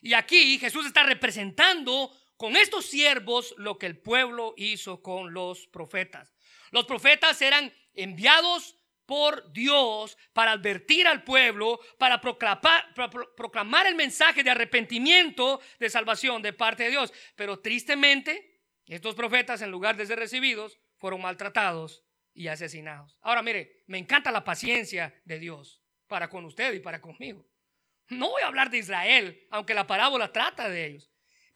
Y 0.00 0.14
aquí 0.14 0.58
Jesús 0.58 0.86
está 0.86 1.02
representando 1.02 2.16
con 2.36 2.56
estos 2.56 2.86
siervos 2.86 3.52
lo 3.58 3.78
que 3.78 3.86
el 3.86 3.98
pueblo 3.98 4.54
hizo 4.56 5.02
con 5.02 5.34
los 5.34 5.66
profetas. 5.66 6.32
Los 6.70 6.86
profetas 6.86 7.40
eran 7.42 7.72
enviados 7.94 8.76
por 9.10 9.52
Dios 9.52 10.16
para 10.32 10.52
advertir 10.52 11.08
al 11.08 11.24
pueblo, 11.24 11.80
para 11.98 12.20
proclamar, 12.20 13.86
el 13.88 13.96
mensaje 13.96 14.44
de 14.44 14.50
arrepentimiento, 14.50 15.60
de 15.80 15.90
salvación 15.90 16.42
de 16.42 16.52
parte 16.52 16.84
de 16.84 16.90
Dios. 16.90 17.12
Pero 17.34 17.58
tristemente, 17.58 18.62
estos 18.86 19.16
profetas, 19.16 19.62
en 19.62 19.72
lugar 19.72 19.96
de 19.96 20.06
ser 20.06 20.18
recibidos, 20.18 20.78
fueron 20.96 21.22
maltratados 21.22 22.04
y 22.34 22.46
asesinados. 22.46 23.18
Ahora, 23.22 23.42
mire, 23.42 23.82
me 23.86 23.98
encanta 23.98 24.30
la 24.30 24.44
paciencia 24.44 25.20
de 25.24 25.40
Dios 25.40 25.82
para 26.06 26.28
con 26.28 26.44
usted 26.44 26.72
y 26.74 26.78
para 26.78 27.00
conmigo. 27.00 27.48
No 28.10 28.30
voy 28.30 28.42
a 28.42 28.46
hablar 28.46 28.70
de 28.70 28.78
Israel, 28.78 29.44
aunque 29.50 29.74
la 29.74 29.88
parábola 29.88 30.32
trata 30.32 30.68
de 30.68 30.86
ellos. 30.86 31.09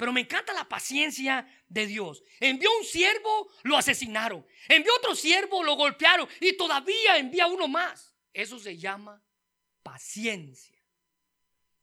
Pero 0.04 0.12
me 0.12 0.20
encanta 0.20 0.52
la 0.52 0.68
paciencia 0.68 1.48
de 1.66 1.86
Dios. 1.86 2.22
Envió 2.38 2.68
un 2.76 2.84
siervo, 2.84 3.50
lo 3.62 3.74
asesinaron. 3.74 4.46
Envió 4.68 4.94
otro 4.98 5.14
siervo, 5.14 5.64
lo 5.64 5.76
golpearon. 5.76 6.28
Y 6.42 6.58
todavía 6.58 7.16
envía 7.16 7.46
uno 7.46 7.68
más. 7.68 8.14
Eso 8.30 8.58
se 8.58 8.76
llama 8.76 9.24
paciencia. 9.82 10.78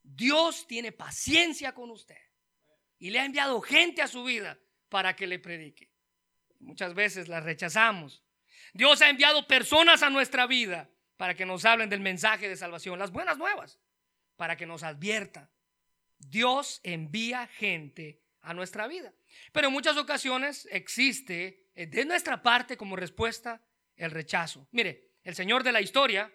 Dios 0.04 0.68
tiene 0.68 0.92
paciencia 0.92 1.74
con 1.74 1.90
usted. 1.90 2.22
Y 3.00 3.10
le 3.10 3.22
ha 3.22 3.26
enviado 3.26 3.60
gente 3.60 4.04
a 4.04 4.08
su 4.08 4.24
vida 4.24 4.60
para 4.88 5.16
que 5.16 5.26
le 5.26 5.40
predique. 5.40 5.92
Muchas 6.60 6.94
veces 6.94 7.28
la 7.28 7.40
rechazamos. 7.40 8.24
Dios 8.72 9.02
ha 9.02 9.10
enviado 9.10 9.48
personas 9.48 10.04
a 10.04 10.12
nuestra 10.12 10.46
vida 10.46 10.92
para 11.18 11.34
que 11.34 11.48
nos 11.48 11.66
hablen 11.66 11.90
del 11.90 12.02
mensaje 12.02 12.48
de 12.48 12.56
salvación, 12.56 13.00
las 13.00 13.10
buenas 13.10 13.40
nuevas, 13.40 13.80
para 14.36 14.58
que 14.58 14.68
nos 14.68 14.84
adviertan 14.84 15.50
Dios 16.28 16.80
envía 16.84 17.48
gente 17.48 18.22
a 18.42 18.54
nuestra 18.54 18.88
vida. 18.88 19.14
Pero 19.52 19.68
en 19.68 19.74
muchas 19.74 19.98
ocasiones 19.98 20.68
existe 20.72 21.70
eh, 21.76 21.88
de 21.88 22.06
nuestra 22.06 22.42
parte 22.42 22.78
como 22.78 22.96
respuesta 22.96 23.62
el 23.96 24.12
rechazo. 24.12 24.68
Mire, 24.72 25.12
el 25.24 25.36
Señor 25.36 25.64
de 25.64 25.72
la 25.72 25.82
historia 25.82 26.34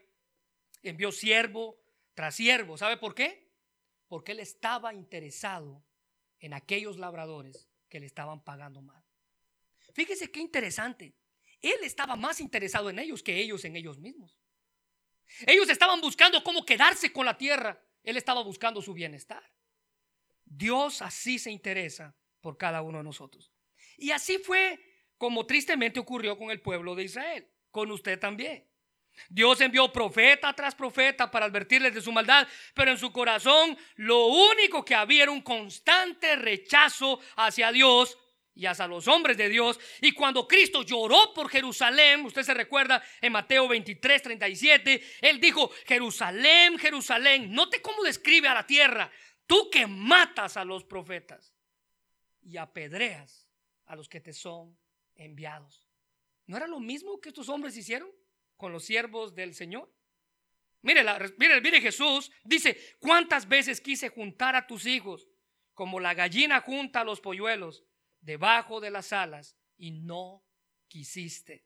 envió 0.82 1.12
siervo 1.12 1.80
tras 2.14 2.34
siervo. 2.34 2.76
¿Sabe 2.76 2.96
por 2.96 3.14
qué? 3.14 3.50
Porque 4.08 4.32
Él 4.32 4.40
estaba 4.40 4.94
interesado 4.94 5.84
en 6.38 6.54
aquellos 6.54 6.98
labradores 6.98 7.68
que 7.88 8.00
le 8.00 8.06
estaban 8.06 8.42
pagando 8.42 8.82
mal. 8.82 9.02
Fíjese 9.92 10.30
qué 10.30 10.40
interesante. 10.40 11.14
Él 11.60 11.78
estaba 11.82 12.16
más 12.16 12.40
interesado 12.40 12.90
en 12.90 12.98
ellos 12.98 13.22
que 13.22 13.38
ellos 13.38 13.64
en 13.64 13.76
ellos 13.76 13.98
mismos. 13.98 14.38
Ellos 15.46 15.68
estaban 15.68 16.00
buscando 16.00 16.42
cómo 16.44 16.64
quedarse 16.64 17.12
con 17.12 17.26
la 17.26 17.36
tierra. 17.36 17.80
Él 18.04 18.16
estaba 18.16 18.42
buscando 18.42 18.80
su 18.80 18.92
bienestar. 18.92 19.42
Dios 20.46 21.02
así 21.02 21.38
se 21.38 21.50
interesa 21.50 22.16
por 22.40 22.56
cada 22.56 22.80
uno 22.80 22.98
de 22.98 23.04
nosotros. 23.04 23.52
Y 23.98 24.12
así 24.12 24.38
fue 24.38 24.78
como 25.18 25.46
tristemente 25.46 26.00
ocurrió 26.00 26.38
con 26.38 26.50
el 26.50 26.60
pueblo 26.60 26.94
de 26.94 27.04
Israel, 27.04 27.46
con 27.70 27.90
usted 27.90 28.18
también. 28.18 28.66
Dios 29.28 29.60
envió 29.60 29.92
profeta 29.92 30.52
tras 30.52 30.74
profeta 30.74 31.30
para 31.30 31.46
advertirles 31.46 31.94
de 31.94 32.02
su 32.02 32.12
maldad, 32.12 32.46
pero 32.74 32.90
en 32.90 32.98
su 32.98 33.12
corazón 33.12 33.76
lo 33.96 34.26
único 34.26 34.84
que 34.84 34.94
había 34.94 35.24
era 35.24 35.32
un 35.32 35.40
constante 35.40 36.36
rechazo 36.36 37.18
hacia 37.36 37.72
Dios 37.72 38.16
y 38.54 38.66
hacia 38.66 38.86
los 38.86 39.06
hombres 39.08 39.36
de 39.36 39.48
Dios. 39.48 39.78
Y 40.00 40.12
cuando 40.12 40.48
Cristo 40.48 40.82
lloró 40.82 41.32
por 41.34 41.48
Jerusalén, 41.48 42.24
usted 42.24 42.42
se 42.42 42.54
recuerda 42.54 43.02
en 43.20 43.32
Mateo 43.32 43.68
23, 43.68 44.22
37, 44.22 45.02
él 45.20 45.40
dijo, 45.40 45.70
Jerusalén, 45.86 46.78
Jerusalén, 46.78 47.52
note 47.52 47.82
cómo 47.82 48.02
describe 48.02 48.48
a 48.48 48.54
la 48.54 48.66
tierra, 48.66 49.10
Tú 49.46 49.70
que 49.70 49.86
matas 49.86 50.56
a 50.56 50.64
los 50.64 50.84
profetas 50.84 51.54
y 52.42 52.56
apedreas 52.56 53.48
a 53.86 53.96
los 53.96 54.08
que 54.08 54.20
te 54.20 54.32
son 54.32 54.76
enviados. 55.14 55.86
¿No 56.46 56.56
era 56.56 56.66
lo 56.66 56.80
mismo 56.80 57.20
que 57.20 57.30
estos 57.30 57.48
hombres 57.48 57.76
hicieron 57.76 58.10
con 58.56 58.72
los 58.72 58.84
siervos 58.84 59.34
del 59.34 59.54
Señor? 59.54 59.92
Mire, 60.82 61.04
mire, 61.38 61.60
mire 61.60 61.80
Jesús 61.80 62.30
dice, 62.44 62.96
¿cuántas 63.00 63.48
veces 63.48 63.80
quise 63.80 64.08
juntar 64.08 64.54
a 64.54 64.66
tus 64.66 64.86
hijos 64.86 65.28
como 65.74 65.98
la 65.98 66.14
gallina 66.14 66.60
junta 66.60 67.00
a 67.00 67.04
los 67.04 67.20
polluelos 67.20 67.84
debajo 68.20 68.80
de 68.80 68.90
las 68.90 69.12
alas 69.12 69.56
y 69.76 69.90
no 69.90 70.44
quisiste? 70.86 71.64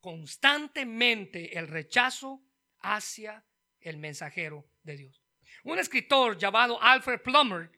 Constantemente 0.00 1.58
el 1.58 1.68
rechazo 1.68 2.42
hacia 2.80 3.44
el 3.80 3.98
mensajero 3.98 4.66
de 4.82 4.96
Dios. 4.96 5.21
Un 5.64 5.78
escritor 5.78 6.36
llamado 6.38 6.80
Alfred 6.82 7.20
Plummer 7.20 7.70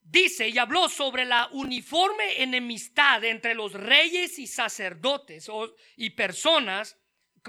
dice 0.00 0.48
y 0.48 0.58
habló 0.58 0.88
sobre 0.88 1.24
la 1.24 1.48
uniforme 1.52 2.42
enemistad 2.42 3.24
entre 3.24 3.54
los 3.54 3.72
reyes 3.72 4.38
y 4.38 4.46
sacerdotes 4.46 5.48
y 5.96 6.10
personas 6.10 6.98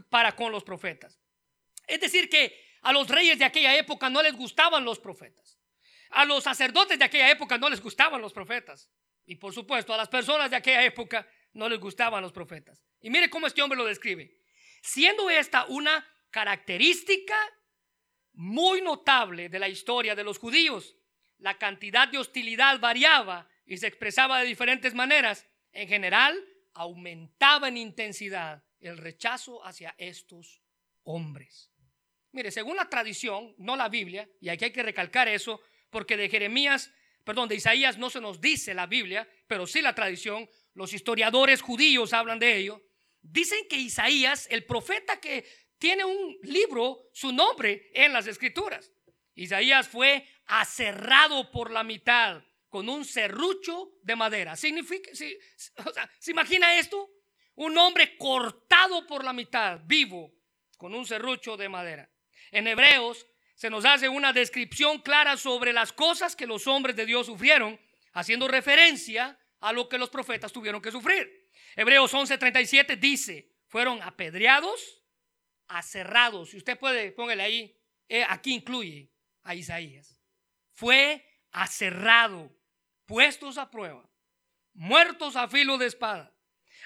para 0.10 0.36
con 0.36 0.52
los 0.52 0.64
profetas. 0.64 1.20
Es 1.88 2.02
decir, 2.02 2.30
que 2.30 2.66
a 2.82 2.92
los 2.92 3.08
reyes 3.08 3.40
de 3.40 3.46
aquella 3.46 3.76
época 3.78 4.10
no 4.10 4.22
les 4.22 4.36
gustaban 4.36 4.84
los 4.84 5.00
profetas. 5.00 5.60
A 6.12 6.26
los 6.26 6.44
sacerdotes 6.44 7.00
de 7.00 7.06
aquella 7.06 7.30
época 7.32 7.58
no 7.58 7.70
les 7.70 7.82
gustaban 7.82 8.22
los 8.22 8.34
profetas. 8.34 8.90
Y 9.26 9.36
por 9.36 9.54
supuesto, 9.54 9.94
a 9.94 9.98
las 9.98 10.08
personas 10.08 10.50
de 10.50 10.58
aquella 10.58 10.84
época 10.84 11.28
no 11.54 11.68
les 11.68 11.80
gustaban 11.80 12.22
los 12.22 12.32
profetas. 12.32 12.84
Y 13.02 13.10
mire 13.10 13.30
cómo 13.30 13.48
este 13.48 13.62
hombre 13.62 13.78
lo 13.78 13.86
describe. 13.86 14.32
Siendo 14.82 15.30
esta 15.30 15.66
una 15.66 16.06
característica 16.30 17.36
muy 18.36 18.82
notable 18.82 19.50
de 19.50 19.60
la 19.60 19.70
historia 19.70 20.16
de 20.16 20.24
los 20.24 20.38
judíos. 20.38 20.96
La 21.38 21.58
cantidad 21.58 22.08
de 22.08 22.18
hostilidad 22.18 22.80
variaba 22.80 23.48
y 23.66 23.78
se 23.78 23.88
expresaba 23.88 24.40
de 24.40 24.48
diferentes 24.48 24.94
maneras. 24.94 25.48
En 25.72 25.88
general, 25.88 26.38
aumentaba 26.74 27.68
en 27.68 27.78
intensidad 27.78 28.64
el 28.80 28.98
rechazo 28.98 29.66
hacia 29.66 29.96
estos 29.98 30.62
hombres. 31.04 31.72
Mire, 32.32 32.52
según 32.52 32.78
la 32.78 32.90
tradición, 32.90 33.56
no 33.58 33.76
la 33.76 33.90
Biblia, 33.90 34.30
y 34.42 34.50
aquí 34.50 34.66
hay 34.66 34.72
que 34.72 34.84
recalcar 34.84 35.28
eso, 35.28 35.62
porque 35.90 36.18
de 36.18 36.30
Jeremías 36.30 36.92
perdón, 37.26 37.50
de 37.50 37.56
Isaías 37.56 37.98
no 37.98 38.10
se 38.10 38.22
nos 38.22 38.40
dice 38.40 38.74
la 38.74 38.86
Biblia, 38.86 39.28
pero 39.48 39.66
sí 39.66 39.82
la 39.82 39.96
tradición, 39.96 40.48
los 40.76 40.94
historiadores 40.94 41.62
judíos 41.62 42.14
hablan 42.14 42.40
de 42.40 42.56
ello. 42.56 42.82
Dicen 43.22 43.68
que 43.68 43.78
Isaías, 43.78 44.48
el 44.52 44.64
profeta 44.64 45.20
que 45.20 45.44
tiene 45.78 46.06
un 46.06 46.38
libro, 46.44 47.10
su 47.14 47.32
nombre 47.32 47.90
en 47.94 48.14
las 48.14 48.28
escrituras. 48.28 48.92
Isaías 49.36 49.88
fue 49.88 50.28
aserrado 50.46 51.52
por 51.52 51.72
la 51.72 51.84
mitad 51.84 52.42
con 52.70 52.90
un 52.90 53.06
serrucho 53.06 53.94
de 54.02 54.16
madera. 54.16 54.56
Significa, 54.56 55.10
si, 55.14 55.38
¿Se 56.20 56.32
imagina 56.32 56.78
esto? 56.78 57.10
Un 57.56 57.78
hombre 57.78 58.18
cortado 58.18 59.08
por 59.08 59.24
la 59.24 59.34
mitad, 59.34 59.80
vivo, 59.86 60.34
con 60.78 60.94
un 60.94 61.06
serrucho 61.06 61.56
de 61.56 61.70
madera. 61.70 62.10
En 62.52 62.68
Hebreos 62.68 63.26
se 63.56 63.70
nos 63.70 63.86
hace 63.86 64.10
una 64.10 64.34
descripción 64.34 65.00
clara 65.02 65.38
sobre 65.38 65.72
las 65.72 65.94
cosas 65.94 66.36
que 66.36 66.48
los 66.48 66.68
hombres 66.68 66.96
de 66.96 67.06
Dios 67.06 67.28
sufrieron, 67.28 67.80
haciendo 68.12 68.48
referencia 68.48 69.40
a 69.62 69.72
lo 69.72 69.88
que 69.88 69.98
los 69.98 70.10
profetas 70.10 70.52
tuvieron 70.52 70.82
que 70.82 70.92
sufrir. 70.92 71.50
Hebreos 71.76 72.14
11:37 72.14 72.98
dice, 72.98 73.52
fueron 73.68 74.02
apedreados, 74.02 75.02
aserrados. 75.68 76.50
Si 76.52 76.58
usted 76.58 76.78
puede, 76.78 77.12
póngale 77.12 77.44
ahí, 77.44 77.78
eh, 78.08 78.26
aquí 78.28 78.54
incluye 78.54 79.12
a 79.44 79.56
Isaías. 79.56 80.20
Fue 80.74 81.26
aserrado, 81.52 82.56
puestos 83.06 83.58
a 83.58 83.70
prueba, 83.70 84.10
muertos 84.74 85.36
a 85.36 85.48
filo 85.48 85.78
de 85.78 85.88
espada. 85.88 86.34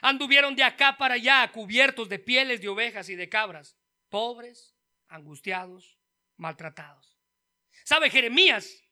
Anduvieron 0.01 0.55
de 0.55 0.63
acá 0.63 0.97
para 0.97 1.15
allá 1.15 1.51
cubiertos 1.51 2.07
de 2.07 2.19
pieles 2.19 2.61
de 2.61 2.69
ovejas 2.69 3.09
y 3.09 3.15
de 3.15 3.27
cabras, 3.27 3.77
pobres, 4.09 4.75
angustiados, 5.07 5.99
maltratados. 6.37 7.19
¿Sabe 7.83 8.09
Jeremías? 8.09 8.83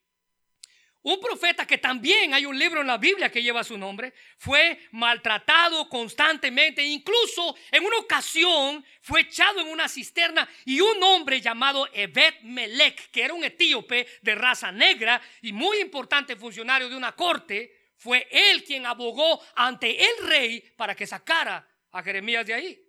Un 1.08 1.22
profeta 1.22 1.66
que 1.66 1.78
también 1.78 2.34
hay 2.34 2.46
un 2.46 2.60
libro 2.60 2.82
en 2.82 2.88
la 2.88 2.98
Biblia 2.98 3.32
que 3.32 3.42
lleva 3.42 3.64
su 3.64 3.78
nombre, 3.78 4.14
fue 4.38 4.78
maltratado 4.92 5.88
constantemente, 5.88 6.84
incluso 6.84 7.56
en 7.72 7.86
una 7.86 8.00
ocasión 8.00 8.84
fue 9.00 9.22
echado 9.22 9.62
en 9.62 9.68
una 9.70 9.88
cisterna 9.88 10.46
y 10.66 10.82
un 10.82 11.02
hombre 11.02 11.40
llamado 11.40 11.88
Evet 11.94 12.42
Melech, 12.42 13.10
que 13.10 13.24
era 13.24 13.34
un 13.34 13.46
etíope 13.46 14.06
de 14.22 14.36
raza 14.36 14.70
negra 14.70 15.22
y 15.42 15.54
muy 15.54 15.78
importante 15.78 16.36
funcionario 16.36 16.90
de 16.90 16.98
una 16.98 17.14
corte, 17.14 17.94
fue 17.96 18.28
él 18.30 18.66
quien 18.66 18.86
abogó 18.86 19.42
ante 19.56 19.98
el 19.98 20.28
rey 20.28 20.60
para 20.76 20.94
que 20.94 21.08
sacara 21.08 21.66
a 21.94 22.04
Jeremías 22.04 22.46
de 22.46 22.54
ahí. 22.54 22.86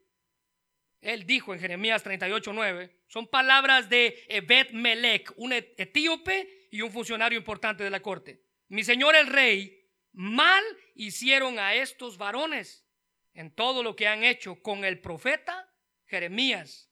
Él 1.00 1.24
dijo 1.24 1.54
en 1.54 1.60
Jeremías 1.60 2.02
38, 2.02 2.52
9, 2.52 2.96
son 3.06 3.28
palabras 3.28 3.88
de 3.88 4.24
Ebed 4.26 4.70
Melech, 4.72 5.32
un 5.36 5.52
etíope 5.52 6.57
y 6.70 6.82
un 6.82 6.92
funcionario 6.92 7.38
importante 7.38 7.84
de 7.84 7.90
la 7.90 8.00
corte. 8.00 8.42
Mi 8.68 8.84
señor 8.84 9.16
el 9.16 9.26
rey, 9.26 9.86
mal 10.12 10.64
hicieron 10.94 11.58
a 11.58 11.74
estos 11.74 12.18
varones 12.18 12.86
en 13.34 13.54
todo 13.54 13.82
lo 13.82 13.94
que 13.94 14.08
han 14.08 14.24
hecho 14.24 14.60
con 14.62 14.84
el 14.84 15.00
profeta 15.00 15.72
Jeremías, 16.06 16.90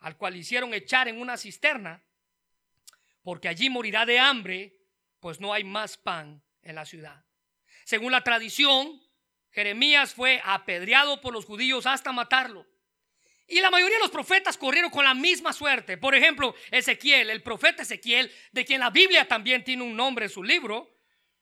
al 0.00 0.16
cual 0.16 0.36
hicieron 0.36 0.74
echar 0.74 1.08
en 1.08 1.20
una 1.20 1.36
cisterna, 1.36 2.04
porque 3.22 3.48
allí 3.48 3.70
morirá 3.70 4.06
de 4.06 4.18
hambre, 4.18 4.76
pues 5.20 5.40
no 5.40 5.52
hay 5.52 5.64
más 5.64 5.96
pan 5.96 6.42
en 6.62 6.74
la 6.74 6.84
ciudad. 6.84 7.24
Según 7.84 8.12
la 8.12 8.22
tradición, 8.22 9.00
Jeremías 9.50 10.14
fue 10.14 10.40
apedreado 10.44 11.20
por 11.20 11.32
los 11.32 11.44
judíos 11.44 11.86
hasta 11.86 12.12
matarlo. 12.12 12.66
Y 13.48 13.60
la 13.60 13.70
mayoría 13.70 13.96
de 13.96 14.02
los 14.02 14.10
profetas 14.10 14.56
corrieron 14.56 14.90
con 14.90 15.04
la 15.04 15.14
misma 15.14 15.52
suerte. 15.52 15.96
Por 15.96 16.14
ejemplo, 16.14 16.54
Ezequiel, 16.70 17.30
el 17.30 17.42
profeta 17.42 17.82
Ezequiel, 17.82 18.30
de 18.50 18.64
quien 18.64 18.80
la 18.80 18.90
Biblia 18.90 19.28
también 19.28 19.62
tiene 19.62 19.84
un 19.84 19.94
nombre 19.94 20.24
en 20.24 20.30
su 20.30 20.42
libro, 20.42 20.96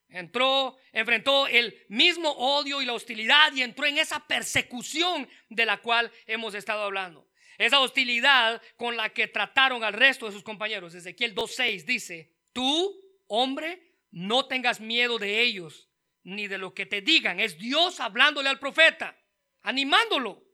entró, 0.08 0.76
enfrentó 0.92 1.46
el 1.46 1.82
mismo 1.88 2.30
odio 2.30 2.82
y 2.82 2.84
la 2.84 2.92
hostilidad 2.92 3.52
y 3.54 3.62
entró 3.62 3.86
en 3.86 3.98
esa 3.98 4.26
persecución 4.26 5.28
de 5.48 5.64
la 5.64 5.78
cual 5.78 6.12
hemos 6.26 6.54
estado 6.54 6.82
hablando. 6.82 7.26
Esa 7.56 7.80
hostilidad 7.80 8.60
con 8.76 8.96
la 8.96 9.10
que 9.10 9.28
trataron 9.28 9.82
al 9.82 9.92
resto 9.94 10.26
de 10.26 10.32
sus 10.32 10.42
compañeros. 10.42 10.94
Ezequiel 10.94 11.34
2.6 11.34 11.84
dice, 11.84 12.34
tú, 12.52 13.00
hombre, 13.28 13.94
no 14.10 14.46
tengas 14.46 14.80
miedo 14.80 15.18
de 15.18 15.40
ellos, 15.40 15.88
ni 16.22 16.48
de 16.48 16.58
lo 16.58 16.74
que 16.74 16.84
te 16.84 17.00
digan. 17.00 17.40
Es 17.40 17.56
Dios 17.56 18.00
hablándole 18.00 18.48
al 18.48 18.58
profeta, 18.58 19.16
animándolo. 19.62 20.44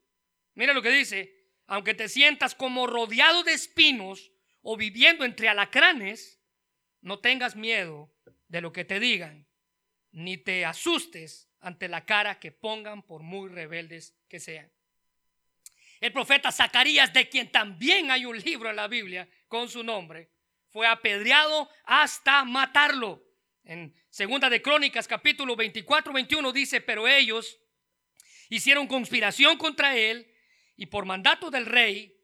Mira 0.55 0.75
lo 0.75 0.83
que 0.83 0.91
dice, 0.91 1.40
aunque 1.71 1.95
te 1.95 2.09
sientas 2.09 2.57
como 2.57 2.89
rodeado 2.89 3.45
de 3.45 3.53
espinos 3.53 4.33
o 4.61 4.77
viviendo 4.77 5.25
entre 5.25 5.49
alacranes, 5.49 6.41
no 7.01 7.21
tengas 7.21 7.55
miedo 7.55 8.13
de 8.49 8.61
lo 8.61 8.73
que 8.73 8.85
te 8.85 8.99
digan, 8.99 9.47
ni 10.11 10.37
te 10.37 10.65
asustes 10.65 11.49
ante 11.61 11.87
la 11.87 12.05
cara 12.05 12.41
que 12.41 12.51
pongan 12.51 13.03
por 13.05 13.23
muy 13.23 13.49
rebeldes 13.49 14.17
que 14.29 14.41
sean. 14.41 14.69
El 16.01 16.13
profeta 16.13 16.51
Zacarías, 16.51 17.13
de 17.13 17.29
quien 17.29 17.53
también 17.53 18.11
hay 18.11 18.25
un 18.25 18.37
libro 18.41 18.69
en 18.69 18.75
la 18.75 18.89
Biblia 18.89 19.29
con 19.47 19.69
su 19.69 19.85
nombre, 19.85 20.29
fue 20.71 20.89
apedreado 20.89 21.71
hasta 21.85 22.45
matarlo. 22.45 23.23
En 23.63 23.95
Segunda 24.09 24.51
de 24.51 24.61
Crónicas, 24.61 25.07
capítulo 25.07 25.55
24, 25.55 26.13
21 26.13 26.53
dice, 26.53 26.81
pero 26.81 27.07
ellos 27.07 27.61
hicieron 28.49 28.89
conspiración 28.89 29.57
contra 29.57 29.97
él 29.97 30.30
y 30.81 30.87
por 30.87 31.05
mandato 31.05 31.51
del 31.51 31.67
rey 31.67 32.19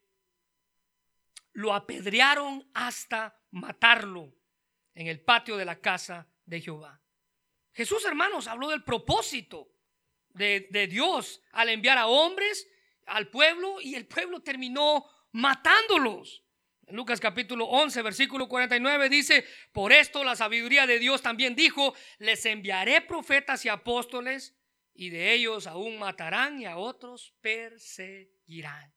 lo 1.53 1.75
apedrearon 1.75 2.67
hasta 2.73 3.39
matarlo 3.51 4.35
en 4.95 5.09
el 5.09 5.21
patio 5.21 5.59
de 5.59 5.67
la 5.67 5.79
casa 5.79 6.27
de 6.47 6.63
Jehová. 6.63 6.99
Jesús, 7.75 8.03
hermanos, 8.07 8.47
habló 8.47 8.71
del 8.71 8.83
propósito 8.83 9.69
de, 10.31 10.69
de 10.71 10.87
Dios 10.87 11.43
al 11.53 11.69
enviar 11.69 11.99
a 11.99 12.07
hombres 12.07 12.67
al 13.05 13.29
pueblo 13.29 13.79
y 13.83 13.95
el 13.95 14.07
pueblo 14.07 14.41
terminó 14.41 15.05
matándolos. 15.33 16.43
En 16.87 16.97
Lucas 16.97 17.21
capítulo 17.21 17.67
11, 17.67 18.01
versículo 18.01 18.49
49 18.49 19.11
dice, 19.11 19.45
por 19.73 19.93
esto 19.93 20.25
la 20.25 20.35
sabiduría 20.35 20.87
de 20.87 20.99
Dios 20.99 21.21
también 21.21 21.55
dijo, 21.55 21.95
les 22.21 22.47
enviaré 22.47 23.03
profetas 23.03 23.67
y 23.67 23.69
apóstoles 23.69 24.57
y 24.97 25.11
de 25.11 25.35
ellos 25.35 25.67
aún 25.67 25.99
matarán 25.99 26.61
y 26.61 26.67
a 26.67 26.79
otros 26.79 27.35
perseguirán. 27.41 28.93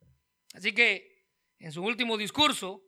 Así 0.54 0.74
que 0.74 1.26
en 1.60 1.72
su 1.72 1.84
último 1.84 2.18
discurso, 2.18 2.84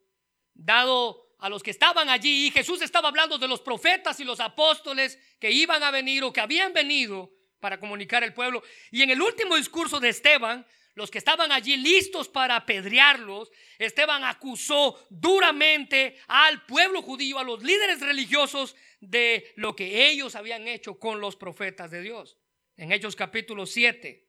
dado 0.53 1.35
a 1.39 1.49
los 1.49 1.61
que 1.61 1.71
estaban 1.71 2.09
allí, 2.09 2.51
Jesús 2.51 2.81
estaba 2.81 3.09
hablando 3.09 3.37
de 3.37 3.47
los 3.47 3.61
profetas 3.61 4.19
y 4.19 4.23
los 4.23 4.39
apóstoles 4.39 5.19
que 5.39 5.51
iban 5.51 5.83
a 5.83 5.91
venir 5.91 6.23
o 6.23 6.31
que 6.31 6.39
habían 6.39 6.73
venido 6.73 7.31
para 7.59 7.79
comunicar 7.79 8.23
al 8.23 8.33
pueblo. 8.33 8.63
Y 8.91 9.01
en 9.01 9.09
el 9.09 9.21
último 9.21 9.55
discurso 9.55 9.99
de 9.99 10.09
Esteban, 10.09 10.65
los 10.95 11.11
que 11.11 11.17
estaban 11.17 11.51
allí 11.51 11.77
listos 11.77 12.29
para 12.29 12.55
apedrearlos, 12.55 13.51
Esteban 13.77 14.23
acusó 14.23 15.07
duramente 15.09 16.17
al 16.27 16.65
pueblo 16.65 17.01
judío, 17.01 17.39
a 17.39 17.43
los 17.43 17.63
líderes 17.63 17.99
religiosos, 17.99 18.75
de 18.99 19.51
lo 19.55 19.75
que 19.75 20.09
ellos 20.09 20.35
habían 20.35 20.67
hecho 20.67 20.99
con 20.99 21.19
los 21.19 21.35
profetas 21.35 21.89
de 21.91 22.01
Dios 22.01 22.37
en 22.77 22.91
Hechos 22.91 23.15
capítulo 23.15 23.65
7, 23.65 24.27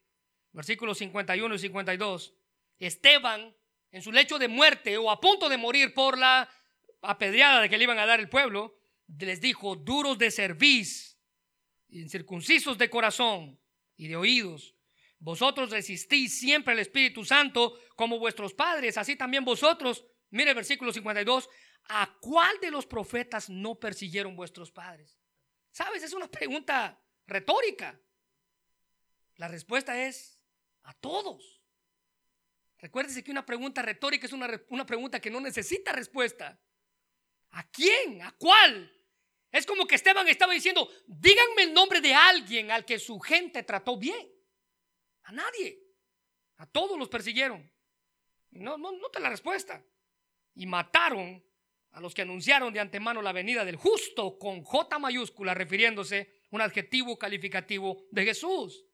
versículos 0.52 0.98
51 0.98 1.54
y 1.54 1.58
52, 1.58 2.34
Esteban, 2.78 3.54
en 3.90 4.02
su 4.02 4.12
lecho 4.12 4.38
de 4.38 4.48
muerte 4.48 4.96
o 4.96 5.10
a 5.10 5.20
punto 5.20 5.48
de 5.48 5.56
morir 5.56 5.94
por 5.94 6.18
la 6.18 6.48
apedreada 7.02 7.60
de 7.60 7.68
que 7.68 7.76
le 7.76 7.84
iban 7.84 7.98
a 7.98 8.06
dar 8.06 8.20
el 8.20 8.28
pueblo, 8.28 8.78
les 9.18 9.40
dijo, 9.40 9.76
duros 9.76 10.18
de 10.18 10.30
cerviz, 10.30 11.18
incircuncisos 11.88 12.78
de 12.78 12.88
corazón 12.88 13.60
y 13.96 14.08
de 14.08 14.16
oídos, 14.16 14.74
vosotros 15.18 15.70
resistís 15.70 16.36
siempre 16.36 16.72
al 16.72 16.80
Espíritu 16.80 17.24
Santo 17.24 17.78
como 17.94 18.18
vuestros 18.18 18.54
padres, 18.54 18.98
así 18.98 19.14
también 19.14 19.44
vosotros, 19.44 20.04
mire 20.30 20.52
versículo 20.52 20.92
52, 20.92 21.48
¿a 21.90 22.18
cuál 22.20 22.58
de 22.60 22.72
los 22.72 22.86
profetas 22.86 23.48
no 23.48 23.78
persiguieron 23.78 24.34
vuestros 24.34 24.72
padres? 24.72 25.20
¿Sabes? 25.70 26.02
Es 26.02 26.12
una 26.12 26.28
pregunta 26.28 27.00
retórica. 27.26 27.98
La 29.42 29.48
respuesta 29.48 30.00
es 30.00 30.38
a 30.84 30.94
todos. 30.94 31.60
Recuérdese 32.78 33.24
que 33.24 33.32
una 33.32 33.44
pregunta 33.44 33.82
retórica 33.82 34.26
es 34.26 34.32
una, 34.32 34.48
una, 34.68 34.86
pregunta 34.86 35.18
que 35.18 35.32
no 35.32 35.40
necesita 35.40 35.90
respuesta. 35.90 36.60
¿A 37.50 37.68
quién? 37.68 38.22
¿A 38.22 38.30
cuál? 38.38 38.96
Es 39.50 39.66
como 39.66 39.84
que 39.84 39.96
Esteban 39.96 40.28
estaba 40.28 40.52
diciendo, 40.52 40.88
díganme 41.08 41.64
el 41.64 41.74
nombre 41.74 42.00
de 42.00 42.14
alguien 42.14 42.70
al 42.70 42.84
que 42.84 43.00
su 43.00 43.18
gente 43.18 43.64
trató 43.64 43.96
bien. 43.96 44.32
A 45.24 45.32
nadie. 45.32 45.88
A 46.58 46.66
todos 46.66 46.96
los 46.96 47.08
persiguieron. 47.08 47.68
No, 48.52 48.78
no, 48.78 48.92
no 48.92 49.08
te 49.08 49.18
la 49.18 49.28
respuesta. 49.28 49.84
Y 50.54 50.66
mataron 50.66 51.44
a 51.90 52.00
los 52.00 52.14
que 52.14 52.22
anunciaron 52.22 52.72
de 52.72 52.78
antemano 52.78 53.20
la 53.20 53.32
venida 53.32 53.64
del 53.64 53.74
justo 53.74 54.38
con 54.38 54.62
J 54.62 55.00
mayúscula, 55.00 55.52
refiriéndose 55.52 56.32
un 56.50 56.60
adjetivo 56.60 57.18
calificativo 57.18 58.06
de 58.12 58.24
Jesús 58.24 58.86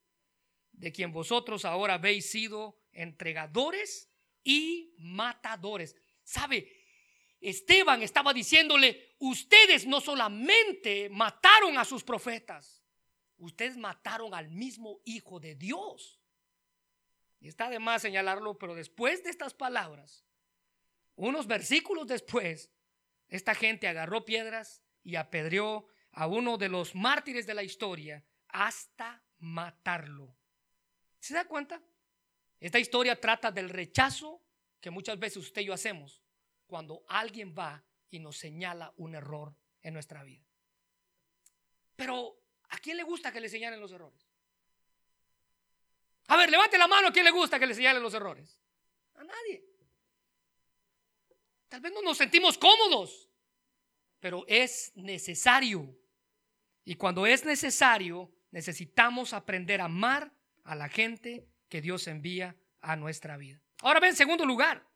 de 0.78 0.92
quien 0.92 1.12
vosotros 1.12 1.64
ahora 1.64 1.94
habéis 1.94 2.30
sido 2.30 2.78
entregadores 2.92 4.10
y 4.44 4.94
matadores. 4.98 5.96
¿Sabe? 6.22 6.72
Esteban 7.40 8.02
estaba 8.02 8.32
diciéndole, 8.32 9.14
ustedes 9.18 9.86
no 9.86 10.00
solamente 10.00 11.08
mataron 11.08 11.78
a 11.78 11.84
sus 11.84 12.02
profetas, 12.02 12.82
ustedes 13.36 13.76
mataron 13.76 14.34
al 14.34 14.48
mismo 14.48 15.00
Hijo 15.04 15.38
de 15.38 15.54
Dios. 15.54 16.20
Y 17.40 17.48
está 17.48 17.70
de 17.70 17.78
más 17.78 18.02
señalarlo, 18.02 18.58
pero 18.58 18.74
después 18.74 19.22
de 19.22 19.30
estas 19.30 19.54
palabras, 19.54 20.24
unos 21.14 21.46
versículos 21.46 22.08
después, 22.08 22.70
esta 23.28 23.54
gente 23.54 23.86
agarró 23.86 24.24
piedras 24.24 24.82
y 25.04 25.16
apedreó 25.16 25.86
a 26.12 26.26
uno 26.26 26.58
de 26.58 26.68
los 26.68 26.94
mártires 26.94 27.46
de 27.46 27.54
la 27.54 27.62
historia 27.62 28.24
hasta 28.48 29.22
matarlo. 29.38 30.36
¿Se 31.20 31.34
da 31.34 31.44
cuenta? 31.46 31.80
Esta 32.60 32.78
historia 32.78 33.20
trata 33.20 33.50
del 33.50 33.68
rechazo 33.68 34.42
que 34.80 34.90
muchas 34.90 35.18
veces 35.18 35.38
usted 35.38 35.62
y 35.62 35.66
yo 35.66 35.72
hacemos 35.72 36.22
cuando 36.66 37.04
alguien 37.08 37.54
va 37.56 37.82
y 38.10 38.18
nos 38.18 38.36
señala 38.36 38.92
un 38.96 39.14
error 39.14 39.54
en 39.82 39.94
nuestra 39.94 40.22
vida. 40.22 40.44
Pero, 41.96 42.40
¿a 42.68 42.78
quién 42.78 42.96
le 42.96 43.02
gusta 43.02 43.32
que 43.32 43.40
le 43.40 43.48
señalen 43.48 43.80
los 43.80 43.92
errores? 43.92 44.28
A 46.28 46.36
ver, 46.36 46.50
levante 46.50 46.78
la 46.78 46.86
mano 46.86 47.08
a 47.08 47.12
quién 47.12 47.24
le 47.24 47.30
gusta 47.30 47.58
que 47.58 47.66
le 47.66 47.74
señalen 47.74 48.02
los 48.02 48.14
errores. 48.14 48.60
A 49.14 49.24
nadie. 49.24 49.64
Tal 51.68 51.80
vez 51.80 51.92
no 51.92 52.02
nos 52.02 52.16
sentimos 52.16 52.56
cómodos, 52.56 53.28
pero 54.20 54.44
es 54.46 54.92
necesario. 54.94 55.96
Y 56.84 56.94
cuando 56.94 57.26
es 57.26 57.44
necesario, 57.44 58.30
necesitamos 58.50 59.32
aprender 59.32 59.80
a 59.80 59.86
amar 59.86 60.32
a 60.68 60.74
la 60.74 60.88
gente 60.90 61.48
que 61.70 61.80
Dios 61.80 62.06
envía 62.08 62.54
a 62.82 62.94
nuestra 62.94 63.38
vida. 63.38 63.60
Ahora 63.80 64.00
ven, 64.00 64.10
en 64.10 64.16
segundo 64.16 64.44
lugar, 64.44 64.86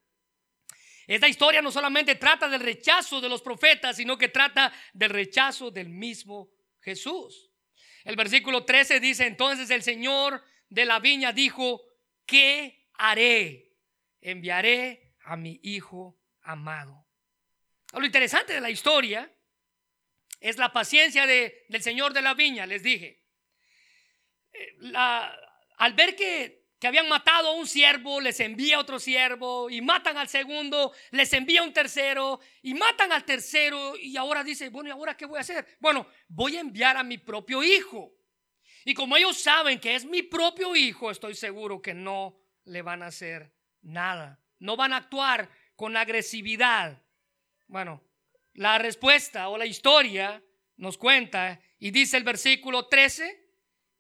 esta 1.07 1.29
historia 1.29 1.63
no 1.63 1.73
solamente 1.73 2.15
trata 2.15 2.47
del 2.49 2.61
rechazo 2.61 3.21
de 3.23 3.29
los 3.31 3.41
profetas, 3.41 3.97
sino 3.97 4.19
que 4.19 4.29
trata 4.29 4.73
del 4.93 5.11
rechazo 5.11 5.71
del 5.71 5.89
mismo 5.89 6.51
Jesús. 6.81 7.51
El 8.05 8.17
versículo 8.17 8.67
13 8.67 9.01
dice, 9.01 9.27
entonces 9.27 9.71
el 9.71 9.83
Señor 9.83 10.45
de 10.69 10.85
la 10.85 11.01
viña 11.01 11.33
dijo, 11.33 11.81
¿qué 12.27 12.89
haré? 12.95 13.73
Enviaré 14.21 15.15
a 15.25 15.37
mi 15.37 15.59
hijo 15.63 16.21
amado. 16.43 17.07
Lo 17.95 18.05
interesante 18.05 18.53
de 18.53 18.61
la 18.61 18.71
historia 18.71 19.33
es 20.39 20.59
la 20.59 20.71
paciencia 20.71 21.27
de, 21.27 21.65
del 21.69 21.83
Señor 21.83 22.13
de 22.13 22.23
la 22.23 22.35
viña, 22.35 22.67
les 22.67 22.83
dije. 22.83 23.25
Eh, 24.53 24.75
la, 24.81 25.39
al 25.77 25.95
ver 25.95 26.17
que 26.17 26.63
que 26.83 26.89
habían 26.89 27.09
matado 27.09 27.51
a 27.51 27.53
un 27.53 27.69
siervo, 27.69 28.21
les 28.21 28.41
envía 28.41 28.81
otro 28.81 28.99
siervo 28.99 29.71
y 29.71 29.81
matan 29.81 30.17
al 30.17 30.27
segundo, 30.27 30.93
les 31.13 31.33
envía 31.33 31.63
un 31.63 31.73
tercero 31.73 32.41
y 32.61 32.75
matan 32.75 33.13
al 33.13 33.25
tercero 33.25 33.95
y 33.97 34.17
ahora 34.17 34.43
dice, 34.43 34.69
bueno, 34.69 34.89
¿y 34.89 34.91
ahora 34.91 35.17
qué 35.17 35.25
voy 35.25 35.39
a 35.39 35.43
hacer? 35.43 35.65
Bueno, 35.79 36.09
voy 36.27 36.57
a 36.57 36.61
enviar 36.61 36.97
a 36.97 37.05
mi 37.05 37.19
propio 37.19 37.63
hijo. 37.63 38.13
Y 38.85 38.95
como 38.95 39.17
ellos 39.17 39.41
saben 39.41 39.79
que 39.79 39.95
es 39.95 40.05
mi 40.05 40.25
propio 40.25 40.75
hijo, 40.75 41.13
estoy 41.13 41.37
seguro 41.37 41.81
que 41.81 41.95
no 41.95 42.37
le 42.65 42.83
van 42.83 43.05
a 43.05 43.07
hacer 43.07 43.55
nada. 43.83 44.41
No 44.59 44.75
van 44.75 44.93
a 44.93 44.97
actuar 44.97 45.49
con 45.77 45.97
agresividad. 45.97 47.01
Bueno, 47.69 48.03
la 48.55 48.79
respuesta 48.79 49.51
o 49.51 49.57
la 49.57 49.67
historia 49.67 50.43
nos 50.79 50.99
cuenta 50.99 51.61
y 51.79 51.93
dice 51.93 52.17
el 52.17 52.25
versículo 52.25 52.89
13, 52.89 53.41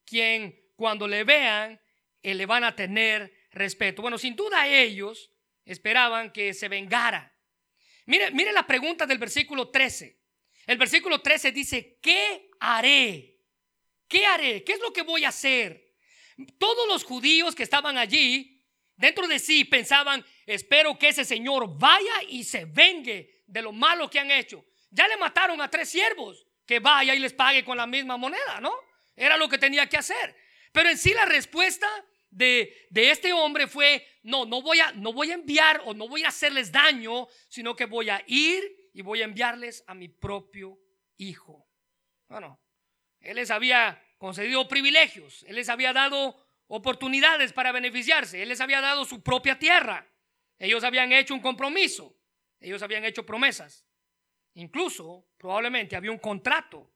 quien 0.05 0.62
cuando 0.83 1.07
le 1.07 1.23
vean 1.23 1.81
le 2.25 2.45
van 2.45 2.65
a 2.65 2.75
tener 2.75 3.33
respeto. 3.53 4.03
Bueno, 4.03 4.19
sin 4.19 4.35
duda 4.35 4.67
ellos 4.67 5.31
esperaban 5.65 6.33
que 6.33 6.53
se 6.55 6.67
vengara. 6.67 7.33
Mire, 8.07 8.33
mire 8.33 8.53
la 8.53 8.67
pregunta 8.67 9.07
del 9.07 9.19
versículo 9.19 9.69
13. 9.69 10.19
El 10.67 10.79
versículo 10.79 11.21
13 11.21 11.53
dice, 11.53 11.99
¿qué 12.03 12.51
haré? 12.59 13.39
¿Qué 14.09 14.27
haré? 14.27 14.65
¿Qué 14.65 14.73
es 14.73 14.81
lo 14.81 14.93
que 14.93 15.03
voy 15.03 15.25
a 15.25 15.29
hacer? 15.29 15.95
Todos 16.59 16.89
los 16.89 17.05
judíos 17.05 17.55
que 17.55 17.63
estaban 17.63 17.97
allí, 17.97 18.61
dentro 18.97 19.29
de 19.29 19.39
sí, 19.39 19.65
pensaban, 19.65 20.27
espero 20.47 20.99
que 20.99 21.11
ese 21.11 21.25
señor 21.25 21.79
vaya 21.79 22.25
y 22.29 22.43
se 22.43 22.65
vengue 22.65 23.45
de 23.47 23.63
lo 23.63 23.71
malo 23.71 24.11
que 24.11 24.19
han 24.19 24.33
hecho. 24.33 24.65
Ya 24.91 25.07
le 25.07 25.17
mataron 25.17 25.61
a 25.61 25.71
tres 25.71 25.91
siervos, 25.91 26.45
que 26.67 26.81
vaya 26.81 27.15
y 27.15 27.21
les 27.21 27.35
pague 27.35 27.65
con 27.65 27.77
la 27.77 27.87
misma 27.87 28.17
moneda, 28.17 28.61
¿no? 28.61 28.75
Era 29.15 29.37
lo 29.37 29.49
que 29.49 29.59
tenía 29.59 29.89
que 29.89 29.97
hacer. 29.97 30.43
Pero 30.73 30.89
en 30.89 30.99
sí 30.99 31.13
la 31.13 31.27
respuesta 31.27 31.87
de, 32.31 32.89
este 32.95 33.33
hombre 33.33 33.67
fue, 33.67 34.07
no, 34.23 34.47
no 34.47 34.63
voy, 34.63 34.81
a, 34.81 34.93
no 34.93 35.13
voy 35.13 35.31
a 35.31 35.35
enviar 35.35 35.83
o 35.85 35.95
no 35.95 36.09
voy 36.09 36.25
a 36.25 36.29
hacerles 36.29 36.73
daño, 36.73 37.29
sino 37.49 37.77
que 37.77 37.85
voy 37.85 38.09
a 38.09 38.23
ir 38.27 38.91
y 38.95 39.03
voy 39.03 39.21
a 39.21 39.27
enviarles 39.27 39.85
a 39.87 39.95
mi 39.95 40.09
propio 40.09 40.79
hijo. 41.19 41.69
Bueno, 42.29 42.59
él 43.21 43.37
les 43.37 43.51
había 43.51 44.03
concedido 44.17 44.67
privilegios, 44.67 45.45
él 45.47 45.57
les 45.57 45.69
había 45.69 45.93
dado 45.93 46.43
oportunidades 46.69 47.53
para 47.53 47.71
beneficiarse, 47.71 48.43
él 48.43 48.49
les 48.49 48.61
había 48.61 48.81
dado 48.81 49.05
su 49.05 49.23
propia 49.23 49.59
tierra, 49.59 50.11
ellos 50.59 50.85
habían 50.85 51.13
hecho 51.13 51.35
un 51.35 51.41
compromiso, 51.41 52.17
ellos 52.61 52.83
habían 52.83 53.05
hecho 53.05 53.27
promesas, 53.27 53.85
incluso 54.55 55.27
probablemente 55.37 55.97
había 55.97 56.13
un 56.13 56.19
contrato, 56.19 56.91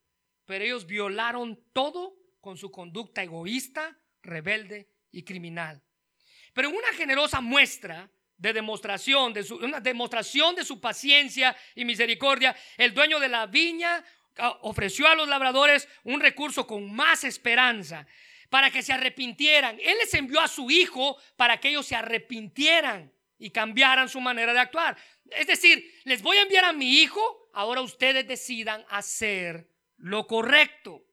pero 0.46 0.64
ellos 0.64 0.86
violaron 0.86 1.62
todo 1.72 2.15
con 2.46 2.56
su 2.56 2.70
conducta 2.70 3.24
egoísta, 3.24 3.98
rebelde 4.22 4.88
y 5.10 5.24
criminal. 5.24 5.82
Pero 6.54 6.68
en 6.68 6.76
una 6.76 6.92
generosa 6.92 7.40
muestra 7.40 8.08
de 8.36 8.52
demostración, 8.52 9.32
de 9.32 9.42
su, 9.42 9.56
una 9.56 9.80
demostración 9.80 10.54
de 10.54 10.64
su 10.64 10.80
paciencia 10.80 11.56
y 11.74 11.84
misericordia, 11.84 12.54
el 12.76 12.94
dueño 12.94 13.18
de 13.18 13.28
la 13.28 13.46
viña 13.46 14.04
ah, 14.38 14.60
ofreció 14.62 15.08
a 15.08 15.16
los 15.16 15.26
labradores 15.26 15.88
un 16.04 16.20
recurso 16.20 16.68
con 16.68 16.94
más 16.94 17.24
esperanza 17.24 18.06
para 18.48 18.70
que 18.70 18.80
se 18.80 18.92
arrepintieran. 18.92 19.80
Él 19.82 19.98
les 19.98 20.14
envió 20.14 20.40
a 20.40 20.46
su 20.46 20.70
hijo 20.70 21.16
para 21.34 21.58
que 21.58 21.70
ellos 21.70 21.86
se 21.86 21.96
arrepintieran 21.96 23.12
y 23.40 23.50
cambiaran 23.50 24.08
su 24.08 24.20
manera 24.20 24.52
de 24.52 24.60
actuar. 24.60 24.96
Es 25.32 25.48
decir, 25.48 26.00
les 26.04 26.22
voy 26.22 26.36
a 26.36 26.42
enviar 26.42 26.64
a 26.64 26.72
mi 26.72 27.00
hijo, 27.00 27.50
ahora 27.54 27.80
ustedes 27.80 28.24
decidan 28.28 28.86
hacer 28.88 29.68
lo 29.96 30.28
correcto. 30.28 31.05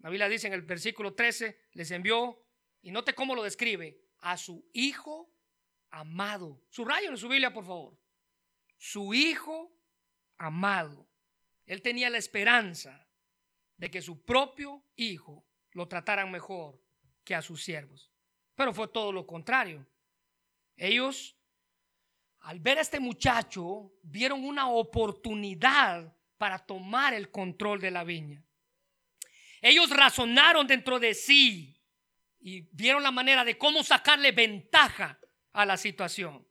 La 0.00 0.08
Biblia 0.08 0.28
dice 0.28 0.46
en 0.46 0.54
el 0.54 0.62
versículo 0.62 1.14
13, 1.14 1.68
les 1.72 1.90
envió 1.90 2.42
y 2.82 2.90
note 2.90 3.14
cómo 3.14 3.34
lo 3.34 3.42
describe, 3.42 4.00
a 4.20 4.36
su 4.36 4.68
hijo 4.72 5.30
amado. 5.90 6.62
Subrayo 6.70 7.10
en 7.10 7.18
su 7.18 7.28
Biblia, 7.28 7.52
por 7.52 7.64
favor. 7.64 7.98
Su 8.78 9.12
hijo 9.12 9.70
amado. 10.38 11.06
Él 11.66 11.82
tenía 11.82 12.08
la 12.08 12.18
esperanza 12.18 13.06
de 13.76 13.90
que 13.90 14.00
su 14.00 14.24
propio 14.24 14.82
hijo 14.96 15.44
lo 15.72 15.86
trataran 15.86 16.30
mejor 16.30 16.82
que 17.24 17.34
a 17.34 17.42
sus 17.42 17.62
siervos. 17.62 18.10
Pero 18.54 18.72
fue 18.72 18.88
todo 18.88 19.12
lo 19.12 19.26
contrario. 19.26 19.86
Ellos, 20.76 21.36
al 22.40 22.58
ver 22.58 22.78
a 22.78 22.82
este 22.82 23.00
muchacho, 23.00 23.92
vieron 24.02 24.44
una 24.44 24.70
oportunidad 24.70 26.16
para 26.38 26.58
tomar 26.58 27.12
el 27.12 27.30
control 27.30 27.80
de 27.80 27.90
la 27.90 28.02
viña. 28.02 28.42
Ellos 29.60 29.90
razonaron 29.90 30.66
dentro 30.66 30.98
de 30.98 31.14
sí 31.14 31.80
y 32.40 32.62
vieron 32.72 33.02
la 33.02 33.10
manera 33.10 33.44
de 33.44 33.58
cómo 33.58 33.82
sacarle 33.82 34.32
ventaja 34.32 35.18
a 35.52 35.66
la 35.66 35.76
situación. 35.76 36.46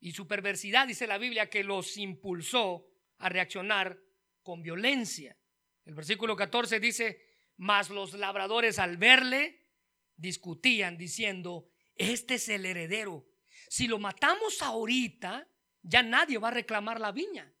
Y 0.00 0.12
su 0.12 0.26
perversidad, 0.26 0.86
dice 0.86 1.06
la 1.06 1.18
Biblia, 1.18 1.50
que 1.50 1.64
los 1.64 1.96
impulsó 1.96 2.86
a 3.18 3.28
reaccionar 3.28 3.98
con 4.42 4.62
violencia. 4.62 5.36
El 5.84 5.94
versículo 5.94 6.36
14 6.36 6.80
dice, 6.80 7.26
mas 7.56 7.90
los 7.90 8.14
labradores 8.14 8.78
al 8.78 8.96
verle 8.96 9.66
discutían 10.16 10.96
diciendo, 10.96 11.70
este 11.96 12.34
es 12.34 12.48
el 12.48 12.64
heredero. 12.64 13.26
Si 13.68 13.88
lo 13.88 13.98
matamos 13.98 14.62
ahorita, 14.62 15.48
ya 15.82 16.02
nadie 16.02 16.38
va 16.38 16.48
a 16.48 16.52
reclamar 16.52 17.00
la 17.00 17.12
viña. 17.12 17.52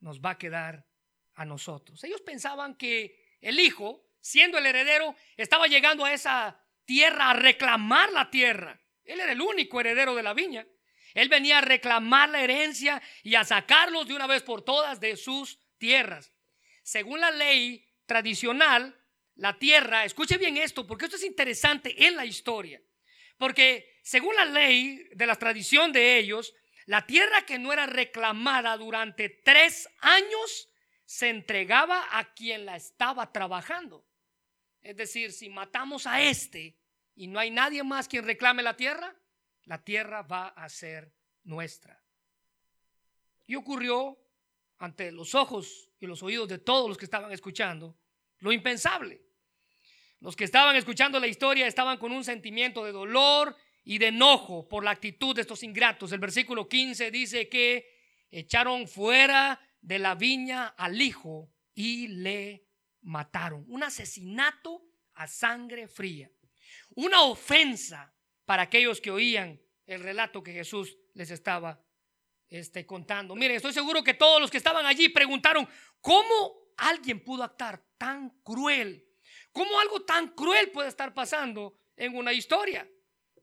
Nos 0.00 0.20
va 0.20 0.30
a 0.30 0.38
quedar 0.38 0.86
a 1.34 1.44
nosotros. 1.44 2.02
Ellos 2.04 2.20
pensaban 2.20 2.76
que 2.76 3.36
el 3.40 3.58
hijo, 3.58 4.09
siendo 4.20 4.58
el 4.58 4.66
heredero, 4.66 5.14
estaba 5.36 5.66
llegando 5.66 6.04
a 6.04 6.12
esa 6.12 6.60
tierra 6.84 7.30
a 7.30 7.34
reclamar 7.34 8.12
la 8.12 8.30
tierra. 8.30 8.80
Él 9.04 9.20
era 9.20 9.32
el 9.32 9.40
único 9.40 9.80
heredero 9.80 10.14
de 10.14 10.22
la 10.22 10.34
viña. 10.34 10.66
Él 11.14 11.28
venía 11.28 11.58
a 11.58 11.62
reclamar 11.62 12.28
la 12.28 12.42
herencia 12.42 13.02
y 13.22 13.34
a 13.34 13.44
sacarlos 13.44 14.06
de 14.06 14.14
una 14.14 14.26
vez 14.26 14.42
por 14.42 14.62
todas 14.62 15.00
de 15.00 15.16
sus 15.16 15.58
tierras. 15.78 16.32
Según 16.82 17.20
la 17.20 17.30
ley 17.30 17.84
tradicional, 18.06 18.96
la 19.36 19.58
tierra, 19.58 20.04
escuche 20.04 20.36
bien 20.36 20.56
esto, 20.56 20.86
porque 20.86 21.06
esto 21.06 21.16
es 21.16 21.24
interesante 21.24 22.06
en 22.06 22.16
la 22.16 22.24
historia. 22.24 22.80
Porque 23.38 23.98
según 24.02 24.36
la 24.36 24.44
ley 24.44 25.08
de 25.12 25.26
la 25.26 25.36
tradición 25.36 25.92
de 25.92 26.18
ellos, 26.18 26.54
la 26.86 27.06
tierra 27.06 27.46
que 27.46 27.58
no 27.58 27.72
era 27.72 27.86
reclamada 27.86 28.76
durante 28.76 29.28
tres 29.28 29.88
años 30.00 30.68
se 31.04 31.28
entregaba 31.28 32.06
a 32.10 32.34
quien 32.34 32.66
la 32.66 32.76
estaba 32.76 33.32
trabajando. 33.32 34.04
Es 34.82 34.96
decir, 34.96 35.32
si 35.32 35.48
matamos 35.48 36.06
a 36.06 36.22
este, 36.22 36.76
y 37.14 37.26
no 37.26 37.38
hay 37.38 37.50
nadie 37.50 37.82
más 37.82 38.08
quien 38.08 38.24
reclame 38.24 38.62
la 38.62 38.76
tierra, 38.76 39.14
la 39.64 39.82
tierra 39.84 40.22
va 40.22 40.48
a 40.48 40.68
ser 40.68 41.12
nuestra. 41.44 42.02
Y 43.46 43.54
ocurrió 43.56 44.18
ante 44.78 45.12
los 45.12 45.34
ojos 45.34 45.90
y 46.00 46.06
los 46.06 46.22
oídos 46.22 46.48
de 46.48 46.58
todos 46.58 46.88
los 46.88 46.96
que 46.96 47.04
estaban 47.04 47.30
escuchando 47.32 47.96
lo 48.38 48.52
impensable. 48.52 49.20
Los 50.20 50.36
que 50.36 50.44
estaban 50.44 50.76
escuchando 50.76 51.20
la 51.20 51.26
historia 51.26 51.66
estaban 51.66 51.98
con 51.98 52.12
un 52.12 52.24
sentimiento 52.24 52.84
de 52.84 52.92
dolor 52.92 53.56
y 53.84 53.98
de 53.98 54.08
enojo 54.08 54.68
por 54.68 54.84
la 54.84 54.90
actitud 54.90 55.34
de 55.34 55.42
estos 55.42 55.62
ingratos. 55.62 56.12
El 56.12 56.20
versículo 56.20 56.68
15 56.68 57.10
dice 57.10 57.48
que 57.48 57.86
echaron 58.30 58.86
fuera 58.86 59.60
de 59.80 59.98
la 59.98 60.14
viña 60.14 60.68
al 60.68 61.00
hijo 61.00 61.50
y 61.74 62.08
le 62.08 62.69
mataron. 63.02 63.64
Un 63.68 63.82
asesinato 63.82 64.82
a 65.14 65.26
sangre 65.26 65.88
fría. 65.88 66.30
Una 66.94 67.22
ofensa 67.22 68.14
para 68.44 68.64
aquellos 68.64 69.00
que 69.00 69.10
oían 69.10 69.60
el 69.86 70.02
relato 70.02 70.42
que 70.42 70.52
Jesús 70.52 70.96
les 71.14 71.30
estaba 71.30 71.82
este, 72.48 72.86
contando. 72.86 73.34
Miren, 73.34 73.56
estoy 73.56 73.72
seguro 73.72 74.02
que 74.02 74.14
todos 74.14 74.40
los 74.40 74.50
que 74.50 74.56
estaban 74.56 74.86
allí 74.86 75.08
preguntaron, 75.08 75.68
¿cómo 76.00 76.72
alguien 76.76 77.22
pudo 77.22 77.44
actuar 77.44 77.82
tan 77.96 78.30
cruel? 78.42 79.06
¿Cómo 79.52 79.78
algo 79.80 80.02
tan 80.02 80.28
cruel 80.28 80.70
puede 80.70 80.88
estar 80.88 81.14
pasando 81.14 81.76
en 81.96 82.16
una 82.16 82.32
historia? 82.32 82.88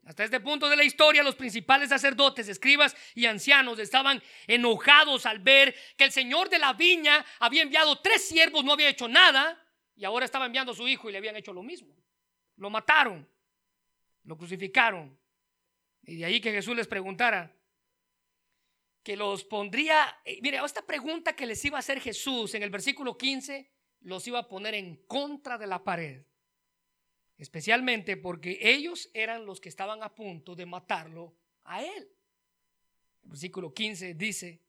Hasta 0.08 0.24
este 0.24 0.40
punto 0.40 0.70
de 0.70 0.76
la 0.76 0.84
historia, 0.84 1.22
los 1.22 1.34
principales 1.34 1.90
sacerdotes, 1.90 2.48
escribas 2.48 2.96
y 3.14 3.26
ancianos 3.26 3.78
estaban 3.78 4.22
enojados 4.46 5.26
al 5.26 5.38
ver 5.38 5.76
que 5.98 6.04
el 6.04 6.12
señor 6.12 6.48
de 6.48 6.58
la 6.58 6.72
viña 6.72 7.26
había 7.40 7.60
enviado 7.60 8.00
tres 8.00 8.26
siervos, 8.26 8.64
no 8.64 8.72
había 8.72 8.88
hecho 8.88 9.06
nada, 9.06 9.62
y 9.94 10.06
ahora 10.06 10.24
estaba 10.24 10.46
enviando 10.46 10.72
a 10.72 10.74
su 10.74 10.88
hijo 10.88 11.10
y 11.10 11.12
le 11.12 11.18
habían 11.18 11.36
hecho 11.36 11.52
lo 11.52 11.62
mismo. 11.62 11.94
Lo 12.56 12.70
mataron, 12.70 13.28
lo 14.24 14.38
crucificaron. 14.38 15.14
Y 16.04 16.16
de 16.16 16.24
ahí 16.24 16.40
que 16.40 16.52
Jesús 16.52 16.74
les 16.74 16.86
preguntara, 16.86 17.54
que 19.02 19.14
los 19.14 19.44
pondría, 19.44 20.20
eh, 20.24 20.38
mire, 20.40 20.58
esta 20.64 20.86
pregunta 20.86 21.36
que 21.36 21.44
les 21.44 21.62
iba 21.66 21.76
a 21.76 21.80
hacer 21.80 22.00
Jesús 22.00 22.54
en 22.54 22.62
el 22.62 22.70
versículo 22.70 23.18
15, 23.18 23.70
los 24.00 24.26
iba 24.26 24.38
a 24.38 24.48
poner 24.48 24.74
en 24.74 25.04
contra 25.04 25.58
de 25.58 25.66
la 25.66 25.84
pared 25.84 26.24
especialmente 27.38 28.16
porque 28.16 28.58
ellos 28.60 29.08
eran 29.14 29.46
los 29.46 29.60
que 29.60 29.68
estaban 29.68 30.02
a 30.02 30.14
punto 30.14 30.54
de 30.54 30.66
matarlo 30.66 31.34
a 31.64 31.82
él. 31.82 32.08
El 33.22 33.30
versículo 33.30 33.72
15 33.72 34.14
dice, 34.14 34.60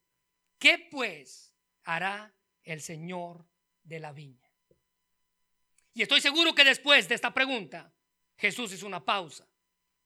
¿qué 0.59 0.87
pues 0.91 1.53
hará 1.83 2.33
el 2.63 2.81
Señor 2.81 3.45
de 3.83 3.99
la 3.99 4.11
viña? 4.11 4.47
Y 5.93 6.03
estoy 6.03 6.21
seguro 6.21 6.53
que 6.53 6.63
después 6.63 7.09
de 7.09 7.15
esta 7.15 7.33
pregunta, 7.33 7.91
Jesús 8.37 8.71
hizo 8.71 8.85
una 8.85 9.03
pausa 9.03 9.47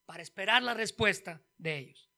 para 0.06 0.22
esperar 0.22 0.62
la 0.62 0.74
respuesta 0.74 1.40
de 1.58 1.78
ellos. 1.78 2.10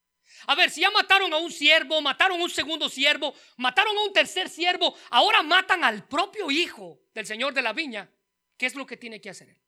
A 0.47 0.55
ver, 0.55 0.71
si 0.71 0.81
ya 0.81 0.91
mataron 0.91 1.33
a 1.33 1.39
un 1.39 1.53
siervo, 1.53 2.01
mataron 2.01 2.41
a 2.41 2.45
un 2.45 2.51
segundo 2.51 2.89
siervo, 2.89 3.35
mataron 3.57 3.97
a 3.97 4.03
un 4.03 4.13
tercer 4.13 4.49
siervo, 4.49 4.95
ahora 5.11 5.43
matan 5.43 5.85
al 5.85 6.07
propio 6.07 6.51
hijo 6.51 7.01
del 7.15 7.27
Señor 7.27 7.55
de 7.55 7.63
la 7.63 7.73
viña, 7.73 8.11
¿qué 8.57 8.67
es 8.67 8.75
lo 8.75 8.87
que 8.87 8.97
tiene 8.97 9.21
que 9.21 9.31
hacer 9.31 9.51
él? 9.51 9.66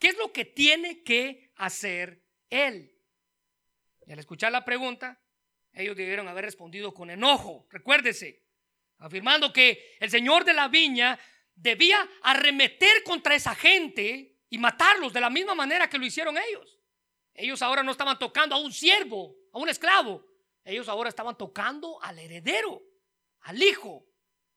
¿Qué 0.00 0.08
es 0.08 0.16
lo 0.16 0.32
que 0.32 0.46
tiene 0.46 1.04
que 1.04 1.52
hacer 1.56 2.24
él? 2.48 2.90
Y 4.06 4.12
al 4.12 4.18
escuchar 4.18 4.50
la 4.50 4.64
pregunta, 4.64 5.20
ellos 5.74 5.94
debieron 5.94 6.26
haber 6.26 6.46
respondido 6.46 6.94
con 6.94 7.10
enojo, 7.10 7.66
recuérdese, 7.70 8.42
afirmando 8.96 9.52
que 9.52 9.96
el 10.00 10.10
señor 10.10 10.44
de 10.44 10.54
la 10.54 10.68
viña 10.68 11.20
debía 11.54 12.08
arremeter 12.22 13.02
contra 13.04 13.34
esa 13.34 13.54
gente 13.54 14.38
y 14.48 14.56
matarlos 14.56 15.12
de 15.12 15.20
la 15.20 15.28
misma 15.28 15.54
manera 15.54 15.90
que 15.90 15.98
lo 15.98 16.06
hicieron 16.06 16.38
ellos. 16.38 16.80
Ellos 17.34 17.60
ahora 17.60 17.82
no 17.82 17.92
estaban 17.92 18.18
tocando 18.18 18.54
a 18.54 18.58
un 18.58 18.72
siervo, 18.72 19.36
a 19.52 19.58
un 19.58 19.68
esclavo. 19.68 20.26
Ellos 20.64 20.88
ahora 20.88 21.10
estaban 21.10 21.36
tocando 21.36 22.02
al 22.02 22.18
heredero, 22.18 22.82
al 23.40 23.62
hijo, 23.62 24.06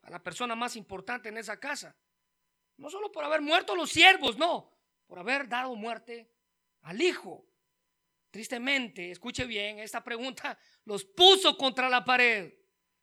a 0.03 0.09
la 0.09 0.23
persona 0.23 0.55
más 0.55 0.77
importante 0.77 1.27
en 1.27 1.37
esa 1.37 1.59
casa. 1.59 1.97
No 2.77 2.89
solo 2.89 3.11
por 3.11 3.25
haber 3.25 3.41
muerto 3.41 3.75
los 3.75 3.89
siervos, 3.89 4.37
no, 4.37 4.72
por 5.07 5.19
haber 5.19 5.47
dado 5.47 5.75
muerte 5.75 6.29
al 6.81 7.01
hijo. 7.01 7.45
Tristemente, 8.31 9.11
escuche 9.11 9.45
bien, 9.45 9.79
esta 9.79 10.03
pregunta 10.03 10.57
los 10.85 11.05
puso 11.05 11.57
contra 11.57 11.89
la 11.89 12.03
pared. 12.03 12.53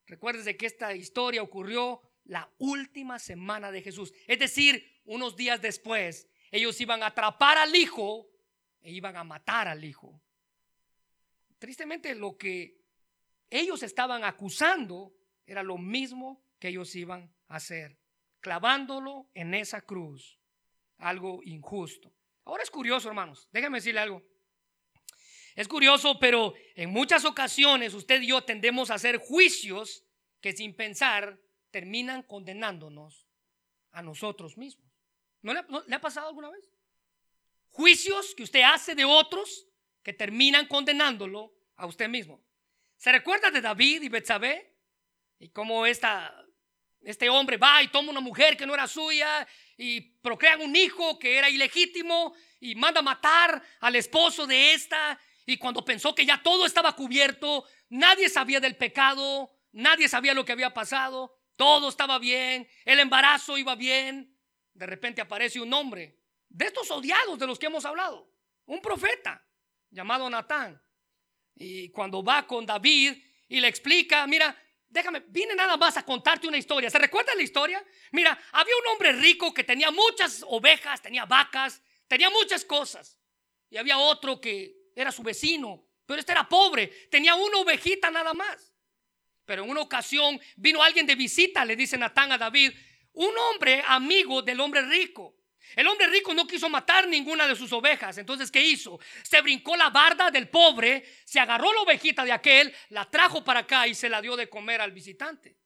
Recuérdese 0.06 0.56
que 0.56 0.66
esta 0.66 0.94
historia 0.94 1.42
ocurrió 1.42 2.00
la 2.24 2.50
última 2.58 3.18
semana 3.18 3.70
de 3.70 3.82
Jesús, 3.82 4.12
es 4.26 4.38
decir, 4.38 5.00
unos 5.04 5.36
días 5.36 5.62
después. 5.62 6.28
Ellos 6.50 6.80
iban 6.80 7.02
a 7.02 7.06
atrapar 7.06 7.58
al 7.58 7.74
hijo 7.76 8.28
e 8.80 8.90
iban 8.90 9.16
a 9.16 9.22
matar 9.22 9.68
al 9.68 9.84
hijo. 9.84 10.20
Tristemente, 11.58 12.14
lo 12.14 12.36
que 12.36 12.80
ellos 13.50 13.82
estaban 13.84 14.24
acusando 14.24 15.14
era 15.46 15.62
lo 15.62 15.78
mismo 15.78 16.42
que 16.58 16.68
ellos 16.68 16.94
iban 16.96 17.32
a 17.46 17.56
hacer, 17.56 17.98
clavándolo 18.40 19.30
en 19.34 19.54
esa 19.54 19.80
cruz 19.82 20.39
algo 21.00 21.40
injusto. 21.44 22.12
Ahora 22.44 22.62
es 22.62 22.70
curioso, 22.70 23.08
hermanos, 23.08 23.48
déjenme 23.52 23.78
decirle 23.78 24.00
algo. 24.00 24.22
Es 25.56 25.68
curioso, 25.68 26.18
pero 26.18 26.54
en 26.74 26.90
muchas 26.90 27.24
ocasiones 27.24 27.94
usted 27.94 28.22
y 28.22 28.28
yo 28.28 28.42
tendemos 28.42 28.90
a 28.90 28.94
hacer 28.94 29.18
juicios 29.18 30.04
que 30.40 30.52
sin 30.52 30.74
pensar 30.74 31.38
terminan 31.70 32.22
condenándonos 32.22 33.26
a 33.92 34.02
nosotros 34.02 34.56
mismos. 34.56 34.90
¿No 35.42 35.52
le, 35.54 35.94
ha 35.94 36.00
pasado 36.00 36.28
alguna 36.28 36.50
vez? 36.50 36.64
Juicios 37.70 38.34
que 38.34 38.42
usted 38.42 38.62
hace 38.62 38.94
de 38.94 39.04
otros 39.04 39.66
que 40.02 40.12
terminan 40.12 40.66
condenándolo 40.66 41.52
a 41.76 41.86
usted 41.86 42.08
mismo. 42.08 42.42
¿Se 42.96 43.12
recuerda 43.12 43.50
de 43.50 43.60
David 43.60 44.02
y 44.02 44.08
Betsabé? 44.08 44.74
Y 45.38 45.48
cómo 45.48 45.86
esta 45.86 46.34
este 47.02 47.28
hombre 47.28 47.56
va 47.56 47.82
y 47.82 47.88
toma 47.88 48.10
una 48.10 48.20
mujer 48.20 48.56
que 48.56 48.66
no 48.66 48.74
era 48.74 48.86
suya 48.86 49.46
y 49.76 50.00
procrean 50.00 50.60
un 50.60 50.76
hijo 50.76 51.18
que 51.18 51.38
era 51.38 51.48
ilegítimo 51.48 52.34
y 52.60 52.74
manda 52.74 53.00
matar 53.00 53.62
al 53.80 53.96
esposo 53.96 54.46
de 54.46 54.74
esta. 54.74 55.18
Y 55.46 55.56
cuando 55.56 55.84
pensó 55.84 56.14
que 56.14 56.26
ya 56.26 56.42
todo 56.42 56.66
estaba 56.66 56.94
cubierto, 56.94 57.64
nadie 57.88 58.28
sabía 58.28 58.60
del 58.60 58.76
pecado, 58.76 59.50
nadie 59.72 60.08
sabía 60.08 60.34
lo 60.34 60.44
que 60.44 60.52
había 60.52 60.74
pasado, 60.74 61.34
todo 61.56 61.88
estaba 61.88 62.18
bien, 62.18 62.68
el 62.84 63.00
embarazo 63.00 63.56
iba 63.56 63.74
bien. 63.74 64.36
De 64.74 64.86
repente 64.86 65.20
aparece 65.20 65.60
un 65.60 65.72
hombre 65.72 66.18
de 66.48 66.66
estos 66.66 66.90
odiados 66.90 67.38
de 67.38 67.46
los 67.46 67.58
que 67.58 67.66
hemos 67.66 67.84
hablado, 67.84 68.30
un 68.66 68.80
profeta 68.80 69.42
llamado 69.90 70.28
Natán. 70.28 70.80
Y 71.54 71.90
cuando 71.90 72.22
va 72.22 72.46
con 72.46 72.64
David 72.64 73.14
y 73.48 73.60
le 73.60 73.68
explica, 73.68 74.26
mira, 74.26 74.56
déjame, 74.90 75.22
vine 75.28 75.54
nada 75.54 75.76
más 75.76 75.96
a 75.96 76.04
contarte 76.04 76.46
una 76.46 76.58
historia. 76.58 76.90
¿Se 76.90 76.98
recuerda 76.98 77.34
la 77.34 77.42
historia? 77.42 77.82
Mira, 78.10 78.38
había 78.52 78.74
un 78.76 78.92
hombre 78.92 79.12
rico 79.12 79.54
que 79.54 79.64
tenía 79.64 79.90
muchas 79.90 80.44
ovejas, 80.46 81.00
tenía 81.00 81.24
vacas, 81.24 81.80
tenía 82.06 82.28
muchas 82.28 82.64
cosas. 82.64 83.18
Y 83.70 83.76
había 83.76 83.98
otro 83.98 84.40
que 84.40 84.90
era 84.94 85.12
su 85.12 85.22
vecino, 85.22 85.86
pero 86.04 86.20
este 86.20 86.32
era 86.32 86.48
pobre, 86.48 86.88
tenía 87.10 87.36
una 87.36 87.58
ovejita 87.58 88.10
nada 88.10 88.34
más. 88.34 88.74
Pero 89.44 89.64
en 89.64 89.70
una 89.70 89.80
ocasión 89.80 90.40
vino 90.56 90.82
alguien 90.82 91.06
de 91.06 91.14
visita, 91.14 91.64
le 91.64 91.76
dice 91.76 91.96
Natán 91.96 92.32
a 92.32 92.38
David, 92.38 92.72
un 93.12 93.36
hombre 93.38 93.82
amigo 93.86 94.42
del 94.42 94.60
hombre 94.60 94.82
rico. 94.82 95.36
El 95.76 95.86
hombre 95.86 96.06
rico 96.08 96.34
no 96.34 96.46
quiso 96.46 96.68
matar 96.68 97.08
ninguna 97.08 97.46
de 97.46 97.56
sus 97.56 97.72
ovejas. 97.72 98.18
Entonces, 98.18 98.50
¿qué 98.50 98.60
hizo? 98.60 98.98
Se 99.22 99.40
brincó 99.40 99.76
la 99.76 99.90
barda 99.90 100.30
del 100.30 100.48
pobre, 100.48 101.04
se 101.24 101.40
agarró 101.40 101.72
la 101.72 101.82
ovejita 101.82 102.24
de 102.24 102.32
aquel, 102.32 102.74
la 102.90 103.10
trajo 103.10 103.44
para 103.44 103.60
acá 103.60 103.86
y 103.86 103.94
se 103.94 104.08
la 104.08 104.20
dio 104.20 104.36
de 104.36 104.48
comer 104.48 104.80
al 104.80 104.92
visitante. 104.92 105.56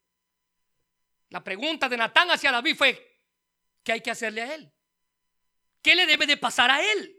La 1.30 1.42
pregunta 1.42 1.88
de 1.88 1.96
Natán 1.96 2.30
hacia 2.30 2.52
David 2.52 2.76
fue, 2.76 3.20
¿qué 3.82 3.92
hay 3.92 4.00
que 4.00 4.10
hacerle 4.10 4.42
a 4.42 4.54
él? 4.54 4.72
¿Qué 5.82 5.94
le 5.94 6.06
debe 6.06 6.26
de 6.26 6.36
pasar 6.36 6.70
a 6.70 6.82
él? 6.82 7.16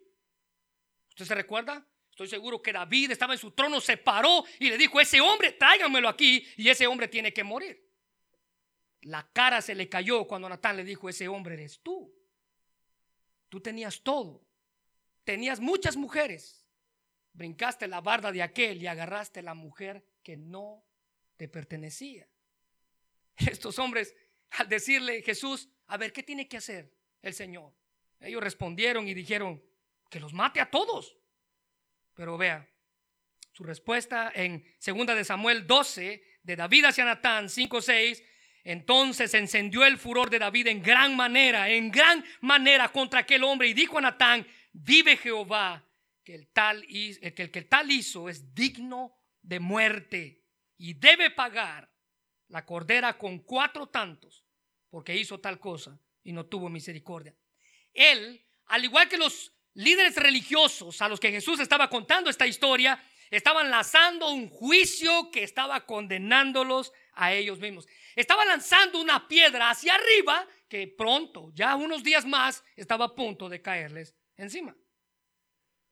¿Usted 1.10 1.26
se 1.26 1.36
recuerda? 1.36 1.86
Estoy 2.10 2.30
seguro 2.30 2.62
que 2.62 2.72
David 2.72 3.12
estaba 3.12 3.34
en 3.34 3.40
su 3.40 3.52
trono, 3.52 3.82
se 3.82 3.98
paró 3.98 4.46
y 4.60 4.70
le 4.70 4.78
dijo, 4.78 5.02
ese 5.02 5.20
hombre, 5.20 5.52
tráiganmelo 5.52 6.08
aquí 6.08 6.48
y 6.56 6.70
ese 6.70 6.88
hombre 6.88 7.10
tiene 7.10 7.34
que 7.34 7.44
morir. 7.44 7.86
La 9.02 9.30
cara 9.34 9.62
se 9.62 9.76
le 9.76 9.90
cayó 9.90 10.26
cuando 10.26 10.48
Natán 10.48 10.78
le 10.78 10.84
dijo, 10.84 11.10
ese 11.10 11.28
hombre 11.28 11.56
eres 11.56 11.82
tú. 11.84 12.12
Tú 13.50 13.60
tenías 13.60 14.02
todo. 14.02 14.46
Tenías 15.24 15.60
muchas 15.60 15.96
mujeres. 15.96 16.66
Brincaste 17.34 17.88
la 17.88 18.02
barda 18.02 18.32
de 18.32 18.42
aquel 18.42 18.82
y 18.82 18.88
agarraste 18.88 19.42
la 19.42 19.54
mujer 19.54 20.06
que 20.24 20.38
no 20.38 20.86
te 21.38 21.48
pertenecía. 21.48 22.28
Estos 23.38 23.80
hombres, 23.80 24.16
al 24.52 24.70
decirle 24.70 25.22
Jesús, 25.22 25.70
a 25.88 25.98
ver, 25.98 26.14
¿qué 26.14 26.24
tiene 26.24 26.48
que 26.48 26.58
hacer 26.58 26.94
el 27.22 27.34
Señor? 27.34 27.74
Ellos 28.20 28.42
respondieron 28.42 29.08
y 29.08 29.14
dijeron, 29.14 29.62
que 30.10 30.20
los 30.20 30.34
mate 30.34 30.62
a 30.62 30.70
todos. 30.70 31.18
Pero 32.14 32.38
vea, 32.38 32.68
su 33.52 33.64
respuesta 33.64 34.32
en 34.34 34.64
2 34.86 35.08
de 35.08 35.26
Samuel 35.26 35.68
12, 35.68 36.24
de 36.42 36.56
David 36.56 36.86
hacia 36.86 37.06
Natán 37.06 37.50
5, 37.50 37.82
6, 37.82 38.24
entonces 38.66 39.34
encendió 39.36 39.86
el 39.86 40.00
furor 40.00 40.30
de 40.30 40.40
David 40.40 40.68
en 40.68 40.82
gran 40.82 41.16
manera, 41.16 41.70
en 41.70 41.92
gran 41.92 42.26
manera 42.42 42.90
contra 42.90 43.22
aquel 43.22 43.44
hombre 43.44 43.68
y 43.68 43.74
dijo 43.74 44.00
a 44.00 44.02
Natán, 44.02 44.46
vive 44.74 45.16
Jehová, 45.16 45.88
que 46.24 46.34
el 46.34 46.48
tal, 46.48 46.86
que 46.88 47.34
el 47.38 47.52
que 47.52 47.62
tal 47.62 47.92
hizo 47.92 48.28
es 48.28 48.56
digno 48.56 49.16
de 49.44 49.60
muerte 49.60 50.42
y 50.78 50.96
debe 50.96 51.30
pagar 51.30 51.88
la 52.48 52.66
cordera 52.66 53.18
con 53.20 53.40
cuatro 53.40 53.88
tantos, 53.88 54.44
porque 54.90 55.16
hizo 55.16 55.40
tal 55.40 55.60
cosa 55.60 56.00
y 56.24 56.34
no 56.34 56.48
tuvo 56.48 56.68
misericordia. 56.68 57.36
Él, 57.94 58.44
al 58.66 58.84
igual 58.84 59.08
que 59.08 59.18
los 59.18 59.54
líderes 59.76 60.16
religiosos 60.16 61.00
a 61.04 61.08
los 61.08 61.20
que 61.20 61.32
Jesús 61.32 61.60
estaba 61.60 61.88
contando 61.88 62.32
esta 62.32 62.48
historia, 62.48 63.00
estaban 63.30 63.70
lanzando 63.70 64.32
un 64.32 64.50
juicio 64.50 65.30
que 65.30 65.44
estaba 65.44 65.86
condenándolos 65.86 66.92
a 67.14 67.34
ellos 67.34 67.60
mismos. 67.60 67.88
Estaba 68.16 68.46
lanzando 68.46 69.00
una 69.00 69.28
piedra 69.28 69.70
hacia 69.70 69.96
arriba 69.96 70.48
que 70.70 70.88
pronto, 70.88 71.52
ya 71.54 71.76
unos 71.76 72.04
días 72.04 72.26
más, 72.26 72.64
estaba 72.76 73.06
a 73.06 73.16
punto 73.16 73.50
de 73.50 73.62
caerles 73.62 74.16
encima. 74.38 74.76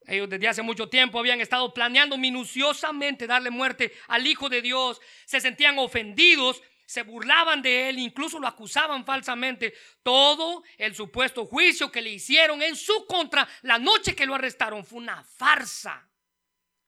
Ellos 0.05 0.30
desde 0.30 0.47
hace 0.47 0.61
mucho 0.61 0.89
tiempo 0.89 1.19
habían 1.19 1.41
estado 1.41 1.74
planeando 1.74 2.17
minuciosamente 2.17 3.28
darle 3.28 3.49
muerte 3.49 3.93
al 4.07 4.26
Hijo 4.28 4.49
de 4.49 4.61
Dios. 4.61 4.99
Se 5.26 5.39
sentían 5.39 5.80
ofendidos, 5.80 6.61
se 6.86 7.03
burlaban 7.03 7.61
de 7.61 7.89
él, 7.89 7.99
incluso 7.99 8.39
lo 8.39 8.47
acusaban 8.47 9.05
falsamente. 9.05 9.74
Todo 10.01 10.63
el 10.78 10.93
supuesto 10.95 11.45
juicio 11.45 11.91
que 11.91 12.01
le 12.01 12.09
hicieron 12.09 12.61
en 12.61 12.76
su 12.76 13.05
contra 13.05 13.47
la 13.61 13.80
noche 13.80 14.15
que 14.15 14.26
lo 14.26 14.36
arrestaron 14.36 14.86
fue 14.86 14.99
una 14.99 15.24
farsa. 15.24 16.09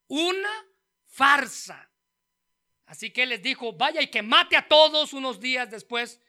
Una 0.08 0.66
farsa. 1.06 1.90
Así 2.86 3.12
que 3.12 3.26
les 3.26 3.42
dijo, 3.42 3.74
vaya 3.74 4.02
y 4.02 4.08
que 4.08 4.22
mate 4.22 4.56
a 4.56 4.68
todos 4.68 5.14
unos 5.14 5.40
días 5.40 5.70
después. 5.72 6.22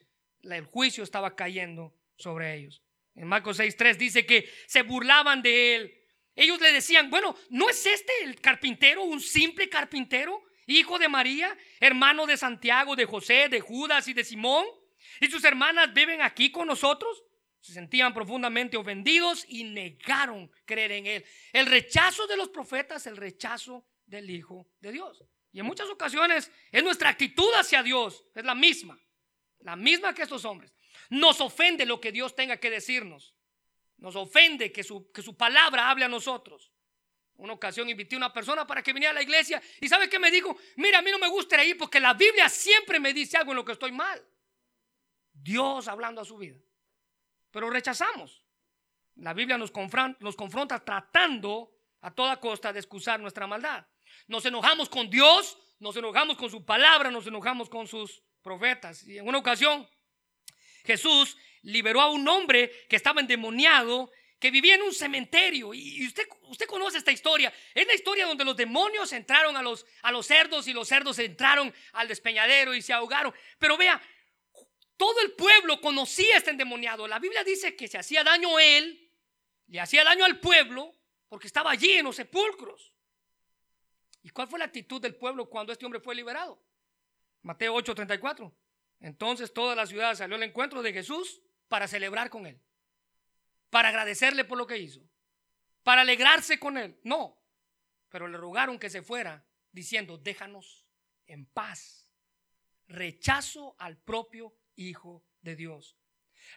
El 0.43 0.65
juicio 0.65 1.05
estaba 1.05 1.35
cayendo 1.35 1.95
sobre 2.17 2.55
ellos. 2.55 2.83
En 3.15 3.29
Marcos 3.29 3.59
6.3 3.59 3.97
dice 3.97 4.27
que 4.27 4.49
se 4.67 4.83
burlaban 4.83 5.43
de 5.43 5.75
él 5.75 6.07
ellos 6.37 6.61
le 6.61 6.71
decían, 6.71 7.09
bueno, 7.09 7.35
¿no 7.49 7.71
es 7.71 7.87
este 7.87 8.13
el 8.23 8.39
carpintero, 8.41 9.03
un 9.03 9.21
simple 9.21 9.71
carpintero, 9.71 10.45
hijo 10.67 10.99
de 10.99 11.09
María, 11.09 11.57
hermano 11.81 12.27
de 12.27 12.37
Santiago, 12.37 12.95
de 12.95 13.07
José, 13.07 13.49
de 13.49 13.61
Judas 13.61 14.07
y 14.07 14.13
de 14.13 14.23
Simón? 14.23 14.67
¿Y 15.19 15.29
sus 15.29 15.43
hermanas 15.45 15.95
viven 15.95 16.21
aquí 16.21 16.53
con 16.53 16.69
nosotros? 16.69 17.25
Se 17.61 17.73
sentían 17.73 18.13
profundamente 18.13 18.77
ofendidos 18.77 19.47
y 19.49 19.65
negaron 19.65 20.51
creer 20.67 20.93
en 20.93 21.07
él. 21.07 21.25
El 21.55 21.67
rechazo 21.67 22.27
de 22.27 22.37
los 22.37 22.51
profetas, 22.51 23.07
el 23.07 23.17
rechazo 23.17 23.87
del 24.05 24.29
Hijo 24.29 24.69
de 24.81 24.93
Dios. 24.93 25.25
Y 25.57 25.61
en 25.61 25.65
muchas 25.65 25.89
ocasiones 25.89 26.53
es 26.71 26.85
nuestra 26.85 27.09
actitud 27.09 27.51
hacia 27.55 27.83
Dios, 27.83 28.27
es 28.35 28.45
la 28.45 28.55
misma, 28.55 29.01
la 29.61 29.75
misma 29.75 30.13
que 30.13 30.21
estos 30.21 30.45
hombres. 30.45 30.71
Nos 31.09 31.41
ofende 31.41 31.87
lo 31.87 31.99
que 31.99 32.13
Dios 32.13 32.35
tenga 32.37 32.59
que 32.59 32.69
decirnos. 32.69 33.35
Nos 33.97 34.17
ofende 34.17 34.71
que 34.71 34.85
su, 34.85 35.11
que 35.11 35.23
su 35.23 35.35
palabra 35.35 35.89
hable 35.89 36.05
a 36.05 36.09
nosotros. 36.09 36.71
Una 37.37 37.55
ocasión 37.55 37.89
invité 37.89 38.17
a 38.17 38.19
una 38.19 38.35
persona 38.35 38.67
para 38.67 38.83
que 38.83 38.93
viniera 38.93 39.13
a 39.13 39.15
la 39.15 39.23
iglesia 39.23 39.63
y 39.81 39.89
¿sabe 39.89 40.11
qué 40.11 40.19
me 40.19 40.31
dijo? 40.31 40.59
Mira, 40.77 40.99
a 40.99 41.03
mí 41.03 41.11
no 41.11 41.19
me 41.19 41.29
gusta 41.29 41.65
ir 41.65 41.79
porque 41.79 42.01
la 42.01 42.13
Biblia 42.13 42.51
siempre 42.51 43.01
me 43.01 43.15
dice 43.15 43.39
algo 43.39 43.53
en 43.53 43.57
lo 43.57 43.65
que 43.65 43.73
estoy 43.73 43.93
mal. 43.93 44.23
Dios 45.33 45.89
hablando 45.89 46.21
a 46.21 46.27
su 46.27 46.37
vida. 46.37 46.59
Pero 47.51 47.71
rechazamos. 47.71 48.45
La 49.15 49.33
Biblia 49.33 49.57
nos 49.57 49.71
confronta 49.71 50.85
tratando 50.85 51.73
a 52.03 52.11
toda 52.11 52.39
costa 52.41 52.75
de 52.75 52.81
excusar 52.81 53.19
nuestra 53.21 53.47
maldad. 53.47 53.87
Nos 54.27 54.45
enojamos 54.45 54.89
con 54.89 55.11
Dios, 55.11 55.59
nos 55.79 55.97
enojamos 55.97 56.37
con 56.37 56.51
su 56.51 56.65
palabra, 56.65 57.11
nos 57.11 57.27
enojamos 57.27 57.69
con 57.69 57.87
sus 57.87 58.23
profetas. 58.43 59.07
Y 59.07 59.19
en 59.19 59.29
una 59.29 59.39
ocasión 59.39 59.89
Jesús 60.85 61.37
liberó 61.63 62.01
a 62.01 62.11
un 62.11 62.27
hombre 62.29 62.87
que 62.89 62.97
estaba 62.97 63.21
endemoniado, 63.21 64.11
que 64.39 64.51
vivía 64.51 64.77
en 64.77 64.83
un 64.83 64.95
cementerio. 64.95 65.75
Y 65.75 66.07
usted, 66.07 66.29
usted 66.43 66.67
conoce 66.67 66.99
esta 66.99 67.13
historia. 67.13 67.53
Es 67.75 67.87
la 67.87 67.95
historia 67.95 68.27
donde 68.27 68.45
los 68.45 68.57
demonios 68.57 69.13
entraron 69.13 69.57
a 69.57 69.63
los, 69.63 69.85
a 70.03 70.13
los 70.13 70.27
cerdos 70.27 70.69
y 70.69 70.73
los 70.73 70.89
cerdos 70.89 71.19
entraron 71.19 71.75
al 71.93 72.09
despeñadero 72.09 72.75
y 72.75 72.83
se 72.83 72.93
ahogaron. 72.93 73.35
Pero 73.59 73.77
vea, 73.77 74.01
todo 74.97 75.21
el 75.21 75.33
pueblo 75.33 75.81
conocía 75.81 76.37
este 76.37 76.51
endemoniado. 76.51 77.07
La 77.07 77.19
Biblia 77.19 77.45
dice 77.45 77.77
que 77.77 77.89
se 77.89 77.99
hacía 77.99 78.25
daño 78.25 78.59
él, 78.59 79.11
le 79.67 79.81
hacía 79.81 80.05
daño 80.05 80.25
al 80.25 80.39
pueblo, 80.39 80.93
porque 81.29 81.47
estaba 81.47 81.71
allí 81.73 81.93
en 81.93 82.05
los 82.05 82.17
sepulcros. 82.17 82.93
¿Y 84.27 84.31
cuál 84.31 84.49
fue 84.49 84.59
la 84.59 84.65
actitud 84.65 85.01
del 85.01 85.15
pueblo 85.15 85.49
cuando 85.49 85.73
este 85.73 85.87
hombre 85.87 86.01
fue 86.01 86.13
liberado? 86.13 86.61
Mateo 87.43 87.77
8:34. 87.77 88.53
Entonces 88.99 89.55
toda 89.55 89.77
la 89.77 89.87
ciudad 89.87 90.17
salió 90.17 90.35
al 90.35 90.43
encuentro 90.43 90.83
de 90.83 90.93
Jesús 90.93 91.41
para 91.69 91.87
celebrar 91.87 92.29
con 92.29 92.45
él, 92.45 92.61
para 93.71 93.91
agradecerle 93.91 94.45
por 94.45 94.59
lo 94.59 94.67
que 94.67 94.79
hizo, 94.79 95.01
para 95.85 96.01
alegrarse 96.01 96.59
con 96.59 96.77
él. 96.77 96.99
No, 97.05 97.41
pero 98.09 98.27
le 98.27 98.37
rogaron 98.37 98.81
que 98.81 98.91
se 98.91 99.01
fuera 99.01 99.47
diciendo, 99.71 100.19
déjanos 100.19 100.89
en 101.29 101.47
paz. 101.47 102.11
Rechazo 102.89 103.77
al 103.79 103.97
propio 103.97 104.57
Hijo 104.75 105.25
de 105.41 105.55
Dios. 105.55 105.97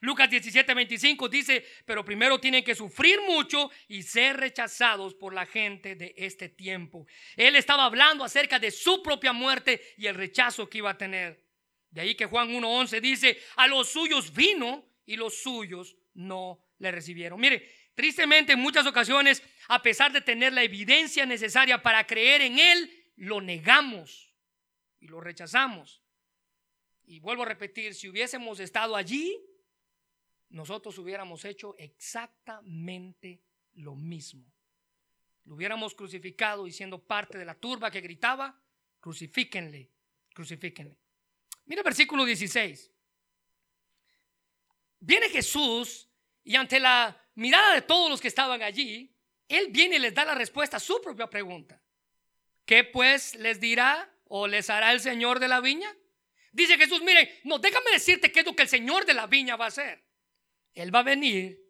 Lucas 0.01 0.29
17, 0.29 0.73
25 0.73 1.29
dice, 1.29 1.65
pero 1.85 2.05
primero 2.05 2.39
tienen 2.39 2.63
que 2.63 2.75
sufrir 2.75 3.19
mucho 3.21 3.69
y 3.87 4.03
ser 4.03 4.37
rechazados 4.37 5.13
por 5.13 5.33
la 5.33 5.45
gente 5.45 5.95
de 5.95 6.13
este 6.17 6.49
tiempo. 6.49 7.05
Él 7.35 7.55
estaba 7.55 7.85
hablando 7.85 8.23
acerca 8.23 8.59
de 8.59 8.71
su 8.71 9.01
propia 9.03 9.33
muerte 9.33 9.81
y 9.97 10.07
el 10.07 10.15
rechazo 10.15 10.69
que 10.69 10.79
iba 10.79 10.91
a 10.91 10.97
tener. 10.97 11.43
De 11.89 12.01
ahí 12.01 12.15
que 12.15 12.25
Juan 12.25 12.49
1.11 12.49 13.01
dice, 13.01 13.39
a 13.55 13.67
los 13.67 13.89
suyos 13.89 14.33
vino 14.33 14.85
y 15.05 15.15
los 15.15 15.41
suyos 15.41 15.95
no 16.13 16.59
le 16.77 16.91
recibieron. 16.91 17.39
Mire, 17.39 17.67
tristemente 17.95 18.53
en 18.53 18.59
muchas 18.59 18.85
ocasiones, 18.85 19.43
a 19.67 19.81
pesar 19.81 20.11
de 20.11 20.21
tener 20.21 20.53
la 20.53 20.63
evidencia 20.63 21.25
necesaria 21.25 21.81
para 21.81 22.05
creer 22.05 22.41
en 22.41 22.59
Él, 22.59 23.11
lo 23.15 23.41
negamos 23.41 24.33
y 24.99 25.07
lo 25.07 25.19
rechazamos. 25.19 26.01
Y 27.03 27.19
vuelvo 27.19 27.43
a 27.43 27.47
repetir, 27.47 27.95
si 27.95 28.07
hubiésemos 28.07 28.59
estado 28.59 28.95
allí, 28.95 29.35
nosotros 30.49 30.97
hubiéramos 30.97 31.45
hecho 31.45 31.75
exactamente 31.77 33.41
lo 33.73 33.95
mismo. 33.95 34.45
Lo 35.45 35.55
hubiéramos 35.55 35.95
crucificado 35.95 36.67
y 36.67 36.71
siendo 36.71 36.99
parte 36.99 37.37
de 37.37 37.45
la 37.45 37.55
turba 37.55 37.91
que 37.91 38.01
gritaba, 38.01 38.59
crucifíquenle, 38.99 39.89
crucifíquenle. 40.33 40.97
Mira 41.65 41.81
el 41.81 41.85
versículo 41.85 42.25
16. 42.25 42.91
Viene 44.99 45.29
Jesús 45.29 46.09
y 46.43 46.55
ante 46.55 46.79
la 46.79 47.15
mirada 47.35 47.75
de 47.75 47.81
todos 47.83 48.09
los 48.09 48.19
que 48.19 48.27
estaban 48.27 48.61
allí, 48.61 49.15
Él 49.47 49.67
viene 49.69 49.95
y 49.95 49.99
les 49.99 50.13
da 50.13 50.25
la 50.25 50.35
respuesta 50.35 50.77
a 50.77 50.79
su 50.79 51.01
propia 51.01 51.29
pregunta. 51.29 51.81
¿Qué 52.65 52.83
pues 52.83 53.35
les 53.35 53.59
dirá 53.59 54.11
o 54.25 54.47
les 54.47 54.69
hará 54.69 54.91
el 54.91 54.99
Señor 54.99 55.39
de 55.39 55.47
la 55.47 55.61
viña? 55.61 55.95
Dice 56.51 56.77
Jesús, 56.77 57.01
mire, 57.01 57.39
no, 57.43 57.59
déjame 57.59 57.91
decirte 57.91 58.31
qué 58.31 58.41
es 58.41 58.45
lo 58.45 58.55
que 58.55 58.63
el 58.63 58.69
Señor 58.69 59.05
de 59.05 59.13
la 59.13 59.27
viña 59.27 59.55
va 59.55 59.65
a 59.65 59.69
hacer. 59.69 60.08
Él 60.73 60.93
va 60.93 60.99
a 60.99 61.03
venir 61.03 61.61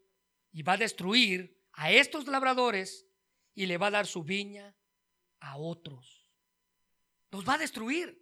y 0.52 0.64
va 0.64 0.74
a 0.74 0.78
destruir 0.78 1.58
a 1.74 1.92
estos 1.92 2.28
labradores 2.28 3.08
y 3.56 3.66
le 3.66 3.78
va 3.78 3.88
a 3.88 3.92
dar 3.92 4.08
su 4.08 4.24
viña 4.24 4.76
a 5.40 5.58
otros. 5.58 6.28
Los 7.32 7.48
va 7.48 7.56
a 7.56 7.58
destruir. 7.58 8.22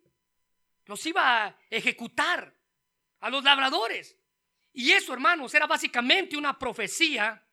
Los 0.86 1.06
iba 1.06 1.46
a 1.46 1.60
ejecutar 1.70 2.56
a 3.20 3.30
los 3.30 3.44
labradores. 3.44 4.18
Y 4.74 4.92
eso, 4.92 5.14
hermanos, 5.14 5.54
era 5.54 5.66
básicamente 5.66 6.38
una 6.38 6.58
profecía 6.58 7.44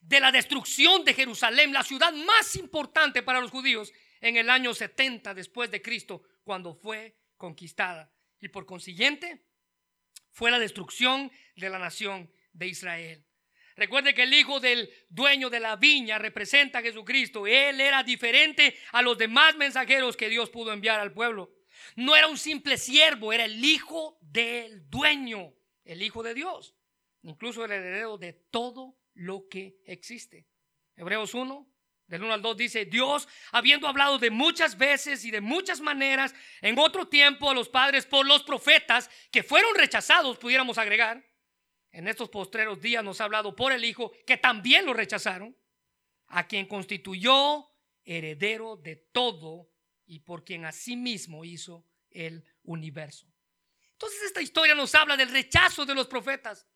de 0.00 0.20
la 0.20 0.32
destrucción 0.32 1.04
de 1.04 1.14
Jerusalén, 1.14 1.72
la 1.72 1.82
ciudad 1.82 2.12
más 2.12 2.56
importante 2.56 3.22
para 3.22 3.40
los 3.40 3.50
judíos 3.50 3.92
en 4.20 4.36
el 4.36 4.50
año 4.50 4.74
70 4.74 5.34
después 5.34 5.70
de 5.70 5.82
Cristo, 5.82 6.22
cuando 6.42 6.74
fue 6.74 7.16
conquistada. 7.36 8.12
Y 8.40 8.48
por 8.48 8.66
consiguiente, 8.66 9.47
fue 10.38 10.52
la 10.52 10.60
destrucción 10.60 11.32
de 11.56 11.68
la 11.68 11.80
nación 11.80 12.32
de 12.52 12.68
Israel. 12.68 13.24
Recuerde 13.74 14.14
que 14.14 14.22
el 14.22 14.32
hijo 14.32 14.60
del 14.60 14.88
dueño 15.08 15.50
de 15.50 15.58
la 15.58 15.74
viña 15.74 16.16
representa 16.16 16.78
a 16.78 16.82
Jesucristo. 16.82 17.44
Él 17.48 17.80
era 17.80 18.04
diferente 18.04 18.76
a 18.92 19.02
los 19.02 19.18
demás 19.18 19.56
mensajeros 19.56 20.16
que 20.16 20.28
Dios 20.28 20.48
pudo 20.48 20.72
enviar 20.72 21.00
al 21.00 21.12
pueblo. 21.12 21.50
No 21.96 22.14
era 22.14 22.28
un 22.28 22.38
simple 22.38 22.78
siervo, 22.78 23.32
era 23.32 23.46
el 23.46 23.64
hijo 23.64 24.16
del 24.20 24.88
dueño 24.88 25.54
el 25.88 26.02
Hijo 26.02 26.22
de 26.22 26.34
Dios, 26.34 26.74
incluso 27.22 27.64
el 27.64 27.72
heredero 27.72 28.18
de 28.18 28.34
todo 28.34 28.96
lo 29.14 29.48
que 29.48 29.80
existe. 29.86 30.46
Hebreos 30.96 31.32
1, 31.34 31.66
del 32.08 32.24
1 32.24 32.32
al 32.32 32.42
2 32.42 32.56
dice, 32.56 32.84
Dios, 32.86 33.28
habiendo 33.52 33.86
hablado 33.86 34.18
de 34.18 34.30
muchas 34.30 34.76
veces 34.78 35.24
y 35.24 35.30
de 35.30 35.42
muchas 35.42 35.80
maneras 35.80 36.34
en 36.62 36.78
otro 36.78 37.06
tiempo 37.06 37.50
a 37.50 37.54
los 37.54 37.68
padres 37.68 38.06
por 38.06 38.26
los 38.26 38.42
profetas 38.42 39.10
que 39.30 39.42
fueron 39.42 39.74
rechazados, 39.74 40.38
pudiéramos 40.38 40.78
agregar, 40.78 41.22
en 41.92 42.08
estos 42.08 42.30
postreros 42.30 42.80
días 42.80 43.04
nos 43.04 43.20
ha 43.20 43.24
hablado 43.24 43.54
por 43.54 43.72
el 43.72 43.84
Hijo 43.84 44.12
que 44.26 44.38
también 44.38 44.86
lo 44.86 44.94
rechazaron, 44.94 45.56
a 46.28 46.46
quien 46.46 46.66
constituyó 46.66 47.68
heredero 48.04 48.76
de 48.76 48.96
todo 48.96 49.70
y 50.06 50.20
por 50.20 50.44
quien 50.44 50.64
asimismo 50.64 51.44
hizo 51.44 51.86
el 52.10 52.44
universo. 52.62 53.26
Entonces 53.92 54.22
esta 54.22 54.40
historia 54.40 54.74
nos 54.74 54.94
habla 54.94 55.16
del 55.16 55.30
rechazo 55.30 55.84
de 55.84 55.94
los 55.94 56.06
profetas. 56.06 56.66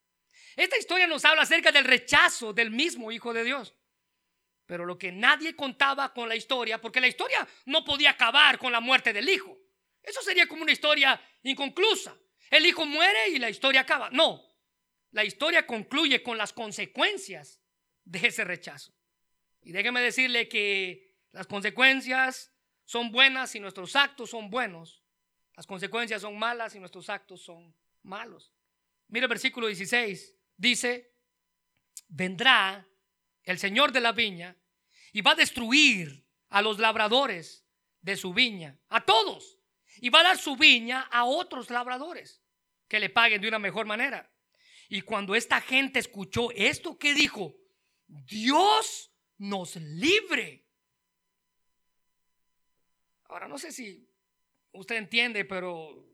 Esta 0.57 0.77
historia 0.77 1.07
nos 1.07 1.25
habla 1.25 1.43
acerca 1.43 1.73
del 1.73 1.85
rechazo 1.85 2.53
del 2.53 2.71
mismo 2.71 3.11
Hijo 3.13 3.33
de 3.33 3.45
Dios. 3.45 3.75
Pero 4.67 4.85
lo 4.85 4.97
que 4.97 5.13
nadie 5.13 5.55
contaba 5.57 6.13
con 6.13 6.29
la 6.29 6.37
historia, 6.37 6.81
porque 6.81 7.01
la 7.01 7.09
historia 7.09 7.47
no 7.67 7.85
podía 7.85 8.11
acabar 8.11 8.59
con 8.59 8.73
la 8.73 8.81
muerte 8.81 9.13
del 9.13 9.29
Hijo. 9.29 9.59
Eso 10.03 10.23
sería 10.23 10.47
como 10.47 10.63
una 10.63 10.73
historia 10.73 11.21
inconclusa. 11.43 12.17
El 12.51 12.67
hijo 12.67 12.85
muere 12.85 13.29
y 13.31 13.39
la 13.39 13.49
historia 13.49 13.81
acaba. 13.81 14.11
No, 14.11 14.43
la 15.13 15.25
historia 15.25 15.67
concluye 15.67 16.23
con 16.23 16.37
las 16.37 16.53
consecuencias 16.53 17.61
de 18.05 18.27
ese 18.27 18.45
rechazo. 18.45 18.93
Y 19.63 19.73
déjeme 19.73 20.01
decirle 20.01 20.49
que 20.49 21.17
las 21.31 21.47
consecuencias 21.47 22.53
son 22.85 23.13
buenas 23.13 23.55
y 23.55 23.61
nuestros 23.61 23.95
actos 23.97 24.31
son 24.31 24.51
buenos. 24.51 25.03
Las 25.57 25.67
consecuencias 25.67 26.23
son 26.23 26.39
malas 26.39 26.75
y 26.75 26.81
nuestros 26.81 27.09
actos 27.09 27.43
son 27.43 27.75
malos. 28.03 28.53
Mire 29.09 29.25
el 29.25 29.31
versículo 29.31 29.67
16. 29.67 30.37
Dice, 30.57 31.15
vendrá 32.09 32.87
el 33.45 33.59
Señor 33.59 33.93
de 33.93 34.01
la 34.01 34.13
viña 34.13 34.57
y 35.13 35.21
va 35.21 35.33
a 35.33 35.37
destruir 35.37 36.27
a 36.49 36.63
los 36.63 36.79
labradores 36.79 37.67
de 38.01 38.17
su 38.17 38.33
viña, 38.33 38.79
a 38.89 39.05
todos, 39.05 39.59
y 40.01 40.11
va 40.11 40.21
a 40.21 40.25
dar 40.25 40.39
su 40.39 40.57
viña 40.57 41.03
a 41.11 41.25
otros 41.25 41.71
labradores 41.71 42.43
que 42.89 43.01
le 43.01 43.11
paguen 43.11 43.41
de 43.41 43.49
una 43.49 43.59
mejor 43.59 43.87
manera. 43.87 44.31
Y 44.89 45.03
cuando 45.03 45.35
esta 45.35 45.61
gente 45.61 45.99
escuchó 45.99 46.51
esto, 46.51 46.99
¿qué 46.99 47.15
dijo? 47.15 47.57
Dios 48.07 49.11
nos 49.39 49.77
libre. 49.77 50.67
Ahora, 53.25 53.49
no 53.49 53.59
sé 53.59 53.73
si 53.73 54.07
usted 54.73 54.97
entiende, 54.97 55.45
pero 55.45 56.07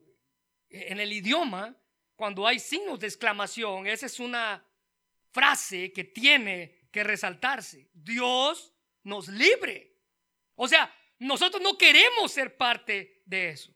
en 0.69 1.01
el 1.01 1.13
idioma, 1.13 1.77
cuando 2.15 2.47
hay 2.47 2.61
signos 2.61 3.01
de 3.01 3.09
exclamación, 3.09 3.87
esa 3.87 4.07
es 4.07 4.21
una 4.21 4.65
frase 5.31 5.93
que 5.93 6.05
tiene 6.05 6.78
que 6.91 7.05
resaltarse. 7.05 7.89
Dios 7.93 8.75
nos 9.05 9.29
libre. 9.29 9.97
O 10.55 10.69
sea, 10.69 10.95
nosotros 11.19 11.63
no 11.63 11.77
queremos 11.77 12.33
ser 12.33 12.57
parte 12.57 13.23
de 13.25 13.51
eso, 13.51 13.75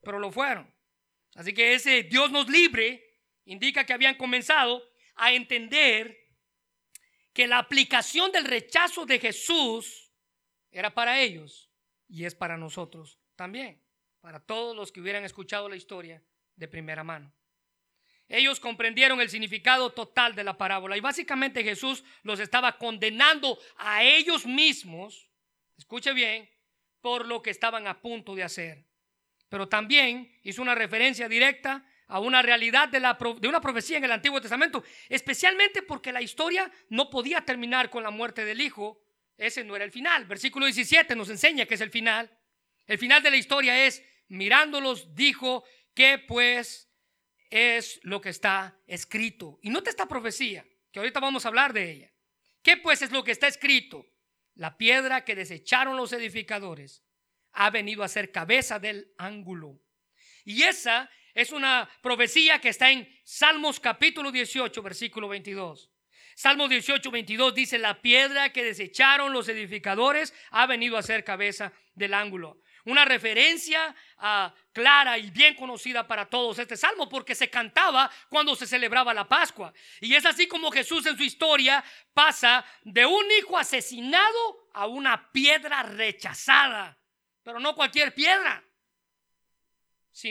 pero 0.00 0.18
lo 0.18 0.30
fueron. 0.30 0.72
Así 1.34 1.52
que 1.52 1.74
ese 1.74 2.04
Dios 2.04 2.30
nos 2.30 2.48
libre 2.48 3.02
indica 3.44 3.84
que 3.84 3.92
habían 3.92 4.16
comenzado 4.16 4.82
a 5.16 5.32
entender 5.32 6.24
que 7.32 7.46
la 7.46 7.58
aplicación 7.58 8.30
del 8.32 8.44
rechazo 8.44 9.04
de 9.06 9.18
Jesús 9.18 10.12
era 10.70 10.94
para 10.94 11.20
ellos 11.20 11.70
y 12.08 12.24
es 12.24 12.34
para 12.34 12.56
nosotros 12.56 13.18
también, 13.36 13.82
para 14.20 14.40
todos 14.40 14.76
los 14.76 14.92
que 14.92 15.00
hubieran 15.00 15.24
escuchado 15.24 15.68
la 15.68 15.76
historia 15.76 16.22
de 16.56 16.68
primera 16.68 17.02
mano. 17.02 17.32
Ellos 18.28 18.58
comprendieron 18.58 19.20
el 19.20 19.28
significado 19.28 19.90
total 19.90 20.34
de 20.34 20.44
la 20.44 20.56
parábola 20.56 20.96
y 20.96 21.00
básicamente 21.00 21.62
Jesús 21.62 22.04
los 22.22 22.40
estaba 22.40 22.78
condenando 22.78 23.58
a 23.76 24.02
ellos 24.02 24.46
mismos, 24.46 25.28
escuche 25.76 26.12
bien, 26.12 26.48
por 27.00 27.26
lo 27.26 27.42
que 27.42 27.50
estaban 27.50 27.86
a 27.86 28.00
punto 28.00 28.34
de 28.34 28.42
hacer. 28.42 28.86
Pero 29.50 29.68
también 29.68 30.40
hizo 30.42 30.62
una 30.62 30.74
referencia 30.74 31.28
directa 31.28 31.86
a 32.06 32.18
una 32.18 32.42
realidad 32.42 32.88
de, 32.88 33.00
la, 33.00 33.18
una 33.46 33.60
profecía 33.60 33.98
en 33.98 34.04
el 34.04 34.12
Antiguo 34.12 34.40
Testamento, 34.40 34.82
especialmente 35.08 35.82
porque 35.82 36.12
la 36.12 36.22
historia 36.22 36.70
no 36.88 37.10
podía 37.10 37.42
terminar 37.42 37.90
con 37.90 38.02
la 38.02 38.10
muerte 38.10 38.44
del 38.44 38.60
Hijo. 38.60 39.02
Ese 39.36 39.64
no 39.64 39.76
era 39.76 39.84
el 39.84 39.92
final. 39.92 40.24
Versículo 40.24 40.66
17 40.66 41.14
nos 41.14 41.28
enseña 41.28 41.66
que 41.66 41.74
es 41.74 41.80
el 41.80 41.90
final. 41.90 42.30
El 42.86 42.98
final 42.98 43.22
de 43.22 43.30
la 43.30 43.36
historia 43.36 43.84
es, 43.86 44.02
mirándolos, 44.28 45.14
dijo 45.14 45.64
que 45.94 46.18
pues 46.18 46.90
es 47.54 48.00
lo 48.02 48.20
que 48.20 48.30
está 48.30 48.76
escrito. 48.84 49.60
Y 49.62 49.70
nota 49.70 49.88
esta 49.88 50.08
profecía, 50.08 50.66
que 50.90 50.98
ahorita 50.98 51.20
vamos 51.20 51.44
a 51.44 51.48
hablar 51.48 51.72
de 51.72 51.88
ella. 51.88 52.12
¿Qué 52.64 52.76
pues 52.76 53.00
es 53.00 53.12
lo 53.12 53.22
que 53.22 53.30
está 53.30 53.46
escrito? 53.46 54.04
La 54.54 54.76
piedra 54.76 55.24
que 55.24 55.36
desecharon 55.36 55.96
los 55.96 56.12
edificadores 56.12 57.04
ha 57.52 57.70
venido 57.70 58.02
a 58.02 58.08
ser 58.08 58.32
cabeza 58.32 58.80
del 58.80 59.14
ángulo. 59.18 59.80
Y 60.44 60.64
esa 60.64 61.08
es 61.32 61.52
una 61.52 61.88
profecía 62.02 62.60
que 62.60 62.70
está 62.70 62.90
en 62.90 63.08
Salmos 63.22 63.78
capítulo 63.78 64.32
18, 64.32 64.82
versículo 64.82 65.28
22. 65.28 65.92
Salmos 66.34 66.68
18, 66.68 67.08
22 67.08 67.54
dice, 67.54 67.78
la 67.78 68.02
piedra 68.02 68.52
que 68.52 68.64
desecharon 68.64 69.32
los 69.32 69.48
edificadores 69.48 70.34
ha 70.50 70.66
venido 70.66 70.96
a 70.96 71.02
ser 71.04 71.22
cabeza 71.22 71.72
del 71.94 72.14
ángulo. 72.14 72.60
Una 72.84 73.04
referencia 73.04 73.94
clara 74.72 75.16
y 75.18 75.30
bien 75.30 75.54
conocida 75.54 76.06
para 76.06 76.26
todos 76.26 76.58
este 76.58 76.76
salmo 76.76 77.08
porque 77.08 77.34
se 77.34 77.48
cantaba 77.48 78.10
cuando 78.28 78.54
se 78.54 78.66
celebraba 78.66 79.14
la 79.14 79.26
Pascua. 79.26 79.72
Y 80.00 80.14
es 80.14 80.26
así 80.26 80.46
como 80.46 80.70
Jesús 80.70 81.06
en 81.06 81.16
su 81.16 81.22
historia 81.22 81.82
pasa 82.12 82.64
de 82.82 83.06
un 83.06 83.24
hijo 83.38 83.56
asesinado 83.56 84.68
a 84.74 84.86
una 84.86 85.32
piedra 85.32 85.82
rechazada. 85.82 86.98
Pero 87.42 87.58
no 87.58 87.74
cualquier 87.74 88.14
piedra 88.14 88.62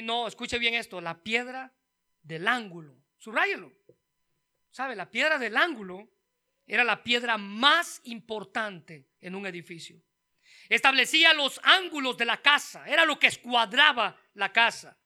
no, 0.01 0.27
escuche 0.27 0.57
bien 0.57 0.73
esto, 0.75 1.01
la 1.01 1.21
piedra 1.21 1.73
del 2.21 2.47
ángulo. 2.47 2.95
Subrayelo. 3.17 3.71
¿Sabe? 4.71 4.95
La 4.95 5.09
piedra 5.09 5.37
del 5.37 5.57
ángulo 5.57 6.09
era 6.65 6.83
la 6.83 7.03
piedra 7.03 7.37
más 7.37 8.01
importante 8.05 9.09
en 9.19 9.35
un 9.35 9.45
edificio. 9.45 10.01
Establecía 10.73 11.35
los 11.35 11.59
ángulos 11.61 12.17
de 12.17 12.25
la 12.25 12.41
casa, 12.41 12.83
era 12.87 13.05
lo 13.05 13.19
que 13.19 13.27
escuadraba 13.27 14.19
la 14.33 14.51
casa. 14.51 14.97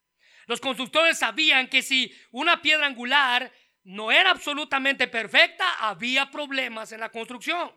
Los 0.46 0.62
constructores 0.62 1.20
sabían 1.20 1.68
que 1.68 1.82
si 1.82 2.18
una 2.32 2.62
piedra 2.62 2.86
angular 2.86 3.52
no 3.84 4.10
era 4.10 4.30
absolutamente 4.30 5.10
perfecta, 5.10 5.70
había 5.80 6.32
problemas 6.32 6.94
en 6.94 7.02
la 7.02 7.10
construcción. 7.10 7.70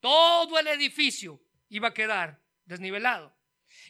Todo 0.00 0.58
el 0.58 0.66
edificio 0.68 1.38
iba 1.68 1.88
a 1.88 1.92
quedar 1.92 2.40
desnivelado. 2.64 3.36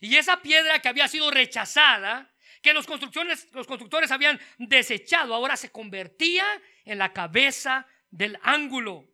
Y 0.01 0.16
esa 0.16 0.42
piedra 0.42 0.80
que 0.80 0.88
había 0.88 1.07
sido 1.07 1.30
rechazada 1.30 2.34
que 2.62 2.74
los, 2.74 2.88
los 2.88 3.66
constructores 3.68 4.11
habían 4.11 4.40
desechado, 4.59 5.32
ahora 5.32 5.57
se 5.57 5.70
convertía 5.70 6.44
en 6.84 6.99
la 6.99 7.12
cabeza 7.12 7.86
del 8.11 8.40
ángulo. 8.42 9.09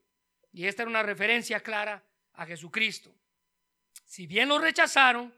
Y 0.54 0.64
esta 0.64 0.84
era 0.84 0.90
una 0.90 1.02
referencia 1.02 1.60
clara 1.60 2.02
a 2.32 2.46
Jesucristo. 2.46 3.14
Si 4.04 4.26
bien 4.26 4.48
lo 4.48 4.58
rechazaron, 4.58 5.34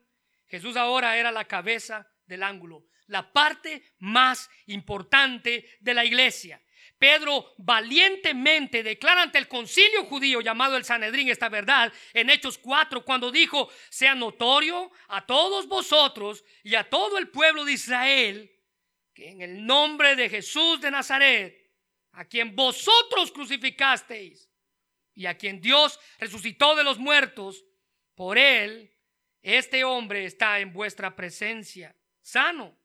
Jesús 0.47 0.77
ahora 0.77 1.17
era 1.17 1.33
la 1.33 1.45
cabeza 1.47 2.09
del 2.27 2.43
ángulo, 2.43 2.87
la 3.07 3.33
parte 3.33 3.95
más 3.99 4.51
importante 4.67 5.77
de 5.81 5.95
la 5.95 6.05
iglesia. 6.05 6.61
Pedro 6.99 7.55
valientemente 7.59 8.83
declara 8.83 9.23
ante 9.23 9.39
el 9.39 9.49
concilio 9.49 10.05
judío 10.05 10.41
llamado 10.41 10.77
el 10.77 10.85
Sanedrín 10.85 11.29
esta 11.29 11.49
verdad 11.49 11.93
en 12.13 12.31
Hechos 12.31 12.59
4 12.59 13.05
cuando 13.05 13.31
dijo, 13.31 13.71
sea 13.91 14.15
notorio 14.15 14.91
a 15.09 15.27
todos 15.27 15.67
vosotros 15.67 16.45
y 16.63 16.75
a 16.75 16.89
todo 16.89 17.19
el 17.19 17.29
pueblo 17.29 17.65
de 17.65 17.73
Israel 17.73 18.51
que 19.15 19.31
en 19.31 19.43
el 19.43 19.65
nombre 19.65 20.17
de 20.17 20.29
Jesús 20.29 20.81
de 20.81 20.91
Nazaret, 20.91 21.73
a 22.13 22.25
quien 22.25 22.55
vosotros 22.55 23.31
crucificasteis 23.33 24.51
y 25.15 25.27
a 25.27 25.37
quien 25.39 25.61
Dios 25.61 25.99
resucitó 26.19 26.75
de 26.75 26.85
los 26.85 26.99
muertos, 26.99 27.65
por 28.15 28.39
él, 28.39 28.95
este 29.43 29.85
hombre 29.85 30.25
está 30.25 30.61
en 30.61 30.73
vuestra 30.73 31.15
presencia, 31.15 31.97
sano. 32.23 32.79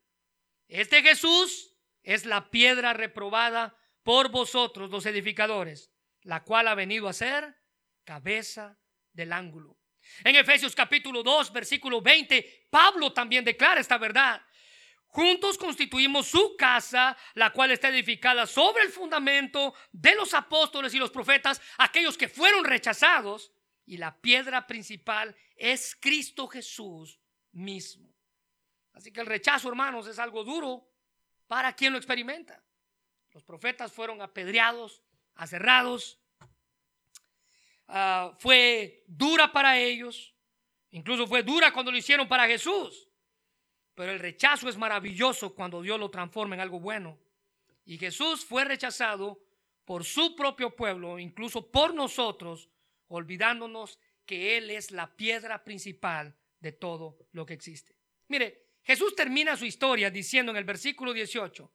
Este 0.67 1.01
Jesús 1.01 1.75
es 2.03 2.25
la 2.25 2.49
piedra 2.49 2.93
reprobada 2.93 3.77
por 4.03 4.29
vosotros 4.29 4.89
los 4.89 5.05
edificadores, 5.05 5.91
la 6.21 6.43
cual 6.43 6.67
ha 6.67 6.75
venido 6.75 7.07
a 7.07 7.13
ser 7.13 7.55
cabeza 8.03 8.79
del 9.13 9.33
ángulo. 9.33 9.77
En 10.23 10.35
Efesios 10.35 10.75
capítulo 10.75 11.23
2, 11.23 11.53
versículo 11.53 12.01
20, 12.01 12.67
Pablo 12.69 13.13
también 13.13 13.45
declara 13.45 13.79
esta 13.79 13.97
verdad. 13.97 14.41
Juntos 15.05 15.57
constituimos 15.57 16.27
su 16.27 16.55
casa, 16.55 17.17
la 17.33 17.51
cual 17.51 17.71
está 17.71 17.89
edificada 17.89 18.45
sobre 18.45 18.83
el 18.83 18.89
fundamento 18.89 19.73
de 19.91 20.13
los 20.15 20.33
apóstoles 20.33 20.93
y 20.93 20.99
los 20.99 21.09
profetas, 21.09 21.61
aquellos 21.77 22.17
que 22.17 22.27
fueron 22.27 22.63
rechazados, 22.63 23.51
y 23.89 23.97
la 23.97 24.15
piedra 24.15 24.67
principal 24.67 25.35
es 25.55 25.97
Cristo 25.99 26.47
Jesús 26.47 27.19
mismo. 27.53 28.07
Así 28.93 29.11
que 29.11 29.19
el 29.19 29.25
rechazo, 29.25 29.67
hermanos, 29.67 30.05
es 30.05 30.19
algo 30.19 30.43
duro 30.43 30.87
para 31.47 31.73
quien 31.73 31.93
lo 31.93 31.97
experimenta. 31.97 32.61
Los 33.31 33.43
profetas 33.43 33.91
fueron 33.91 34.21
apedreados, 34.21 35.01
aserrados. 35.33 36.19
Ah, 37.87 38.31
fue 38.37 39.05
dura 39.07 39.51
para 39.51 39.79
ellos. 39.79 40.35
Incluso 40.91 41.25
fue 41.25 41.41
dura 41.41 41.73
cuando 41.73 41.91
lo 41.91 41.97
hicieron 41.97 42.27
para 42.27 42.45
Jesús. 42.45 43.09
Pero 43.95 44.11
el 44.11 44.19
rechazo 44.19 44.69
es 44.69 44.77
maravilloso 44.77 45.55
cuando 45.55 45.81
Dios 45.81 45.99
lo 45.99 46.11
transforma 46.11 46.53
en 46.53 46.61
algo 46.61 46.79
bueno. 46.79 47.17
Y 47.85 47.97
Jesús 47.97 48.45
fue 48.45 48.65
rechazado 48.65 49.41
por 49.83 50.05
su 50.05 50.35
propio 50.35 50.75
pueblo, 50.75 51.17
incluso 51.17 51.71
por 51.71 51.95
nosotros, 51.95 52.69
olvidándonos 53.09 53.99
que 54.25 54.57
Él 54.57 54.71
es 54.71 54.91
la 54.91 55.15
piedra 55.15 55.63
principal 55.63 56.35
de 56.59 56.71
todo 56.71 57.17
lo 57.31 57.45
que 57.45 57.53
existe. 57.53 57.95
Mire, 58.27 58.69
Jesús 58.83 59.15
termina 59.15 59.57
su 59.57 59.65
historia 59.65 60.09
diciendo 60.09 60.51
en 60.51 60.57
el 60.57 60.63
versículo 60.63 61.13
18, 61.13 61.71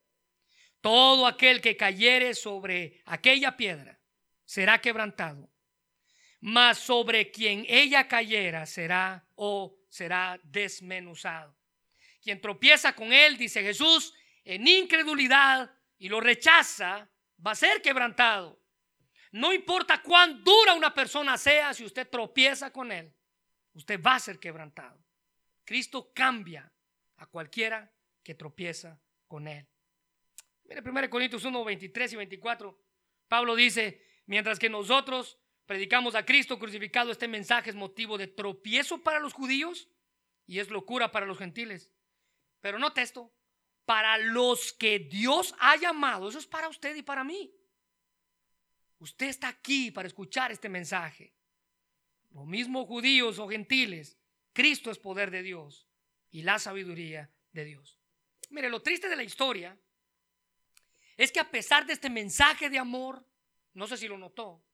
todo 0.80 1.26
aquel 1.26 1.60
que 1.60 1.76
cayere 1.76 2.34
sobre 2.34 3.02
aquella 3.06 3.56
piedra 3.56 4.00
será 4.44 4.80
quebrantado, 4.80 5.50
mas 6.40 6.78
sobre 6.78 7.30
quien 7.30 7.64
ella 7.68 8.06
cayera 8.06 8.66
será 8.66 9.26
o 9.34 9.78
será 9.88 10.40
desmenuzado. 10.42 11.56
quien 12.22 12.40
tropieza 12.40 12.94
con 12.94 13.12
él, 13.12 13.36
dice 13.36 13.62
Jesús, 13.62 14.14
en 14.44 14.66
incredulidad 14.66 15.70
y 15.98 16.08
lo 16.08 16.20
rechaza, 16.20 17.10
va 17.46 17.52
a 17.52 17.54
ser 17.54 17.82
quebrantado. 17.82 18.63
No 19.34 19.52
importa 19.52 20.00
cuán 20.00 20.44
dura 20.44 20.74
una 20.74 20.94
persona 20.94 21.36
sea, 21.36 21.74
si 21.74 21.84
usted 21.84 22.08
tropieza 22.08 22.72
con 22.72 22.92
él, 22.92 23.12
usted 23.72 24.00
va 24.00 24.14
a 24.14 24.20
ser 24.20 24.38
quebrantado. 24.38 24.96
Cristo 25.64 26.12
cambia 26.14 26.72
a 27.16 27.26
cualquiera 27.26 27.92
que 28.22 28.36
tropieza 28.36 28.96
con 29.26 29.48
él. 29.48 29.66
Mire 30.62 30.88
1 30.88 31.10
Corintios 31.10 31.44
1, 31.44 31.64
23 31.64 32.12
y 32.12 32.16
24. 32.16 32.78
Pablo 33.26 33.56
dice, 33.56 34.06
mientras 34.26 34.60
que 34.60 34.70
nosotros 34.70 35.36
predicamos 35.66 36.14
a 36.14 36.24
Cristo 36.24 36.56
crucificado, 36.56 37.10
este 37.10 37.26
mensaje 37.26 37.70
es 37.70 37.76
motivo 37.76 38.16
de 38.16 38.28
tropiezo 38.28 39.02
para 39.02 39.18
los 39.18 39.32
judíos 39.32 39.88
y 40.46 40.60
es 40.60 40.70
locura 40.70 41.10
para 41.10 41.26
los 41.26 41.38
gentiles. 41.38 41.90
Pero 42.60 42.78
no 42.78 42.92
esto, 42.94 43.34
para 43.84 44.16
los 44.16 44.72
que 44.74 45.00
Dios 45.00 45.56
ha 45.58 45.74
llamado, 45.74 46.28
eso 46.28 46.38
es 46.38 46.46
para 46.46 46.68
usted 46.68 46.94
y 46.94 47.02
para 47.02 47.24
mí. 47.24 47.52
Usted 48.98 49.26
está 49.26 49.48
aquí 49.48 49.90
para 49.90 50.08
escuchar 50.08 50.52
este 50.52 50.68
mensaje. 50.68 51.32
Lo 52.30 52.44
mismo 52.44 52.86
judíos 52.86 53.38
o 53.38 53.48
gentiles, 53.48 54.18
Cristo 54.52 54.90
es 54.90 54.98
poder 54.98 55.30
de 55.30 55.42
Dios 55.42 55.88
y 56.30 56.42
la 56.42 56.58
sabiduría 56.58 57.30
de 57.52 57.64
Dios. 57.64 57.98
Mire, 58.50 58.68
lo 58.68 58.82
triste 58.82 59.08
de 59.08 59.16
la 59.16 59.22
historia 59.22 59.76
es 61.16 61.30
que 61.30 61.40
a 61.40 61.50
pesar 61.50 61.86
de 61.86 61.92
este 61.92 62.10
mensaje 62.10 62.70
de 62.70 62.78
amor, 62.78 63.26
no 63.74 63.86
sé 63.86 63.96
si 63.96 64.08
lo 64.08 64.18
notó, 64.18 64.64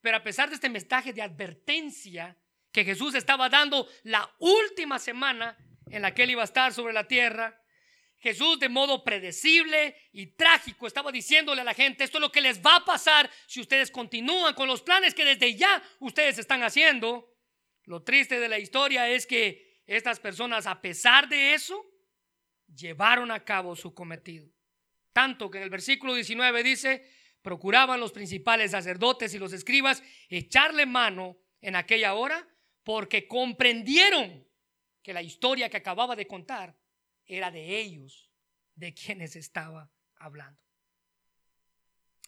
pero 0.00 0.16
a 0.16 0.22
pesar 0.22 0.48
de 0.48 0.56
este 0.56 0.68
mensaje 0.68 1.12
de 1.12 1.22
advertencia 1.22 2.36
que 2.72 2.84
Jesús 2.84 3.14
estaba 3.14 3.48
dando 3.48 3.88
la 4.02 4.30
última 4.38 4.98
semana 4.98 5.56
en 5.90 6.02
la 6.02 6.14
que 6.14 6.24
él 6.24 6.30
iba 6.30 6.42
a 6.42 6.46
estar 6.46 6.72
sobre 6.72 6.92
la 6.92 7.06
tierra, 7.06 7.63
Jesús 8.24 8.58
de 8.58 8.70
modo 8.70 9.04
predecible 9.04 9.94
y 10.10 10.28
trágico 10.28 10.86
estaba 10.86 11.12
diciéndole 11.12 11.60
a 11.60 11.64
la 11.64 11.74
gente, 11.74 12.04
esto 12.04 12.16
es 12.16 12.22
lo 12.22 12.32
que 12.32 12.40
les 12.40 12.58
va 12.64 12.76
a 12.76 12.84
pasar 12.86 13.30
si 13.46 13.60
ustedes 13.60 13.90
continúan 13.90 14.54
con 14.54 14.66
los 14.66 14.80
planes 14.80 15.12
que 15.12 15.26
desde 15.26 15.54
ya 15.54 15.82
ustedes 16.00 16.38
están 16.38 16.62
haciendo. 16.62 17.36
Lo 17.82 18.02
triste 18.02 18.40
de 18.40 18.48
la 18.48 18.58
historia 18.58 19.10
es 19.10 19.26
que 19.26 19.82
estas 19.86 20.20
personas, 20.20 20.66
a 20.66 20.80
pesar 20.80 21.28
de 21.28 21.52
eso, 21.52 21.84
llevaron 22.74 23.30
a 23.30 23.44
cabo 23.44 23.76
su 23.76 23.92
cometido. 23.92 24.48
Tanto 25.12 25.50
que 25.50 25.58
en 25.58 25.64
el 25.64 25.70
versículo 25.70 26.14
19 26.14 26.62
dice, 26.62 27.06
procuraban 27.42 28.00
los 28.00 28.12
principales 28.12 28.70
sacerdotes 28.70 29.34
y 29.34 29.38
los 29.38 29.52
escribas 29.52 30.02
echarle 30.30 30.86
mano 30.86 31.36
en 31.60 31.76
aquella 31.76 32.14
hora 32.14 32.48
porque 32.84 33.28
comprendieron 33.28 34.48
que 35.02 35.12
la 35.12 35.20
historia 35.20 35.68
que 35.68 35.76
acababa 35.76 36.16
de 36.16 36.26
contar 36.26 36.74
era 37.26 37.50
de 37.50 37.78
ellos, 37.78 38.30
de 38.74 38.92
quienes 38.92 39.36
estaba 39.36 39.90
hablando. 40.16 40.60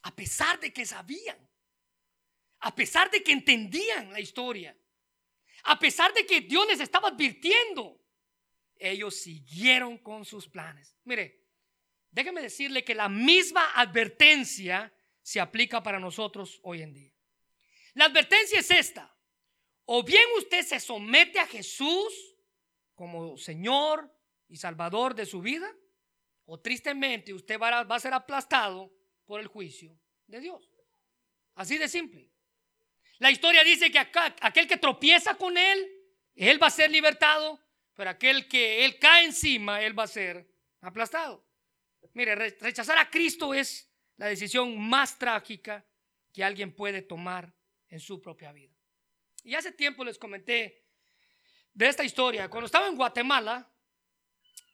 A 0.03 0.14
pesar 0.14 0.61
de 0.61 0.72
que 0.72 0.86
sabían, 0.86 1.49
a 2.61 2.74
pesar 2.74 3.11
de 3.11 3.22
que 3.22 3.32
entendían 3.32 4.12
la 4.12 4.20
historia, 4.20 4.76
a 5.64 5.78
pesar 5.78 6.12
de 6.14 6.24
que 6.24 6.42
Dios 6.42 6.66
les 6.68 6.80
estaba 6.80 7.09
advirtiendo, 7.09 8.01
ellos 8.78 9.16
siguieron 9.16 9.99
con 9.99 10.24
sus 10.24 10.49
planes. 10.49 10.97
Mire, 11.05 11.44
déjeme 12.11 12.42
decirle 12.42 12.84
que 12.84 12.94
la 12.94 13.09
misma 13.09 13.72
advertencia 13.74 14.92
se 15.22 15.40
aplica 15.40 15.82
para 15.82 15.99
nosotros 15.99 16.61
hoy 16.62 16.82
en 16.82 16.92
día. 16.92 17.12
La 17.94 18.07
advertencia 18.07 18.61
es 18.61 18.70
esta. 18.70 19.12
O 19.86 20.03
bien 20.03 20.24
usted 20.38 20.62
se 20.64 20.78
somete 20.78 21.38
a 21.38 21.47
Jesús 21.47 22.36
como 22.94 23.36
Señor 23.36 24.15
y 24.49 24.57
Salvador 24.57 25.14
de 25.14 25.26
su 25.26 25.40
vida, 25.40 25.70
o 26.44 26.61
tristemente 26.61 27.34
usted 27.34 27.59
va 27.59 27.80
a, 27.80 28.01
ser 28.01 28.14
aplastado 28.14 28.92
por 29.24 29.40
el 29.40 29.49
juicio 29.49 29.99
de 30.26 30.40
Dios. 30.40 30.70
Así 31.55 31.78
de 31.78 31.88
simple. 31.88 32.30
La 33.18 33.30
historia 33.30 33.64
dice 33.64 33.90
que 33.90 33.99
aquel 33.99 34.68
que 34.68 34.76
tropieza 34.76 35.34
con 35.34 35.57
él, 35.57 35.90
él 36.34 36.62
va 36.62 36.68
a 36.68 36.70
ser 36.70 36.90
libertado, 36.90 37.61
pero 37.94 38.11
aquel 38.11 38.47
que 38.47 38.84
él 38.84 38.99
cae 38.99 39.24
encima, 39.24 39.82
él 39.82 39.99
va 39.99 40.05
a 40.05 40.09
ser 40.09 40.49
aplastado. 40.82 41.44
Mire, 42.12 42.34
rechazar 42.34 42.99
a 42.99 43.11
Cristo 43.11 43.53
es 43.55 43.90
la 44.16 44.26
decisión 44.26 44.78
más 44.78 45.18
trágica 45.18 45.84
que 46.32 46.44
alguien 46.44 46.74
puede 46.74 47.03
tomar 47.03 47.55
en 47.88 48.01
su 48.01 48.20
propia 48.20 48.53
vida. 48.53 48.74
Y 49.42 49.55
hace 49.55 49.72
tiempo 49.72 50.05
les 50.05 50.18
comenté 50.18 50.84
de 51.72 51.88
esta 51.88 52.05
historia. 52.05 52.49
Cuando 52.49 52.66
estaba 52.66 52.88
en 52.88 52.97
Guatemala, 52.97 53.70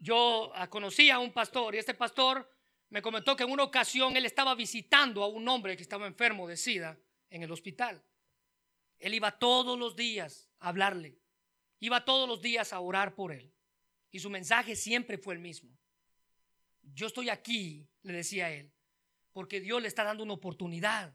yo 0.03 0.51
ah, 0.55 0.69
conocí 0.69 1.11
a 1.11 1.19
un 1.19 1.33
pastor 1.33 1.75
y 1.75 1.79
este 1.79 1.95
pastor 1.95 2.51
me 2.91 3.01
comentó 3.01 3.37
que 3.37 3.45
en 3.45 3.51
una 3.51 3.63
ocasión 3.63 4.17
él 4.17 4.27
estaba 4.27 4.55
visitando 4.55 5.23
a 5.23 5.29
un 5.29 5.47
hombre 5.49 5.77
que 5.77 5.83
estaba 5.83 6.07
enfermo 6.07 6.47
de 6.49 6.57
SIDA 6.57 6.99
en 7.31 7.43
el 7.43 7.51
hospital. 7.51 8.03
Él 8.99 9.15
iba 9.15 9.39
todos 9.39 9.79
los 9.79 9.97
días 9.97 10.51
a 10.59 10.69
hablarle, 10.69 11.19
iba 11.81 12.05
todos 12.05 12.29
los 12.29 12.43
días 12.43 12.73
a 12.73 12.81
orar 12.81 13.15
por 13.15 13.33
él. 13.33 13.53
Y 14.11 14.19
su 14.19 14.29
mensaje 14.29 14.77
siempre 14.77 15.17
fue 15.17 15.35
el 15.35 15.41
mismo. 15.41 15.71
Yo 16.83 17.07
estoy 17.07 17.31
aquí, 17.31 17.89
le 18.03 18.13
decía 18.13 18.51
él, 18.51 18.73
porque 19.33 19.61
Dios 19.61 19.81
le 19.81 19.89
está 19.89 20.05
dando 20.05 20.23
una 20.23 20.35
oportunidad. 20.35 21.15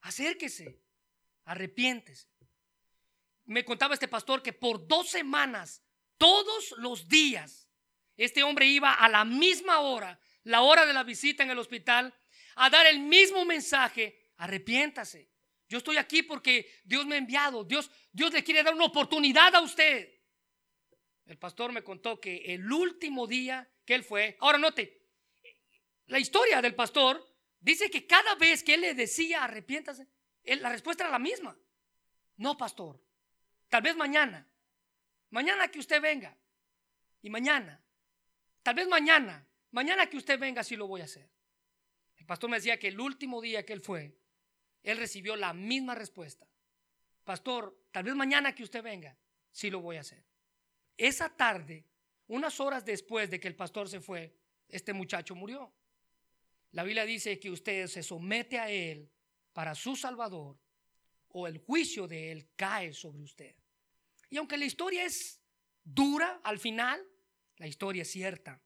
Acérquese, 0.00 0.80
arrepiéntese 1.44 2.30
me 3.50 3.64
contaba 3.64 3.94
este 3.94 4.06
pastor 4.06 4.42
que 4.42 4.52
por 4.52 4.86
dos 4.86 5.10
semanas, 5.10 5.82
todos 6.16 6.72
los 6.78 7.08
días, 7.08 7.68
este 8.24 8.42
hombre 8.42 8.66
iba 8.66 8.92
a 8.92 9.08
la 9.08 9.24
misma 9.24 9.80
hora, 9.80 10.18
la 10.44 10.62
hora 10.62 10.86
de 10.86 10.92
la 10.92 11.04
visita 11.04 11.42
en 11.42 11.50
el 11.50 11.58
hospital, 11.58 12.14
a 12.56 12.70
dar 12.70 12.86
el 12.86 13.00
mismo 13.00 13.44
mensaje, 13.44 14.30
arrepiéntase. 14.36 15.30
Yo 15.68 15.78
estoy 15.78 15.96
aquí 15.96 16.22
porque 16.22 16.70
Dios 16.84 17.06
me 17.06 17.14
ha 17.14 17.18
enviado, 17.18 17.64
Dios, 17.64 17.90
Dios 18.12 18.32
le 18.32 18.42
quiere 18.42 18.62
dar 18.62 18.74
una 18.74 18.86
oportunidad 18.86 19.54
a 19.54 19.60
usted. 19.60 20.12
El 21.26 21.38
pastor 21.38 21.72
me 21.72 21.84
contó 21.84 22.20
que 22.20 22.54
el 22.54 22.70
último 22.72 23.26
día 23.26 23.68
que 23.84 23.94
él 23.94 24.02
fue, 24.02 24.36
ahora 24.40 24.58
note, 24.58 25.06
la 26.06 26.18
historia 26.18 26.60
del 26.60 26.74
pastor 26.74 27.24
dice 27.60 27.88
que 27.90 28.06
cada 28.06 28.34
vez 28.34 28.64
que 28.64 28.74
él 28.74 28.80
le 28.80 28.94
decía 28.94 29.44
arrepiéntase, 29.44 30.08
la 30.44 30.70
respuesta 30.70 31.04
era 31.04 31.12
la 31.12 31.18
misma. 31.18 31.56
No, 32.36 32.56
pastor, 32.56 33.00
Tal 33.70 33.82
vez 33.82 33.96
mañana. 33.96 34.46
Mañana 35.30 35.68
que 35.68 35.78
usted 35.78 36.02
venga. 36.02 36.36
Y 37.22 37.30
mañana. 37.30 37.80
Tal 38.62 38.74
vez 38.74 38.88
mañana. 38.88 39.46
Mañana 39.72 40.06
que 40.08 40.16
usted 40.16 40.38
venga, 40.38 40.64
sí 40.64 40.76
lo 40.76 40.86
voy 40.86 41.00
a 41.00 41.04
hacer. 41.04 41.28
El 42.16 42.26
pastor 42.26 42.50
me 42.50 42.56
decía 42.56 42.78
que 42.78 42.88
el 42.88 43.00
último 43.00 43.40
día 43.40 43.64
que 43.64 43.72
él 43.72 43.80
fue, 43.80 44.16
él 44.82 44.98
recibió 44.98 45.36
la 45.36 45.52
misma 45.52 45.94
respuesta. 45.94 46.46
Pastor, 47.24 47.86
tal 47.90 48.04
vez 48.04 48.14
mañana 48.14 48.54
que 48.54 48.62
usted 48.62 48.82
venga, 48.82 49.16
sí 49.52 49.70
lo 49.70 49.80
voy 49.80 49.96
a 49.96 50.00
hacer. 50.00 50.24
Esa 50.96 51.28
tarde, 51.28 51.84
unas 52.26 52.60
horas 52.60 52.84
después 52.84 53.30
de 53.30 53.38
que 53.40 53.48
el 53.48 53.56
pastor 53.56 53.88
se 53.88 54.00
fue, 54.00 54.34
este 54.68 54.92
muchacho 54.92 55.34
murió. 55.34 55.72
La 56.72 56.84
Biblia 56.84 57.04
dice 57.04 57.38
que 57.38 57.50
usted 57.50 57.86
se 57.86 58.02
somete 58.02 58.58
a 58.58 58.70
él 58.70 59.10
para 59.52 59.74
su 59.74 59.96
salvador 59.96 60.58
o 61.28 61.46
el 61.46 61.58
juicio 61.58 62.06
de 62.06 62.32
él 62.32 62.48
cae 62.56 62.92
sobre 62.92 63.22
usted. 63.22 63.54
Y 64.28 64.36
aunque 64.36 64.56
la 64.56 64.64
historia 64.64 65.04
es 65.04 65.40
dura 65.82 66.40
al 66.44 66.58
final, 66.58 67.04
la 67.60 67.66
historia 67.66 68.02
es 68.02 68.10
cierta. 68.10 68.58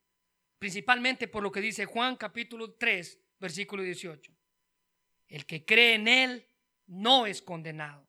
Principalmente 0.57 1.27
por 1.27 1.43
lo 1.43 1.51
que 1.51 1.59
dice 1.59 1.83
Juan 1.83 2.15
capítulo 2.15 2.75
3, 2.75 3.19
versículo 3.39 3.83
18. 3.83 4.33
El 5.27 5.45
que 5.45 5.65
cree 5.65 5.95
en 5.95 6.07
Él 6.07 6.47
no 6.87 7.27
es 7.27 7.41
condenado. 7.41 8.07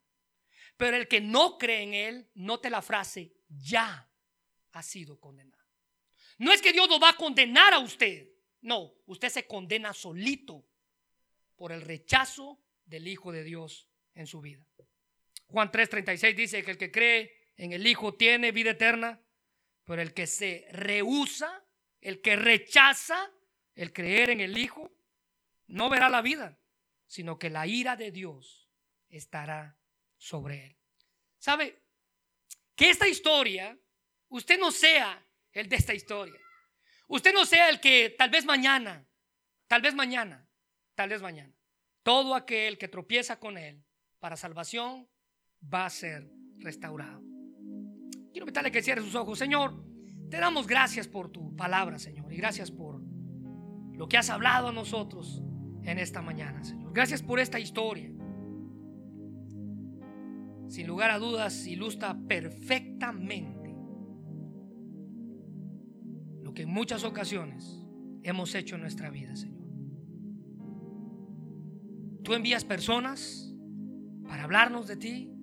Pero 0.77 0.97
el 0.97 1.09
que 1.09 1.21
no 1.21 1.59
cree 1.59 1.83
en 1.83 1.95
Él, 1.95 2.31
note 2.35 2.71
la 2.71 2.83
frase, 2.83 3.33
ya 3.49 4.09
ha 4.71 4.83
sido 4.83 5.19
condenado. 5.19 5.65
No 6.39 6.53
es 6.53 6.63
que 6.63 6.73
Dios 6.73 6.89
lo 6.89 7.01
va 7.01 7.11
a 7.11 7.17
condenar 7.17 7.75
a 7.75 7.81
usted. 7.81 8.29
No, 8.61 8.95
usted 9.07 9.29
se 9.29 9.45
condena 9.45 9.93
solito 9.93 10.65
por 11.57 11.73
el 11.73 11.81
rechazo 11.81 12.63
del 12.85 13.09
Hijo 13.09 13.33
de 13.33 13.43
Dios 13.43 13.89
en 14.15 14.29
su 14.29 14.41
vida. 14.41 14.65
Juan 15.49 15.73
3:36 15.73 16.37
dice 16.37 16.63
que 16.63 16.71
el 16.71 16.79
que 16.79 16.93
cree 16.93 17.51
en 17.57 17.73
el 17.73 17.85
Hijo 17.85 18.15
tiene 18.15 18.53
vida 18.53 18.71
eterna, 18.71 19.21
pero 19.87 20.03
el 20.03 20.13
que 20.13 20.27
se 20.27 20.67
rehúsa, 20.73 21.65
el 22.01 22.21
que 22.21 22.37
rechaza 22.37 23.31
el 23.75 23.93
creer 23.93 24.31
en 24.31 24.41
el 24.41 24.59
Hijo, 24.59 24.93
no 25.69 25.89
verá 25.89 26.09
la 26.09 26.23
vida, 26.23 26.59
sino 27.07 27.39
que 27.39 27.51
la 27.51 27.67
ira 27.67 27.97
de 27.97 28.11
Dios 28.11 28.69
estará 29.09 29.79
sobre 30.17 30.67
él. 30.67 30.77
¿Sabe? 31.39 31.83
Que 32.75 32.91
esta 32.91 33.07
historia, 33.07 33.79
usted 34.29 34.59
no 34.59 34.73
sea 34.73 35.25
el 35.53 35.69
de 35.69 35.77
esta 35.77 35.95
historia. 35.95 36.41
Usted 37.07 37.33
no 37.33 37.47
sea 37.47 37.69
el 37.69 37.81
que 37.81 38.11
tal 38.11 38.31
vez 38.31 38.45
mañana, 38.45 39.07
tal 39.69 39.83
vez 39.83 39.95
mañana, 39.95 40.49
tal 40.97 41.11
vez 41.11 41.23
mañana. 41.23 41.55
Todo 42.03 42.35
aquel 42.35 42.77
que 42.77 42.89
tropieza 42.89 43.39
con 43.39 43.57
él 43.57 43.85
para 44.19 44.37
salvación 44.37 45.09
va 45.63 45.87
a 45.87 45.91
ser 45.91 46.29
restaurado. 46.59 47.36
Quiero 48.37 48.45
invitarle 48.45 48.71
que 48.71 48.83
cierre 48.83 49.01
sus 49.01 49.15
ojos. 49.15 49.39
Señor, 49.39 49.73
Te 50.29 50.37
damos 50.37 50.67
gracias 50.67 51.09
por 51.09 51.31
tu 51.31 51.57
palabra, 51.57 51.99
Señor, 51.99 52.31
y 52.31 52.37
gracias 52.37 52.71
por 52.71 53.01
lo 53.95 54.09
que 54.09 54.19
has 54.19 54.29
hablado 54.29 54.69
a 54.69 54.73
nosotros 54.73 55.43
en 55.85 55.99
esta 55.99 56.21
mañana, 56.21 56.63
Señor. 56.63 56.93
Gracias 56.93 57.23
por 57.23 57.41
esta 57.41 57.59
historia. 57.59 58.13
Sin 60.69 60.87
lugar 60.87 61.13
a 61.13 61.19
dudas, 61.19 61.67
ilustra 61.67 62.15
perfectamente 62.29 63.75
lo 66.43 66.53
que 66.53 66.65
en 66.65 66.69
muchas 66.69 67.05
ocasiones 67.05 67.83
hemos 68.23 68.55
hecho 68.55 68.75
en 68.75 68.83
nuestra 68.83 69.09
vida, 69.09 69.35
Señor. 69.35 69.67
Tú 72.23 72.35
envías 72.35 72.67
personas 72.67 73.51
para 74.29 74.45
hablarnos 74.45 74.89
de 74.89 74.97
ti 74.99 75.36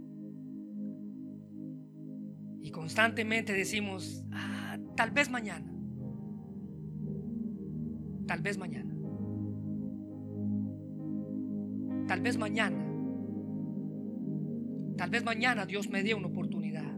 y 2.63 2.71
constantemente 2.71 3.51
decimos, 3.51 4.23
ah, 4.31 4.77
tal 4.95 5.11
vez 5.11 5.29
mañana, 5.29 5.69
tal 8.25 8.41
vez 8.41 8.57
mañana, 8.57 8.95
tal 12.07 12.21
vez 12.21 12.37
mañana, 12.37 12.87
tal 14.95 15.09
vez 15.09 15.25
mañana 15.25 15.65
Dios 15.65 15.89
me 15.89 16.03
dé 16.03 16.13
una 16.13 16.27
oportunidad, 16.27 16.89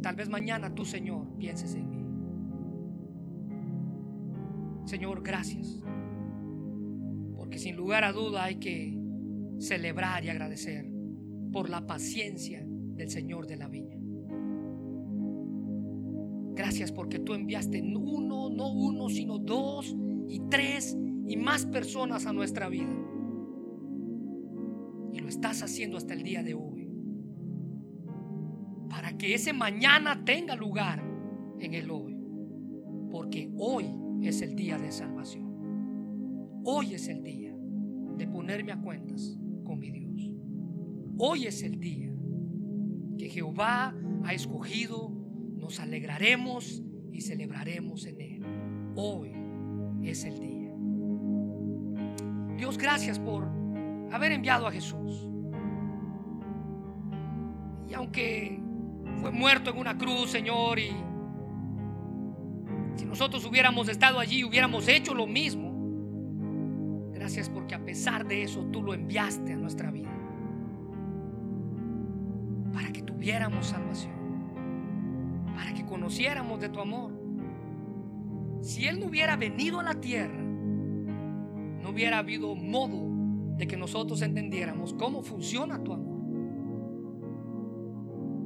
tal 0.00 0.14
vez 0.14 0.28
mañana 0.28 0.72
tú 0.72 0.84
Señor 0.84 1.36
pienses 1.36 1.74
en 1.74 1.90
mí. 1.90 2.06
Señor, 4.84 5.22
gracias. 5.24 5.82
Porque 7.36 7.58
sin 7.58 7.74
lugar 7.74 8.04
a 8.04 8.12
duda 8.12 8.44
hay 8.44 8.56
que 8.56 8.96
celebrar 9.58 10.24
y 10.24 10.28
agradecer 10.28 10.88
por 11.52 11.68
la 11.68 11.84
paciencia 11.86 12.64
del 12.94 13.10
Señor 13.10 13.46
de 13.46 13.56
la 13.56 13.68
viña. 13.68 13.98
Gracias 16.54 16.92
porque 16.92 17.18
tú 17.18 17.34
enviaste 17.34 17.82
uno, 17.82 18.50
no 18.50 18.72
uno, 18.72 19.08
sino 19.08 19.38
dos 19.38 19.96
y 20.28 20.40
tres 20.50 20.96
y 21.26 21.36
más 21.36 21.66
personas 21.66 22.26
a 22.26 22.32
nuestra 22.32 22.68
vida. 22.68 22.94
Y 25.12 25.20
lo 25.20 25.28
estás 25.28 25.62
haciendo 25.62 25.96
hasta 25.96 26.14
el 26.14 26.22
día 26.22 26.42
de 26.42 26.54
hoy. 26.54 26.88
Para 28.88 29.16
que 29.16 29.34
ese 29.34 29.52
mañana 29.52 30.24
tenga 30.24 30.54
lugar 30.54 31.02
en 31.58 31.74
el 31.74 31.90
hoy. 31.90 32.16
Porque 33.10 33.50
hoy 33.56 33.86
es 34.22 34.42
el 34.42 34.54
día 34.54 34.78
de 34.78 34.92
salvación. 34.92 35.50
Hoy 36.64 36.94
es 36.94 37.08
el 37.08 37.22
día 37.22 37.54
de 38.16 38.26
ponerme 38.28 38.72
a 38.72 38.80
cuentas 38.80 39.38
con 39.64 39.78
mi 39.78 39.90
Dios. 39.90 40.30
Hoy 41.18 41.46
es 41.46 41.62
el 41.62 41.80
día 41.80 42.11
que 43.18 43.28
Jehová 43.28 43.94
ha 44.24 44.34
escogido, 44.34 45.12
nos 45.56 45.80
alegraremos 45.80 46.82
y 47.12 47.20
celebraremos 47.20 48.06
en 48.06 48.20
Él. 48.20 48.42
Hoy 48.96 49.32
es 50.02 50.24
el 50.24 50.38
día. 50.38 50.72
Dios, 52.56 52.78
gracias 52.78 53.18
por 53.18 53.48
haber 54.12 54.32
enviado 54.32 54.66
a 54.66 54.72
Jesús. 54.72 55.28
Y 57.88 57.94
aunque 57.94 58.60
fue 59.20 59.30
muerto 59.30 59.70
en 59.70 59.78
una 59.78 59.96
cruz, 59.98 60.30
Señor, 60.30 60.78
y 60.78 60.90
si 62.94 63.04
nosotros 63.04 63.44
hubiéramos 63.44 63.88
estado 63.88 64.18
allí, 64.18 64.44
hubiéramos 64.44 64.88
hecho 64.88 65.14
lo 65.14 65.26
mismo. 65.26 65.72
Gracias 67.12 67.48
porque 67.48 67.74
a 67.74 67.84
pesar 67.84 68.26
de 68.26 68.42
eso 68.42 68.64
tú 68.72 68.82
lo 68.82 68.94
enviaste 68.94 69.52
a 69.52 69.56
nuestra 69.56 69.90
vida. 69.90 70.21
Tuviéramos 73.22 73.66
salvación. 73.68 74.14
Para 75.54 75.72
que 75.72 75.86
conociéramos 75.86 76.58
de 76.60 76.68
tu 76.68 76.80
amor. 76.80 77.12
Si 78.62 78.86
Él 78.86 78.98
no 78.98 79.06
hubiera 79.06 79.36
venido 79.36 79.78
a 79.78 79.84
la 79.84 79.94
tierra, 79.94 80.42
no 80.42 81.90
hubiera 81.90 82.18
habido 82.18 82.56
modo 82.56 83.56
de 83.56 83.68
que 83.68 83.76
nosotros 83.76 84.22
entendiéramos 84.22 84.92
cómo 84.94 85.22
funciona 85.22 85.84
tu 85.84 85.92
amor. 85.92 86.20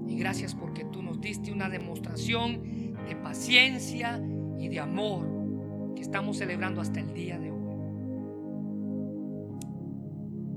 Y 0.07 0.18
gracias 0.18 0.55
porque 0.55 0.85
tú 0.85 1.03
nos 1.03 1.22
diste 1.22 1.51
una 1.53 1.70
demostración 1.70 2.62
de 3.09 3.16
paciencia 3.16 4.22
y 4.59 4.68
de 4.68 4.79
amor 4.79 5.95
que 5.95 6.03
estamos 6.03 6.37
celebrando 6.37 6.83
hasta 6.83 7.01
el 7.01 7.14
día 7.14 7.39
de 7.39 7.51
hoy. 7.51 7.57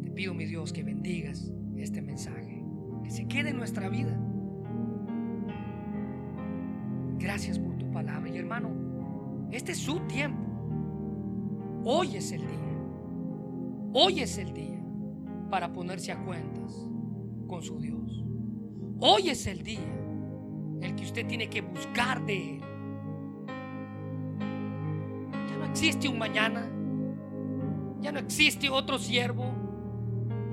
Te 0.04 0.12
pido, 0.12 0.34
mi 0.34 0.44
Dios, 0.44 0.74
que 0.74 0.84
bendigas 0.84 1.54
este 1.78 2.02
mensaje, 2.02 2.59
se 3.10 3.28
quede 3.28 3.50
en 3.50 3.58
nuestra 3.58 3.90
vida. 3.90 4.18
Gracias 7.18 7.60
por 7.60 7.76
tu 7.78 7.92
palabra. 7.92 8.30
Y 8.30 8.38
hermano, 8.38 8.70
este 9.52 9.74
es 9.74 9.80
su 9.80 10.00
tiempo. 10.02 10.42
Hoy 11.84 12.16
es 12.16 12.32
el 12.32 12.42
día. 12.42 12.58
Hoy 13.94 14.22
es 14.22 14.38
el 14.38 14.54
día 14.54 14.80
para 15.50 15.74
ponerse 15.74 16.12
a 16.12 16.24
cuentas 16.24 16.88
con 17.48 17.62
su 17.62 17.80
Dios. 17.80 18.24
Hoy 19.00 19.30
es 19.30 19.48
el 19.48 19.64
día 19.64 19.80
el 20.82 20.96
que 20.96 21.04
usted 21.04 21.28
tiene 21.28 21.50
que 21.50 21.62
buscar 21.62 22.26
de 22.26 22.56
Él 22.56 22.64
existe 25.70 26.10
un 26.10 26.18
mañana, 26.18 26.68
ya 28.02 28.12
no 28.12 28.20
existe 28.20 28.70
otro 28.70 28.98
siervo. 28.98 29.46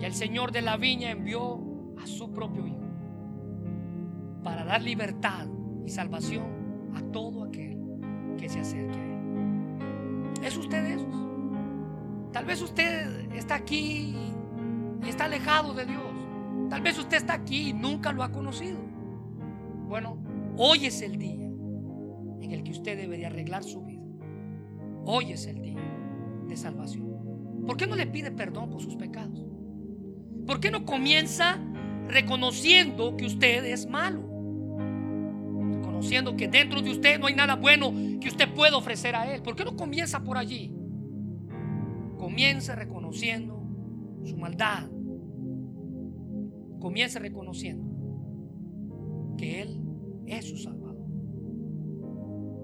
Y 0.01 0.05
el 0.05 0.15
Señor 0.15 0.53
de 0.53 0.63
la 0.63 0.77
viña 0.77 1.11
envió 1.11 1.66
su 2.07 2.31
propio 2.33 2.67
Hijo 2.67 2.87
para 4.43 4.65
dar 4.65 4.83
libertad 4.83 5.47
y 5.85 5.91
salvación 5.91 6.47
a 6.95 7.03
todo 7.13 7.45
aquel 7.45 7.79
que 8.39 8.49
se 8.49 8.61
acerque 8.61 8.99
a 8.99 9.05
Él. 9.05 10.45
¿Es 10.45 10.57
usted? 10.57 10.99
Tal 12.33 12.45
vez 12.45 12.63
usted 12.63 13.33
está 13.35 13.57
aquí 13.57 14.15
y 15.03 15.09
está 15.09 15.25
alejado 15.25 15.75
de 15.75 15.87
Dios. 15.87 16.03
Tal 16.71 16.83
vez 16.83 16.99
usted 16.99 17.17
está 17.17 17.35
aquí 17.35 17.71
y 17.71 17.73
nunca 17.73 18.13
lo 18.13 18.23
ha 18.23 18.31
conocido. 18.31 18.79
Bueno, 19.89 20.19
hoy 20.57 20.87
es 20.87 21.03
el 21.03 21.19
día 21.19 21.47
en 22.41 22.51
el 22.53 22.63
que 22.63 22.73
usted 22.73 22.97
debería 22.97 23.29
arreglar 23.29 23.65
su 23.65 23.83
vida. 23.83 24.05
Hoy 25.05 25.33
es 25.33 25.47
el 25.47 25.63
día 25.63 25.81
de 26.47 26.57
salvación. 26.57 27.65
¿Por 27.67 27.77
qué 27.77 27.87
no 27.87 27.97
le 27.97 28.07
pide 28.07 28.31
perdón 28.31 28.71
por 28.71 28.81
sus 28.81 28.97
pecados? 28.97 29.45
¿Por 30.47 30.61
qué 30.61 30.71
no 30.71 30.85
comienza 30.85 31.59
reconociendo 32.09 33.17
que 33.17 33.27
usted 33.27 33.65
es 33.65 33.87
malo? 33.89 34.21
Reconociendo 35.73 36.37
que 36.37 36.49
dentro 36.49 36.83
de 36.83 36.91
usted 36.91 37.19
no 37.19 37.27
hay 37.27 37.35
nada 37.35 37.57
bueno 37.57 37.93
que 38.21 38.29
usted 38.29 38.53
pueda 38.55 38.77
ofrecer 38.77 39.15
a 39.17 39.33
Él. 39.33 39.43
¿Por 39.43 39.57
qué 39.57 39.65
no 39.65 39.77
comienza 39.77 40.23
por 40.23 40.39
allí? 40.39 40.73
Comienza 42.19 42.75
reconociendo 42.75 43.63
su 44.25 44.37
maldad. 44.37 44.89
Comienza 46.81 47.19
reconociendo 47.19 47.85
que 49.37 49.63
Él 49.63 49.81
es 50.27 50.49
su 50.49 50.57
Salvador. 50.57 50.97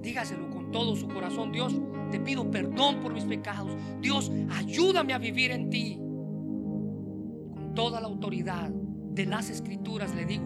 Dígaselo 0.02 0.50
con 0.50 0.70
todo 0.70 0.96
su 0.96 1.06
corazón. 1.08 1.52
Dios, 1.52 1.74
te 2.10 2.18
pido 2.20 2.50
perdón 2.50 3.00
por 3.00 3.12
mis 3.12 3.24
pecados. 3.24 3.76
Dios, 4.00 4.32
ayúdame 4.50 5.12
a 5.12 5.18
vivir 5.18 5.52
en 5.52 5.70
ti. 5.70 5.96
Con 5.96 7.72
toda 7.74 8.00
la 8.00 8.08
autoridad 8.08 8.72
de 9.12 9.26
las 9.26 9.50
escrituras 9.50 10.14
le 10.14 10.24
digo, 10.24 10.44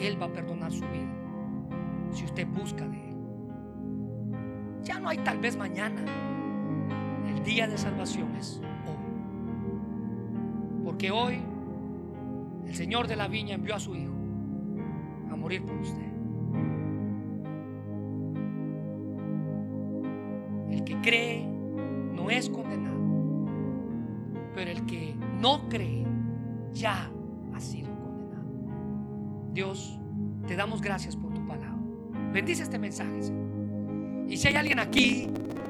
Él 0.00 0.20
va 0.20 0.26
a 0.26 0.32
perdonar 0.32 0.72
su 0.72 0.82
vida. 0.82 1.14
Si 2.12 2.24
usted 2.24 2.46
busca 2.46 2.86
de 2.86 3.08
Él. 3.08 3.16
Ya 4.82 4.98
no 4.98 5.08
hay 5.08 5.18
tal 5.18 5.38
vez 5.38 5.56
mañana. 5.56 6.02
El 7.28 7.42
día 7.44 7.66
de 7.68 7.78
salvación 7.78 8.34
es 8.36 8.60
hoy. 8.86 8.94
Porque 10.84 11.10
hoy 11.10 11.40
el 12.66 12.74
Señor 12.74 13.06
de 13.06 13.16
la 13.16 13.28
viña 13.28 13.54
envió 13.54 13.74
a 13.74 13.80
su 13.80 13.94
Hijo 13.94 14.14
a 15.30 15.36
morir 15.36 15.64
por 15.64 15.76
usted. 15.76 16.10
cree 21.02 21.46
no 22.14 22.30
es 22.30 22.48
condenado. 22.48 22.98
Pero 24.54 24.70
el 24.70 24.86
que 24.86 25.14
no 25.40 25.68
cree 25.68 25.99
gracias 30.78 31.16
por 31.16 31.32
tu 31.32 31.46
palabra. 31.46 31.78
Bendice 32.32 32.62
este 32.62 32.78
mensaje, 32.78 33.20
Y 34.28 34.36
si 34.36 34.48
hay 34.48 34.54
alguien 34.54 34.78
aquí 34.78 35.28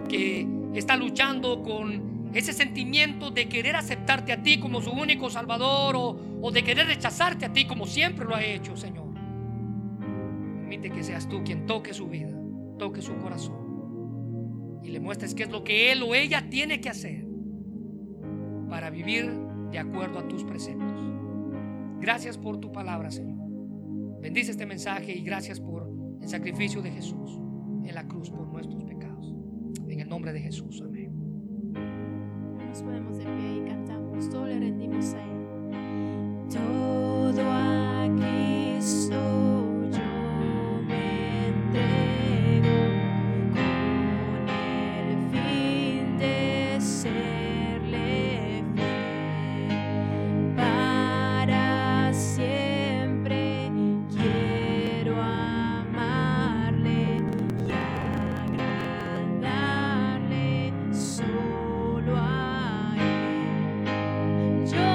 que 0.09 0.46
está 0.74 0.96
luchando 0.96 1.62
con 1.62 2.30
ese 2.34 2.53
sentimiento 2.53 3.30
de 3.30 3.48
querer 3.48 3.76
aceptarte 3.76 4.32
a 4.32 4.42
ti 4.42 4.61
como 4.61 4.82
su 4.82 4.90
único 4.90 5.30
salvador 5.30 5.96
o, 5.96 6.18
o 6.42 6.51
de 6.51 6.62
querer 6.62 6.86
rechazarte 6.86 7.46
a 7.46 7.53
ti 7.53 7.66
como 7.66 7.86
siempre 7.86 8.26
lo 8.26 8.34
ha 8.34 8.44
hecho, 8.44 8.76
Señor. 8.76 9.09
Permite 10.59 10.90
que 10.90 11.03
seas 11.03 11.28
tú 11.28 11.42
quien 11.44 11.66
toque 11.66 11.94
su 11.94 12.09
vida, 12.09 12.36
toque 12.78 13.01
su 13.01 13.16
corazón 13.16 13.61
y 14.82 14.88
le 14.88 15.01
muestres 15.01 15.34
qué 15.34 15.44
es 15.44 15.51
lo 15.51 15.64
que 15.64 15.92
él 15.92 16.03
o 16.03 16.14
ella 16.14 16.48
tiene 16.48 16.80
que 16.80 16.88
hacer 16.88 17.26
para 18.68 18.90
vivir 18.90 19.30
de 19.70 19.78
acuerdo 19.78 20.18
a 20.18 20.28
tus 20.28 20.44
preceptos. 20.44 21.01
Gracias 22.01 22.38
por 22.38 22.59
tu 22.59 22.72
palabra, 22.72 23.11
Señor. 23.11 23.39
Bendice 24.21 24.51
este 24.51 24.66
mensaje 24.66 25.16
y 25.16 25.23
gracias 25.23 25.59
por 25.61 25.91
el 26.21 26.29
sacrificio 26.29 26.83
de 26.83 26.91
Jesús 26.91 27.41
en 27.85 27.95
la 27.95 28.07
cruz 28.07 28.31
por 28.31 28.47
nuestros 28.49 28.85
pecados. 28.85 29.35
En 29.89 29.99
el 29.99 30.09
nombre 30.09 30.33
de 30.33 30.41
Jesús, 30.41 30.83
amén. 30.85 31.11
Nos 32.68 32.83
ponemos 32.83 33.16
de 33.16 33.25
pie 33.25 33.57
y 33.57 33.68
cantamos, 33.68 34.29
todo 34.29 34.47
le 34.47 34.61
rendimos 34.61 35.14
a 35.14 35.25
Él. 35.25 36.49
Todo 36.51 37.51
a 37.51 38.09
Cristo. 38.18 39.59